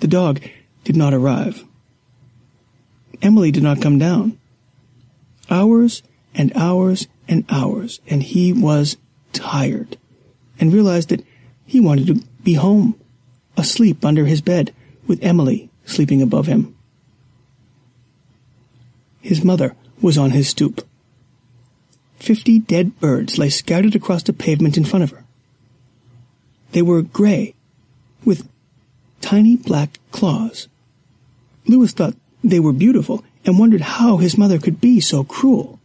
The 0.00 0.08
dog 0.08 0.40
did 0.84 0.96
not 0.96 1.14
arrive. 1.14 1.64
Emily 3.20 3.50
did 3.50 3.62
not 3.62 3.80
come 3.80 3.98
down. 3.98 4.38
Hours 5.50 6.02
and 6.34 6.52
hours 6.56 7.06
and 7.28 7.44
hours, 7.50 8.00
and 8.08 8.22
he 8.22 8.52
was 8.52 8.96
tired, 9.32 9.96
and 10.58 10.72
realized 10.72 11.10
that 11.10 11.24
he 11.72 11.80
wanted 11.80 12.06
to 12.06 12.22
be 12.44 12.52
home, 12.52 12.94
asleep 13.56 14.04
under 14.04 14.26
his 14.26 14.42
bed, 14.42 14.74
with 15.06 15.24
Emily 15.24 15.70
sleeping 15.86 16.20
above 16.20 16.46
him. 16.46 16.76
His 19.22 19.42
mother 19.42 19.74
was 20.02 20.18
on 20.18 20.32
his 20.32 20.50
stoop. 20.50 20.86
Fifty 22.18 22.58
dead 22.58 23.00
birds 23.00 23.38
lay 23.38 23.48
scattered 23.48 23.96
across 23.96 24.22
the 24.22 24.34
pavement 24.34 24.76
in 24.76 24.84
front 24.84 25.02
of 25.02 25.12
her. 25.12 25.24
They 26.72 26.82
were 26.82 27.00
gray, 27.00 27.54
with 28.22 28.46
tiny 29.22 29.56
black 29.56 29.98
claws. 30.10 30.68
Lewis 31.66 31.92
thought 31.92 32.16
they 32.44 32.60
were 32.60 32.74
beautiful 32.74 33.24
and 33.46 33.58
wondered 33.58 33.80
how 33.80 34.18
his 34.18 34.36
mother 34.36 34.58
could 34.58 34.78
be 34.78 35.00
so 35.00 35.24
cruel. 35.24 35.80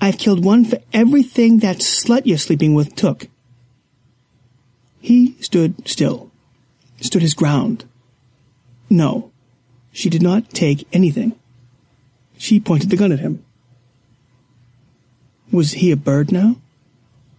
I've 0.00 0.16
killed 0.16 0.44
one 0.44 0.64
for 0.64 0.78
everything 0.92 1.58
that 1.58 1.78
slut 1.78 2.22
you're 2.24 2.38
sleeping 2.38 2.74
with 2.74 2.94
took. 2.94 3.26
He 5.00 5.36
stood 5.40 5.88
still, 5.88 6.30
stood 7.00 7.22
his 7.22 7.34
ground. 7.34 7.84
No, 8.88 9.30
she 9.92 10.10
did 10.10 10.22
not 10.22 10.50
take 10.50 10.86
anything. 10.92 11.34
She 12.36 12.60
pointed 12.60 12.90
the 12.90 12.96
gun 12.96 13.12
at 13.12 13.20
him. 13.20 13.44
Was 15.52 15.72
he 15.72 15.90
a 15.90 15.96
bird 15.96 16.30
now? 16.30 16.56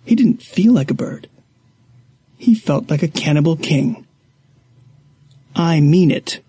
He 0.05 0.16
didn't 0.16 0.41
feel 0.41 0.74
like 0.74 0.91
a 0.91 0.95
bird. 0.95 1.28
He 2.38 2.55
felt 2.55 2.89
like 2.89 3.03
a 3.03 3.07
cannibal 3.07 3.55
king. 3.55 4.05
I 5.55 5.80
mean 5.80 6.12
it. 6.12 6.39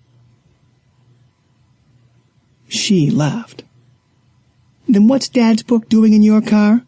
She 2.69 3.11
laughed. 3.11 3.63
Then 4.89 5.07
what's 5.07 5.29
Dad's 5.29 5.63
book 5.63 5.89
doing 5.89 6.15
in 6.15 6.23
your 6.23 6.41
car? 6.41 6.83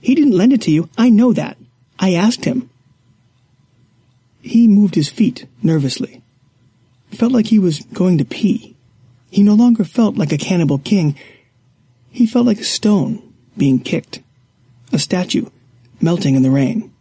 He 0.00 0.14
didn't 0.14 0.36
lend 0.36 0.52
it 0.52 0.62
to 0.62 0.70
you. 0.70 0.88
I 0.98 1.08
know 1.08 1.32
that. 1.32 1.56
I 1.98 2.14
asked 2.14 2.44
him. 2.44 2.68
He 4.42 4.66
moved 4.66 4.96
his 4.96 5.08
feet 5.08 5.46
nervously. 5.62 6.22
felt 7.12 7.32
like 7.32 7.46
he 7.46 7.58
was 7.58 7.80
going 7.92 8.18
to 8.18 8.24
pee. 8.24 8.76
He 9.30 9.42
no 9.42 9.54
longer 9.54 9.84
felt 9.84 10.16
like 10.16 10.32
a 10.32 10.38
cannibal 10.38 10.78
king. 10.78 11.16
He 12.10 12.26
felt 12.26 12.46
like 12.46 12.60
a 12.60 12.64
stone 12.64 13.22
being 13.56 13.78
kicked, 13.78 14.20
a 14.92 14.98
statue 14.98 15.46
melting 16.00 16.34
in 16.34 16.42
the 16.42 16.50
rain. 16.50 16.92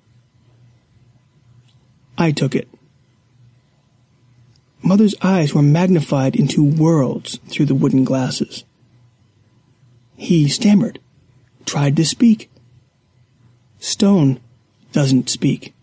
I 2.18 2.32
took 2.32 2.56
it. 2.56 2.70
Mother's 4.84 5.16
eyes 5.22 5.54
were 5.54 5.62
magnified 5.62 6.36
into 6.36 6.64
worlds 6.64 7.40
through 7.48 7.66
the 7.66 7.76
wooden 7.76 8.04
glasses. 8.04 8.64
He 10.16 10.48
stammered, 10.48 11.00
tried 11.66 11.96
to 11.96 12.06
speak. 12.06 12.50
Stone 13.80 14.40
doesn't 14.92 15.30
speak. 15.30 15.74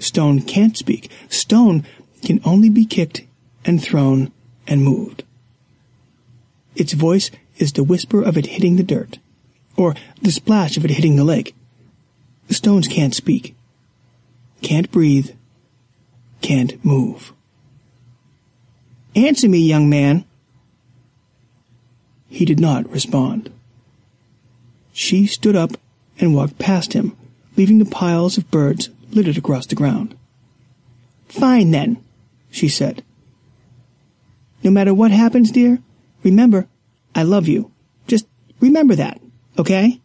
Stone 0.00 0.42
can't 0.42 0.76
speak. 0.76 1.10
Stone 1.28 1.86
can 2.24 2.40
only 2.44 2.68
be 2.68 2.84
kicked 2.84 3.22
and 3.64 3.82
thrown 3.82 4.32
and 4.66 4.82
moved. 4.82 5.22
Its 6.74 6.94
voice 6.94 7.30
is 7.58 7.72
the 7.72 7.84
whisper 7.84 8.22
of 8.22 8.36
it 8.36 8.46
hitting 8.46 8.76
the 8.76 8.82
dirt, 8.82 9.18
or 9.76 9.94
the 10.22 10.32
splash 10.32 10.76
of 10.76 10.84
it 10.84 10.90
hitting 10.90 11.16
the 11.16 11.24
lake. 11.24 11.54
Stones 12.48 12.88
can't 12.88 13.14
speak, 13.14 13.54
can't 14.62 14.90
breathe, 14.90 15.30
can't 16.40 16.82
move. 16.84 17.32
Answer 19.14 19.48
me, 19.48 19.58
young 19.58 19.88
man. 19.90 20.24
He 22.28 22.44
did 22.44 22.60
not 22.60 22.88
respond. 22.90 23.52
She 24.92 25.26
stood 25.26 25.56
up 25.56 25.72
and 26.18 26.34
walked 26.34 26.58
past 26.58 26.92
him, 26.92 27.16
leaving 27.56 27.78
the 27.78 27.84
piles 27.84 28.38
of 28.38 28.50
birds 28.50 28.88
littered 29.10 29.38
across 29.38 29.66
the 29.66 29.74
ground. 29.74 30.16
Fine 31.28 31.70
then, 31.70 32.02
she 32.50 32.68
said. 32.68 33.04
No 34.62 34.70
matter 34.70 34.92
what 34.92 35.10
happens, 35.10 35.50
dear, 35.50 35.78
remember, 36.22 36.68
I 37.14 37.22
love 37.22 37.48
you. 37.48 37.70
Just 38.06 38.26
remember 38.60 38.94
that, 38.94 39.20
okay? 39.58 40.00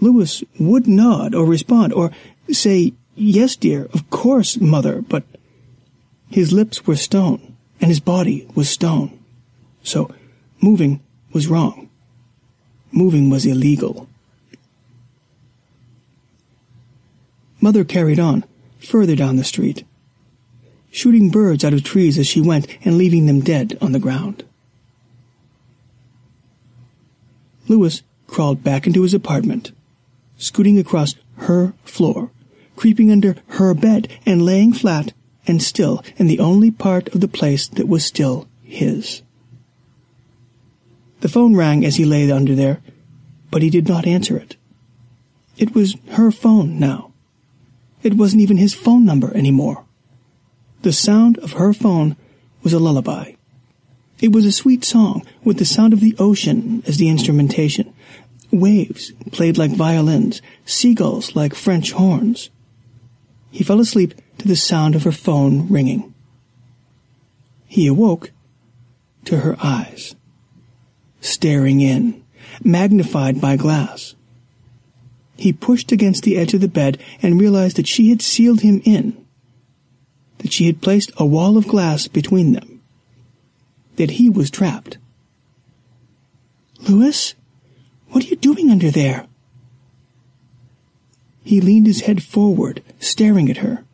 Lewis 0.00 0.44
would 0.58 0.86
nod 0.86 1.34
or 1.34 1.46
respond 1.46 1.92
or 1.92 2.10
say, 2.50 2.92
Yes, 3.16 3.54
dear, 3.54 3.88
of 3.92 4.10
course, 4.10 4.60
mother, 4.60 5.00
but 5.00 5.24
his 6.28 6.52
lips 6.52 6.86
were 6.86 6.96
stone 6.96 7.56
and 7.80 7.88
his 7.88 8.00
body 8.00 8.46
was 8.54 8.68
stone. 8.68 9.18
So 9.82 10.12
moving 10.60 11.00
was 11.32 11.46
wrong. 11.46 11.90
Moving 12.90 13.30
was 13.30 13.46
illegal. 13.46 14.08
Mother 17.64 17.82
carried 17.82 18.20
on, 18.20 18.44
further 18.78 19.16
down 19.16 19.36
the 19.36 19.42
street 19.42 19.84
shooting 20.90 21.30
birds 21.30 21.64
out 21.64 21.72
of 21.72 21.82
trees 21.82 22.18
as 22.18 22.26
she 22.26 22.42
went 22.42 22.66
and 22.84 22.98
leaving 22.98 23.24
them 23.24 23.40
dead 23.40 23.78
on 23.80 23.92
the 23.92 23.98
ground. 23.98 24.44
Lewis 27.66 28.02
crawled 28.26 28.62
back 28.62 28.86
into 28.86 29.02
his 29.02 29.14
apartment, 29.14 29.72
scooting 30.36 30.78
across 30.78 31.14
her 31.38 31.72
floor, 31.84 32.30
creeping 32.76 33.10
under 33.10 33.34
her 33.48 33.72
bed, 33.72 34.06
and 34.26 34.44
laying 34.44 34.74
flat 34.74 35.14
and 35.46 35.62
still 35.62 36.04
in 36.18 36.26
the 36.26 36.38
only 36.38 36.70
part 36.70 37.08
of 37.14 37.22
the 37.22 37.28
place 37.28 37.66
that 37.66 37.88
was 37.88 38.04
still 38.04 38.46
his. 38.62 39.22
The 41.22 41.30
phone 41.30 41.56
rang 41.56 41.82
as 41.82 41.96
he 41.96 42.04
lay 42.04 42.30
under 42.30 42.54
there, 42.54 42.82
but 43.50 43.62
he 43.62 43.70
did 43.70 43.88
not 43.88 44.06
answer 44.06 44.36
it. 44.36 44.56
It 45.56 45.74
was 45.74 45.96
her 46.10 46.30
phone 46.30 46.78
now. 46.78 47.13
It 48.04 48.14
wasn't 48.14 48.42
even 48.42 48.58
his 48.58 48.74
phone 48.74 49.06
number 49.06 49.34
anymore. 49.34 49.84
The 50.82 50.92
sound 50.92 51.38
of 51.38 51.54
her 51.54 51.72
phone 51.72 52.16
was 52.62 52.74
a 52.74 52.78
lullaby. 52.78 53.32
It 54.20 54.30
was 54.30 54.44
a 54.44 54.52
sweet 54.52 54.84
song 54.84 55.26
with 55.42 55.58
the 55.58 55.64
sound 55.64 55.94
of 55.94 56.00
the 56.00 56.14
ocean 56.18 56.82
as 56.86 56.98
the 56.98 57.08
instrumentation. 57.08 57.92
Waves 58.52 59.12
played 59.32 59.56
like 59.56 59.70
violins, 59.70 60.42
seagulls 60.66 61.34
like 61.34 61.54
French 61.54 61.92
horns. 61.92 62.50
He 63.50 63.64
fell 63.64 63.80
asleep 63.80 64.14
to 64.38 64.46
the 64.46 64.54
sound 64.54 64.94
of 64.94 65.04
her 65.04 65.12
phone 65.12 65.66
ringing. 65.68 66.14
He 67.66 67.86
awoke 67.86 68.30
to 69.24 69.38
her 69.38 69.56
eyes, 69.62 70.14
staring 71.22 71.80
in, 71.80 72.22
magnified 72.62 73.40
by 73.40 73.56
glass. 73.56 74.13
He 75.36 75.52
pushed 75.52 75.92
against 75.92 76.22
the 76.22 76.36
edge 76.36 76.54
of 76.54 76.60
the 76.60 76.68
bed 76.68 76.98
and 77.22 77.40
realized 77.40 77.76
that 77.76 77.88
she 77.88 78.10
had 78.10 78.22
sealed 78.22 78.60
him 78.60 78.80
in 78.84 79.24
that 80.44 80.52
she 80.52 80.66
had 80.66 80.82
placed 80.82 81.10
a 81.16 81.24
wall 81.24 81.56
of 81.56 81.66
glass 81.66 82.06
between 82.06 82.52
them, 82.52 82.82
that 83.96 84.10
he 84.12 84.28
was 84.28 84.50
trapped. 84.50 84.98
Lewis, 86.86 87.34
what 88.10 88.22
are 88.22 88.28
you 88.28 88.36
doing 88.36 88.70
under 88.70 88.90
there? 88.90 89.26
He 91.42 91.62
leaned 91.62 91.86
his 91.86 92.02
head 92.02 92.22
forward, 92.22 92.82
staring 93.00 93.50
at 93.50 93.56
her. 93.58 93.86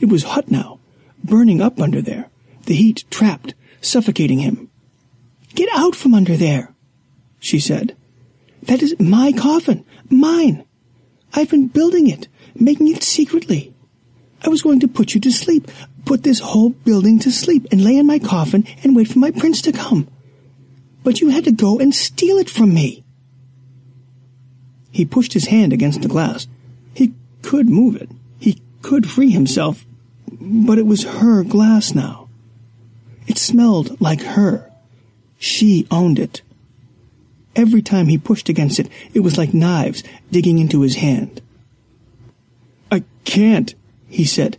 It 0.00 0.08
was 0.08 0.22
hot 0.22 0.50
now, 0.50 0.80
burning 1.22 1.60
up 1.60 1.78
under 1.78 2.00
there, 2.00 2.30
the 2.64 2.74
heat 2.74 3.04
trapped, 3.10 3.52
suffocating 3.82 4.38
him. 4.38 4.70
Get 5.54 5.68
out 5.74 5.94
from 5.94 6.14
under 6.14 6.34
there, 6.34 6.72
she 7.38 7.60
said. 7.60 7.94
That 8.62 8.82
is 8.82 8.98
my 8.98 9.32
coffin, 9.32 9.84
mine. 10.10 10.64
I've 11.32 11.50
been 11.50 11.68
building 11.68 12.08
it, 12.08 12.28
making 12.54 12.88
it 12.88 13.02
secretly. 13.02 13.74
I 14.42 14.48
was 14.48 14.62
going 14.62 14.80
to 14.80 14.88
put 14.88 15.14
you 15.14 15.20
to 15.22 15.32
sleep, 15.32 15.70
put 16.04 16.22
this 16.22 16.40
whole 16.40 16.70
building 16.70 17.18
to 17.20 17.30
sleep, 17.30 17.66
and 17.72 17.82
lay 17.82 17.96
in 17.96 18.06
my 18.06 18.18
coffin 18.18 18.66
and 18.82 18.94
wait 18.94 19.08
for 19.08 19.18
my 19.18 19.30
prince 19.30 19.62
to 19.62 19.72
come. 19.72 20.08
But 21.02 21.20
you 21.20 21.30
had 21.30 21.44
to 21.44 21.52
go 21.52 21.78
and 21.78 21.94
steal 21.94 22.38
it 22.38 22.50
from 22.50 22.72
me. 22.72 23.04
He 24.90 25.04
pushed 25.04 25.32
his 25.32 25.46
hand 25.46 25.72
against 25.72 26.02
the 26.02 26.08
glass. 26.08 26.46
He 26.94 27.14
could 27.42 27.68
move 27.68 27.96
it. 27.96 28.10
He 28.38 28.62
could 28.82 29.10
free 29.10 29.30
himself, 29.30 29.84
but 30.30 30.78
it 30.78 30.86
was 30.86 31.04
her 31.04 31.42
glass 31.42 31.94
now. 31.94 32.28
It 33.26 33.38
smelled 33.38 34.00
like 34.00 34.20
her. 34.20 34.70
She 35.38 35.86
owned 35.90 36.18
it. 36.18 36.42
Every 37.56 37.82
time 37.82 38.08
he 38.08 38.18
pushed 38.18 38.48
against 38.48 38.78
it, 38.78 38.88
it 39.12 39.20
was 39.20 39.38
like 39.38 39.54
knives 39.54 40.02
digging 40.30 40.58
into 40.58 40.80
his 40.80 40.96
hand. 40.96 41.40
I 42.90 43.04
can't, 43.24 43.74
he 44.08 44.24
said. 44.24 44.58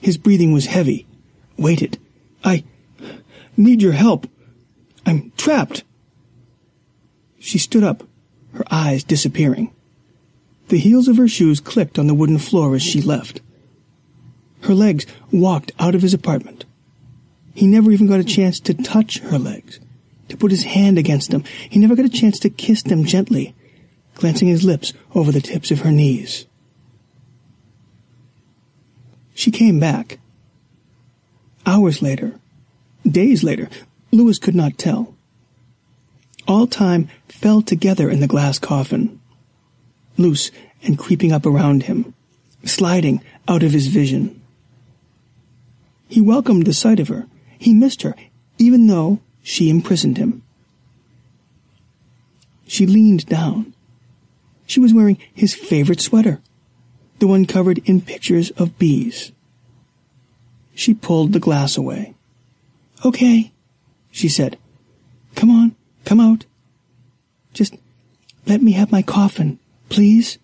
His 0.00 0.18
breathing 0.18 0.52
was 0.52 0.66
heavy. 0.66 1.06
Waited. 1.56 1.98
I 2.44 2.64
need 3.56 3.82
your 3.82 3.92
help. 3.92 4.28
I'm 5.06 5.32
trapped. 5.36 5.84
She 7.38 7.58
stood 7.58 7.84
up, 7.84 8.04
her 8.54 8.64
eyes 8.70 9.04
disappearing. 9.04 9.72
The 10.68 10.78
heels 10.78 11.08
of 11.08 11.16
her 11.16 11.28
shoes 11.28 11.60
clicked 11.60 11.98
on 11.98 12.06
the 12.06 12.14
wooden 12.14 12.38
floor 12.38 12.74
as 12.74 12.82
she 12.82 13.02
left. 13.02 13.40
Her 14.62 14.74
legs 14.74 15.06
walked 15.30 15.72
out 15.78 15.94
of 15.94 16.02
his 16.02 16.14
apartment. 16.14 16.64
He 17.54 17.66
never 17.66 17.90
even 17.90 18.06
got 18.06 18.20
a 18.20 18.24
chance 18.24 18.58
to 18.60 18.74
touch 18.74 19.18
her 19.18 19.38
legs, 19.38 19.80
to 20.32 20.38
put 20.38 20.50
his 20.50 20.64
hand 20.64 20.96
against 20.96 21.30
them. 21.30 21.44
He 21.68 21.78
never 21.78 21.94
got 21.94 22.06
a 22.06 22.08
chance 22.08 22.38
to 22.40 22.50
kiss 22.50 22.82
them 22.82 23.04
gently, 23.04 23.54
glancing 24.14 24.48
his 24.48 24.64
lips 24.64 24.94
over 25.14 25.30
the 25.30 25.42
tips 25.42 25.70
of 25.70 25.80
her 25.80 25.92
knees. 25.92 26.46
She 29.34 29.50
came 29.50 29.78
back. 29.78 30.18
Hours 31.66 32.00
later, 32.00 32.40
days 33.06 33.44
later, 33.44 33.68
Lewis 34.10 34.38
could 34.38 34.54
not 34.54 34.78
tell. 34.78 35.14
All 36.48 36.66
time 36.66 37.08
fell 37.28 37.60
together 37.60 38.08
in 38.10 38.20
the 38.20 38.26
glass 38.26 38.58
coffin, 38.58 39.20
loose 40.16 40.50
and 40.82 40.98
creeping 40.98 41.30
up 41.30 41.44
around 41.44 41.84
him, 41.84 42.14
sliding 42.64 43.22
out 43.46 43.62
of 43.62 43.72
his 43.72 43.88
vision. 43.88 44.40
He 46.08 46.22
welcomed 46.22 46.64
the 46.64 46.72
sight 46.72 47.00
of 47.00 47.08
her. 47.08 47.26
He 47.58 47.74
missed 47.74 48.00
her, 48.00 48.14
even 48.58 48.86
though 48.86 49.20
she 49.42 49.70
imprisoned 49.70 50.18
him. 50.18 50.42
She 52.66 52.86
leaned 52.86 53.26
down. 53.26 53.74
She 54.66 54.80
was 54.80 54.94
wearing 54.94 55.18
his 55.34 55.54
favorite 55.54 56.00
sweater 56.00 56.40
the 57.22 57.28
one 57.28 57.46
covered 57.46 57.78
in 57.84 58.00
pictures 58.00 58.50
of 58.56 58.76
bees. 58.80 59.30
She 60.74 60.92
pulled 60.92 61.32
the 61.32 61.38
glass 61.38 61.76
away. 61.76 62.14
Okay, 63.04 63.52
she 64.10 64.28
said. 64.28 64.58
Come 65.36 65.48
on, 65.48 65.76
come 66.04 66.18
out. 66.18 66.46
Just 67.52 67.76
let 68.44 68.60
me 68.60 68.72
have 68.72 68.90
my 68.90 69.02
coffin, 69.02 69.60
please. 69.88 70.38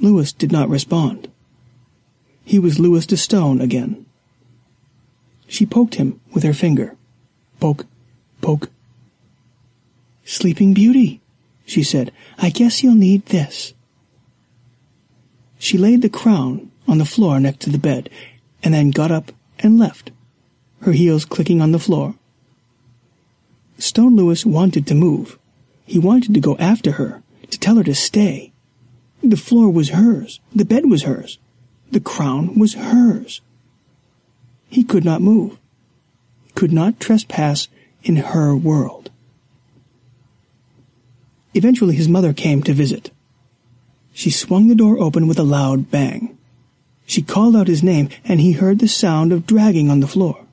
Lewis 0.00 0.32
did 0.32 0.50
not 0.50 0.68
respond. 0.68 1.30
He 2.44 2.58
was 2.58 2.80
Lewis 2.80 3.06
de 3.06 3.16
Stone 3.16 3.60
again. 3.60 4.06
She 5.46 5.64
poked 5.64 5.94
him 5.94 6.20
with 6.34 6.42
her 6.42 6.52
finger. 6.52 6.96
Poke, 7.60 7.86
poke. 8.40 8.70
Sleeping 10.24 10.74
Beauty, 10.74 11.20
she 11.66 11.82
said. 11.82 12.12
I 12.38 12.50
guess 12.50 12.82
you'll 12.82 12.94
need 12.94 13.26
this. 13.26 13.74
She 15.58 15.76
laid 15.76 16.02
the 16.02 16.08
crown 16.08 16.70
on 16.86 16.98
the 16.98 17.04
floor 17.04 17.40
next 17.40 17.60
to 17.60 17.70
the 17.70 17.78
bed, 17.78 18.10
and 18.62 18.74
then 18.74 18.90
got 18.90 19.10
up 19.10 19.32
and 19.58 19.78
left, 19.78 20.10
her 20.82 20.92
heels 20.92 21.24
clicking 21.24 21.60
on 21.60 21.72
the 21.72 21.78
floor. 21.78 22.14
Stone 23.78 24.16
Lewis 24.16 24.46
wanted 24.46 24.86
to 24.86 24.94
move. 24.94 25.38
He 25.84 25.98
wanted 25.98 26.34
to 26.34 26.40
go 26.40 26.56
after 26.58 26.92
her, 26.92 27.22
to 27.50 27.58
tell 27.58 27.76
her 27.76 27.84
to 27.84 27.94
stay. 27.94 28.52
The 29.22 29.36
floor 29.36 29.70
was 29.70 29.90
hers. 29.90 30.40
The 30.54 30.64
bed 30.64 30.88
was 30.88 31.02
hers. 31.02 31.38
The 31.90 32.00
crown 32.00 32.58
was 32.58 32.74
hers. 32.74 33.40
He 34.68 34.84
could 34.84 35.04
not 35.04 35.22
move, 35.22 35.58
could 36.58 36.72
not 36.72 36.98
trespass 36.98 37.68
in 38.02 38.16
her 38.16 38.52
world. 38.52 39.12
Eventually 41.54 41.94
his 41.94 42.08
mother 42.08 42.32
came 42.32 42.64
to 42.64 42.72
visit. 42.72 43.12
She 44.12 44.30
swung 44.30 44.66
the 44.66 44.74
door 44.74 44.98
open 44.98 45.28
with 45.28 45.38
a 45.38 45.44
loud 45.44 45.88
bang. 45.88 46.36
She 47.06 47.22
called 47.22 47.54
out 47.54 47.68
his 47.68 47.84
name, 47.84 48.08
and 48.24 48.40
he 48.40 48.58
heard 48.58 48.80
the 48.80 48.88
sound 48.88 49.32
of 49.32 49.46
dragging 49.46 49.88
on 49.88 50.00
the 50.00 50.08
floor. 50.08 50.46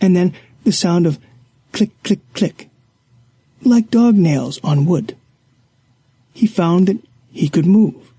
And 0.00 0.16
then 0.16 0.34
the 0.64 0.72
sound 0.72 1.06
of 1.06 1.20
click, 1.70 1.90
click, 2.02 2.18
click, 2.34 2.70
like 3.62 3.88
dog 3.88 4.16
nails 4.16 4.58
on 4.64 4.84
wood. 4.84 5.16
He 6.32 6.48
found 6.48 6.88
that 6.88 6.98
he 7.30 7.48
could 7.48 7.66
move. 7.66 8.11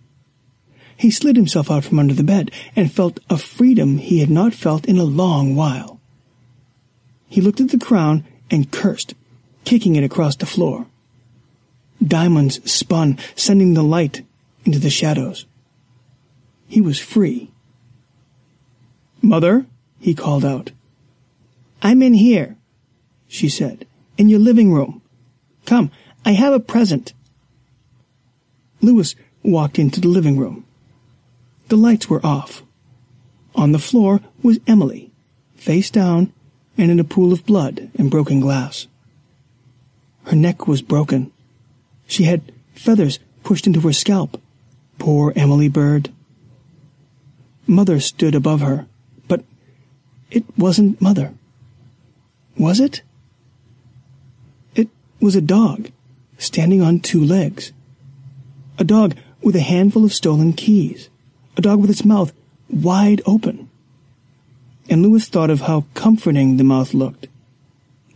He 1.04 1.12
slid 1.12 1.36
himself 1.36 1.70
out 1.70 1.84
from 1.84 1.99
under 1.99 2.14
the 2.14 2.24
bed 2.24 2.49
and 2.78 2.89
felt 2.89 3.20
a 3.30 3.38
freedom 3.38 3.97
he 3.97 4.20
had 4.20 4.30
not 4.30 4.54
felt 4.54 4.86
in 4.86 4.97
a 4.97 5.04
long 5.04 5.54
while. 5.54 5.99
He 7.28 7.41
looked 7.41 7.60
at 7.60 7.72
the 7.72 7.78
crown 7.78 8.24
and 8.49 8.72
cursed, 8.72 9.14
kicking 9.66 9.97
it 9.97 10.06
across 10.06 10.38
the 10.38 10.45
floor. 10.45 10.88
Diamonds 12.01 12.62
spun, 12.72 13.20
sending 13.36 13.74
the 13.74 13.84
light 13.84 14.26
into 14.64 14.80
the 14.80 14.89
shadows. 14.89 15.45
He 16.70 16.80
was 16.80 17.01
free. 17.01 17.51
Mother, 19.22 19.66
he 19.99 20.16
called 20.16 20.45
out. 20.45 20.72
I'm 21.82 22.01
in 22.01 22.14
here, 22.14 22.56
she 23.28 23.49
said, 23.49 23.86
in 24.18 24.30
your 24.30 24.39
living 24.39 24.72
room. 24.72 25.01
Come, 25.66 25.91
I 26.24 26.32
have 26.32 26.54
a 26.54 26.62
present. 26.62 27.12
Lewis 28.80 29.16
walked 29.43 29.78
into 29.78 29.99
the 29.99 30.08
living 30.08 30.38
room. 30.38 30.66
The 31.68 31.76
lights 31.78 32.09
were 32.09 32.26
off. 32.26 32.64
On 33.55 33.72
the 33.72 33.80
floor 33.80 34.22
was 34.41 34.59
Emily, 34.68 35.11
face 35.55 35.89
down 35.89 36.34
and 36.78 36.89
in 36.89 36.99
a 36.99 37.03
pool 37.03 37.32
of 37.32 37.45
blood 37.45 37.89
and 37.97 38.11
broken 38.11 38.39
glass. 38.39 38.88
Her 40.26 40.36
neck 40.36 40.68
was 40.68 40.82
broken. 40.82 41.32
She 42.07 42.24
had 42.24 42.51
feathers 42.74 43.20
pushed 43.43 43.68
into 43.68 43.82
her 43.82 43.93
scalp. 43.93 44.41
Poor 44.97 45.34
Emily 45.36 45.70
Bird. 45.70 46.11
Mother 47.68 47.99
stood 47.99 48.36
above 48.36 48.61
her, 48.61 48.88
but 49.28 49.43
it 50.32 50.43
wasn't 50.57 51.01
Mother. 51.01 51.34
Was 52.57 52.80
it? 52.80 53.01
It 54.76 54.89
was 55.20 55.36
a 55.36 55.41
dog, 55.41 55.89
standing 56.38 56.82
on 56.82 56.99
two 56.99 57.24
legs. 57.24 57.72
A 58.78 58.84
dog 58.84 59.16
with 59.41 59.55
a 59.55 59.61
handful 59.61 60.05
of 60.05 60.14
stolen 60.14 60.53
keys. 60.53 61.09
A 61.56 61.62
dog 61.62 61.82
with 61.82 61.89
its 61.89 62.06
mouth 62.06 62.34
wide 62.70 63.22
open. 63.26 63.70
And 64.89 65.01
Lewis 65.01 65.28
thought 65.28 65.49
of 65.49 65.62
how 65.62 65.86
comforting 65.93 66.58
the 66.58 66.64
mouth 66.64 66.93
looked. 66.93 67.28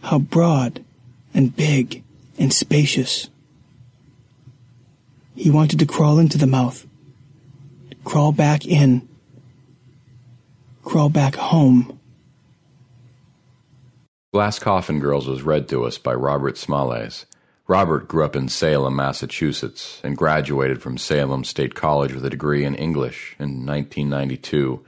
How 0.02 0.20
broad 0.20 0.84
and 1.34 1.56
big 1.56 2.04
and 2.38 2.52
spacious. 2.52 3.30
He 5.36 5.52
wanted 5.52 5.80
to 5.80 5.86
crawl 5.86 6.20
into 6.20 6.38
the 6.38 6.48
mouth. 6.48 6.86
Crawl 8.04 8.32
back 8.32 8.66
in. 8.66 9.08
Crawl 10.84 11.10
back 11.10 11.36
home. 11.36 12.00
Glass 14.34 14.60
Coffin 14.60 15.00
Girls 15.00 15.28
was 15.28 15.42
read 15.42 15.68
to 15.70 15.86
us 15.86 15.98
by 15.98 16.14
Robert 16.14 16.56
Smales. 16.56 17.26
Robert 17.68 18.08
grew 18.08 18.24
up 18.24 18.36
in 18.36 18.48
Salem, 18.48 18.96
Massachusetts, 18.96 20.00
and 20.02 20.16
graduated 20.16 20.82
from 20.82 20.98
Salem 20.98 21.44
State 21.44 21.76
College 21.76 22.14
with 22.14 22.24
a 22.24 22.30
degree 22.30 22.64
in 22.64 22.76
English 22.76 23.36
in 23.40 23.66
1992. 23.66 24.86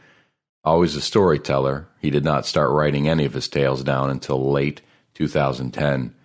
Always 0.63 0.95
a 0.95 1.01
storyteller, 1.01 1.89
he 1.99 2.09
did 2.09 2.23
not 2.23 2.45
start 2.45 2.71
writing 2.71 3.09
any 3.09 3.25
of 3.25 3.33
his 3.33 3.49
tales 3.49 3.83
down 3.83 4.09
until 4.09 4.51
late 4.51 4.81
2010. 5.13 6.15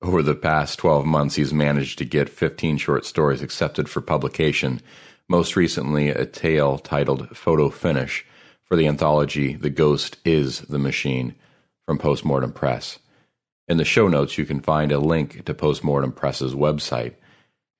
Over 0.00 0.22
the 0.22 0.36
past 0.36 0.78
12 0.78 1.04
months, 1.04 1.34
he's 1.34 1.52
managed 1.52 1.98
to 1.98 2.04
get 2.04 2.28
15 2.28 2.76
short 2.76 3.04
stories 3.04 3.42
accepted 3.42 3.88
for 3.88 4.00
publication, 4.00 4.80
most 5.28 5.56
recently, 5.56 6.08
a 6.08 6.24
tale 6.24 6.78
titled 6.78 7.36
Photo 7.36 7.68
Finish 7.68 8.24
for 8.62 8.76
the 8.76 8.86
anthology 8.86 9.54
The 9.54 9.70
Ghost 9.70 10.18
is 10.24 10.60
the 10.60 10.78
Machine 10.78 11.34
from 11.84 11.98
Postmortem 11.98 12.52
Press. 12.52 13.00
In 13.68 13.78
the 13.78 13.84
show 13.84 14.08
notes, 14.08 14.38
you 14.38 14.44
can 14.44 14.60
find 14.60 14.92
a 14.92 14.98
link 14.98 15.44
to 15.44 15.54
Postmortem 15.54 16.12
Press's 16.12 16.54
website. 16.54 17.14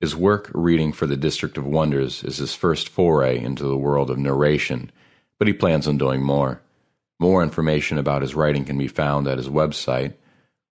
His 0.01 0.15
work 0.15 0.51
reading 0.53 0.91
for 0.91 1.07
the 1.07 1.17
District 1.17 1.57
of 1.57 1.65
Wonders 1.65 2.23
is 2.23 2.37
his 2.37 2.53
first 2.53 2.89
foray 2.89 3.39
into 3.39 3.63
the 3.63 3.77
world 3.77 4.09
of 4.09 4.17
narration, 4.17 4.91
but 5.39 5.47
he 5.47 5.53
plans 5.53 5.87
on 5.87 5.97
doing 5.97 6.21
more. 6.21 6.61
More 7.19 7.41
information 7.41 7.97
about 7.97 8.21
his 8.21 8.35
writing 8.35 8.65
can 8.65 8.77
be 8.77 8.87
found 8.87 9.27
at 9.27 9.37
his 9.37 9.49
website, 9.49 10.13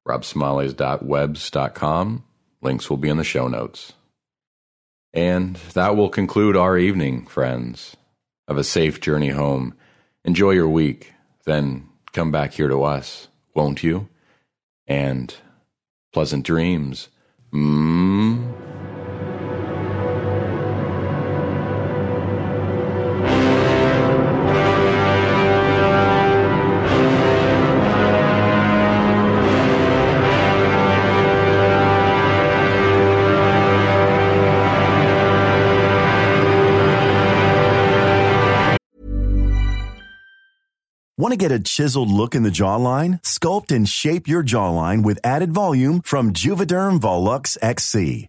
robsmales.webs.com. 0.06 2.24
Links 2.62 2.88
will 2.88 2.96
be 2.96 3.08
in 3.08 3.16
the 3.16 3.24
show 3.24 3.48
notes. 3.48 3.94
And 5.12 5.56
that 5.74 5.96
will 5.96 6.10
conclude 6.10 6.56
our 6.56 6.78
evening, 6.78 7.26
friends. 7.26 7.96
Have 8.48 8.58
a 8.58 8.64
safe 8.64 9.00
journey 9.00 9.30
home. 9.30 9.74
Enjoy 10.24 10.50
your 10.50 10.68
week. 10.68 11.12
Then 11.46 11.88
come 12.12 12.30
back 12.30 12.52
here 12.52 12.68
to 12.68 12.84
us, 12.84 13.26
won't 13.54 13.82
you? 13.82 14.08
And 14.86 15.34
pleasant 16.12 16.44
dreams. 16.44 17.08
Mmm. 17.52 18.75
Get 41.46 41.60
a 41.60 41.60
chiseled 41.60 42.10
look 42.10 42.34
in 42.34 42.42
the 42.42 42.56
jawline? 42.60 43.22
Sculpt 43.22 43.70
and 43.72 43.88
shape 43.88 44.26
your 44.28 44.42
jawline 44.42 45.04
with 45.04 45.20
added 45.22 45.52
volume 45.52 46.00
from 46.02 46.32
Juvederm 46.32 46.98
Volux 47.00 47.56
XC. 47.62 48.28